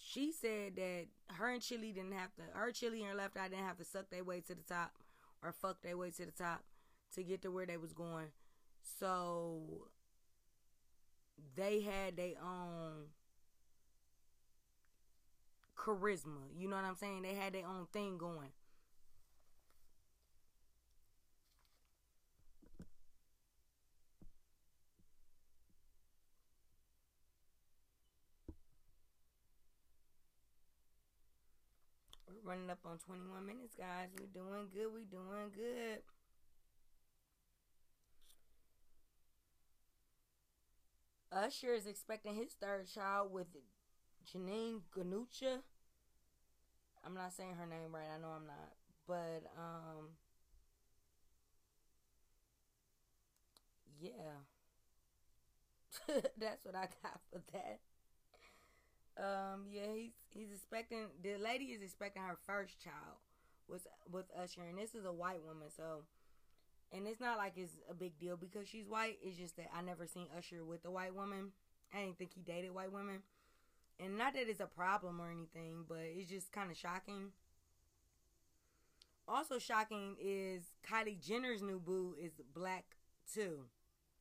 She 0.06 0.32
said 0.32 0.76
that 0.76 1.06
her 1.28 1.48
and 1.48 1.62
Chili 1.62 1.90
didn't 1.90 2.12
have 2.12 2.34
to, 2.34 2.42
her 2.52 2.70
Chili 2.72 3.00
and 3.00 3.10
her 3.10 3.16
left 3.16 3.38
eye 3.38 3.48
didn't 3.48 3.64
have 3.64 3.78
to 3.78 3.84
suck 3.84 4.10
their 4.10 4.22
way 4.22 4.42
to 4.42 4.54
the 4.54 4.62
top 4.62 4.92
or 5.42 5.50
fuck 5.50 5.80
their 5.80 5.96
way 5.96 6.10
to 6.10 6.26
the 6.26 6.30
top 6.30 6.62
to 7.14 7.22
get 7.22 7.40
to 7.42 7.50
where 7.50 7.64
they 7.64 7.78
was 7.78 7.94
going. 7.94 8.26
So 9.00 9.88
they 11.56 11.80
had 11.80 12.18
their 12.18 12.34
own 12.42 13.06
charisma. 15.74 16.52
You 16.54 16.68
know 16.68 16.76
what 16.76 16.84
I'm 16.84 16.96
saying? 16.96 17.22
They 17.22 17.34
had 17.34 17.54
their 17.54 17.66
own 17.66 17.86
thing 17.90 18.18
going. 18.18 18.50
Running 32.44 32.70
up 32.70 32.80
on 32.84 32.98
21 32.98 33.46
minutes, 33.46 33.74
guys. 33.76 34.08
We're 34.18 34.26
doing 34.26 34.68
good. 34.72 34.92
We're 34.92 35.10
doing 35.10 35.50
good. 35.54 36.02
Usher 41.32 41.72
is 41.74 41.86
expecting 41.86 42.36
his 42.36 42.52
third 42.52 42.86
child 42.92 43.32
with 43.32 43.48
Janine 44.30 44.82
Ganucha. 44.96 45.60
I'm 47.04 47.14
not 47.14 47.32
saying 47.32 47.54
her 47.58 47.66
name 47.66 47.92
right. 47.92 48.06
I 48.14 48.20
know 48.20 48.28
I'm 48.28 48.46
not. 48.46 48.72
But, 49.06 49.50
um, 49.58 50.10
yeah. 54.00 54.44
That's 56.38 56.64
what 56.64 56.74
I 56.74 56.88
got 57.02 57.20
for 57.32 57.40
that. 57.52 57.80
Um, 59.16 59.66
yeah, 59.70 59.92
he's 59.94 60.12
he's 60.30 60.50
expecting 60.52 61.06
the 61.22 61.36
lady 61.36 61.66
is 61.66 61.82
expecting 61.82 62.22
her 62.22 62.36
first 62.46 62.82
child 62.82 63.18
with 63.68 63.86
with 64.10 64.26
Usher, 64.36 64.62
and 64.68 64.78
this 64.78 64.94
is 64.94 65.04
a 65.04 65.12
white 65.12 65.42
woman, 65.42 65.68
so 65.74 66.04
and 66.92 67.06
it's 67.06 67.20
not 67.20 67.38
like 67.38 67.54
it's 67.56 67.76
a 67.88 67.94
big 67.94 68.18
deal 68.18 68.36
because 68.36 68.68
she's 68.68 68.88
white. 68.88 69.18
It's 69.22 69.36
just 69.36 69.56
that 69.56 69.70
I 69.76 69.82
never 69.82 70.06
seen 70.06 70.26
Usher 70.36 70.64
with 70.64 70.84
a 70.84 70.90
white 70.90 71.14
woman. 71.14 71.52
I 71.92 72.00
didn't 72.00 72.18
think 72.18 72.32
he 72.34 72.42
dated 72.42 72.74
white 72.74 72.92
women, 72.92 73.22
and 74.00 74.18
not 74.18 74.34
that 74.34 74.48
it's 74.48 74.60
a 74.60 74.66
problem 74.66 75.20
or 75.20 75.30
anything, 75.30 75.84
but 75.88 76.02
it's 76.02 76.30
just 76.30 76.52
kind 76.52 76.70
of 76.70 76.76
shocking. 76.76 77.30
Also 79.26 79.58
shocking 79.58 80.16
is 80.20 80.72
Kylie 80.86 81.24
Jenner's 81.24 81.62
new 81.62 81.78
boo 81.78 82.14
is 82.20 82.32
black 82.52 82.84
too. 83.32 83.60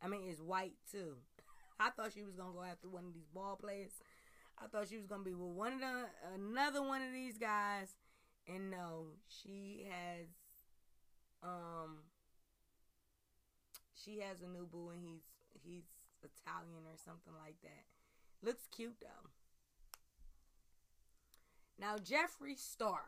I 0.01 0.07
mean, 0.07 0.27
is 0.27 0.41
white 0.41 0.75
too. 0.89 1.15
I 1.79 1.89
thought 1.89 2.13
she 2.13 2.23
was 2.23 2.35
gonna 2.35 2.53
go 2.53 2.63
after 2.63 2.87
one 2.87 3.05
of 3.05 3.13
these 3.13 3.27
ball 3.33 3.57
players. 3.59 3.91
I 4.61 4.67
thought 4.67 4.87
she 4.89 4.97
was 4.97 5.05
gonna 5.05 5.23
be 5.23 5.33
with 5.33 5.55
one 5.55 5.73
of 5.73 5.79
the 5.79 6.05
another 6.35 6.81
one 6.81 7.01
of 7.01 7.11
these 7.11 7.37
guys, 7.37 7.95
and 8.47 8.71
no, 8.71 9.07
she 9.27 9.87
has 9.89 10.27
um 11.43 11.99
she 13.93 14.19
has 14.19 14.41
a 14.41 14.47
new 14.47 14.65
boo 14.65 14.89
and 14.89 15.01
he's 15.03 15.23
he's 15.63 15.83
Italian 16.23 16.85
or 16.85 16.97
something 17.03 17.33
like 17.43 17.55
that. 17.63 17.85
Looks 18.45 18.67
cute 18.71 18.97
though. 19.01 19.29
Now 21.79 21.97
Jeffree 21.97 22.57
Star. 22.57 23.01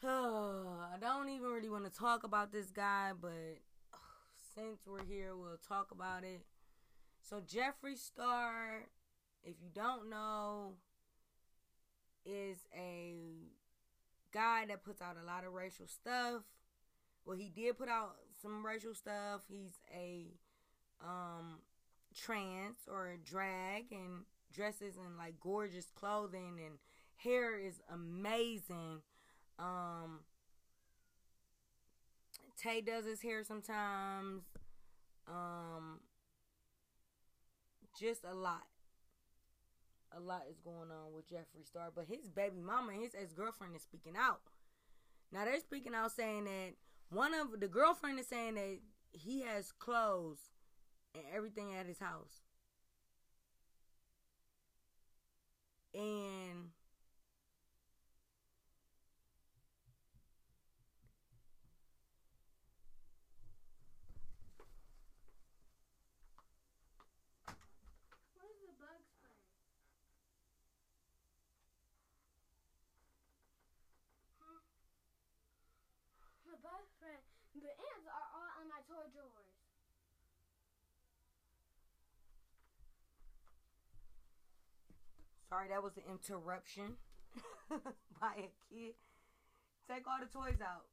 I 0.04 0.96
don't 1.00 1.28
even 1.28 1.48
really 1.50 1.68
want 1.68 1.84
to 1.84 1.90
talk 1.90 2.22
about 2.22 2.52
this 2.52 2.70
guy, 2.70 3.12
but 3.20 3.58
since 4.54 4.80
we're 4.86 5.04
here, 5.04 5.36
we'll 5.36 5.58
talk 5.68 5.90
about 5.90 6.24
it. 6.24 6.44
So 7.20 7.40
Jeffree 7.40 7.98
Star, 7.98 8.86
if 9.44 9.56
you 9.62 9.70
don't 9.74 10.10
know, 10.10 10.74
is 12.24 12.58
a 12.76 13.14
guy 14.32 14.64
that 14.68 14.84
puts 14.84 15.00
out 15.00 15.16
a 15.22 15.26
lot 15.26 15.44
of 15.44 15.52
racial 15.52 15.86
stuff. 15.86 16.42
Well, 17.24 17.36
he 17.36 17.48
did 17.48 17.78
put 17.78 17.88
out 17.88 18.16
some 18.40 18.64
racial 18.64 18.94
stuff. 18.94 19.42
He's 19.48 19.80
a 19.94 20.26
um 21.00 21.60
trans 22.14 22.78
or 22.90 23.10
a 23.10 23.18
drag 23.18 23.92
and 23.92 24.24
dresses 24.52 24.96
in 24.96 25.16
like 25.16 25.38
gorgeous 25.40 25.86
clothing 25.94 26.58
and 26.64 26.78
hair 27.16 27.58
is 27.58 27.80
amazing. 27.92 29.02
Um 29.58 30.20
Tay 32.60 32.80
does 32.80 33.04
his 33.04 33.22
hair 33.22 33.44
sometimes. 33.44 34.42
Um 35.26 36.00
just 37.98 38.24
a 38.24 38.34
lot. 38.34 38.66
A 40.16 40.20
lot 40.20 40.42
is 40.50 40.58
going 40.58 40.90
on 40.90 41.12
with 41.14 41.28
Jeffree 41.30 41.66
Star, 41.66 41.90
but 41.94 42.06
his 42.06 42.30
baby 42.30 42.60
mama 42.60 42.92
and 42.92 43.02
his 43.02 43.14
ex 43.14 43.32
girlfriend 43.32 43.76
is 43.76 43.82
speaking 43.82 44.14
out. 44.18 44.40
Now 45.30 45.44
they're 45.44 45.60
speaking 45.60 45.94
out 45.94 46.12
saying 46.12 46.44
that 46.44 46.74
one 47.10 47.34
of 47.34 47.60
the 47.60 47.68
girlfriend 47.68 48.18
is 48.18 48.26
saying 48.26 48.54
that 48.54 48.78
he 49.12 49.42
has 49.42 49.72
clothes 49.72 50.50
and 51.14 51.24
everything 51.34 51.74
at 51.74 51.86
his 51.86 51.98
house. 51.98 52.40
And 55.94 56.70
The 77.58 77.74
ants 77.74 78.06
are 78.06 78.28
all 78.38 78.50
on 78.62 78.68
my 78.70 78.78
toy 78.86 79.02
drawers. 79.10 79.58
Sorry, 85.48 85.68
that 85.70 85.82
was 85.82 85.96
an 85.96 86.04
interruption 86.06 86.94
by 88.20 88.32
a 88.36 88.50
kid. 88.68 88.94
Take 89.88 90.06
all 90.06 90.20
the 90.20 90.26
toys 90.26 90.60
out. 90.62 90.84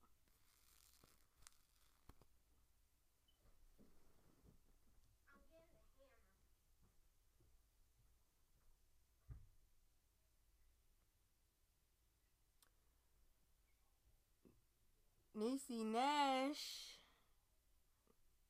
Niecy 15.46 15.86
Nash 15.86 16.98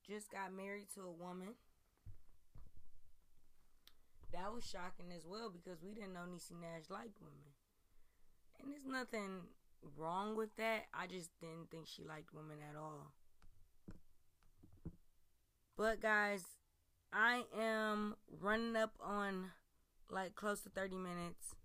just 0.08 0.32
got 0.32 0.54
married 0.54 0.88
to 0.96 1.02
a 1.02 1.12
woman. 1.12 1.56
That 4.32 4.54
was 4.54 4.64
shocking 4.64 5.12
as 5.14 5.26
well 5.28 5.50
because 5.50 5.82
we 5.84 5.94
didn't 5.94 6.14
know 6.14 6.22
Niecy 6.22 6.54
Nash 6.54 6.90
liked 6.90 7.20
women. 7.20 7.52
And 8.62 8.72
there's 8.72 8.86
nothing 8.86 9.42
wrong 9.98 10.38
with 10.38 10.56
that. 10.56 10.86
I 10.94 11.08
just 11.08 11.32
didn't 11.42 11.70
think 11.70 11.86
she 11.86 12.06
liked 12.06 12.34
women 12.34 12.60
at 12.70 12.78
all. 12.78 13.12
But 15.78 16.00
guys, 16.02 16.44
I 17.12 17.44
am 17.60 18.16
running 18.40 18.78
up 18.78 18.94
on 19.04 19.52
like 20.10 20.36
close 20.36 20.62
to 20.62 20.70
30 20.70 20.96
minutes. 20.96 21.56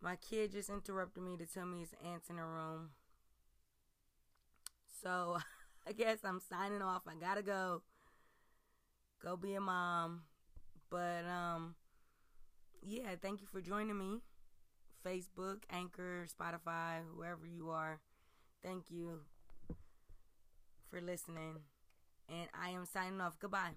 My 0.00 0.14
kid 0.14 0.52
just 0.52 0.70
interrupted 0.70 1.24
me 1.24 1.36
to 1.38 1.46
tell 1.46 1.66
me 1.66 1.80
his 1.80 1.94
aunt's 2.06 2.30
in 2.30 2.36
the 2.36 2.44
room. 2.44 2.90
So 5.02 5.38
I 5.86 5.92
guess 5.92 6.18
I'm 6.24 6.40
signing 6.40 6.82
off. 6.82 7.02
I 7.06 7.14
gotta 7.14 7.42
go. 7.42 7.82
Go 9.22 9.36
be 9.36 9.54
a 9.54 9.60
mom. 9.60 10.22
But 10.90 11.24
um 11.26 11.74
yeah, 12.82 13.16
thank 13.20 13.40
you 13.40 13.46
for 13.46 13.60
joining 13.60 13.98
me. 13.98 14.20
Facebook, 15.04 15.62
Anchor, 15.70 16.26
Spotify, 16.26 17.00
whoever 17.14 17.46
you 17.46 17.70
are. 17.70 18.00
Thank 18.62 18.90
you 18.90 19.20
for 20.90 21.00
listening. 21.00 21.60
And 22.28 22.48
I 22.54 22.70
am 22.70 22.84
signing 22.86 23.20
off. 23.20 23.38
Goodbye. 23.38 23.76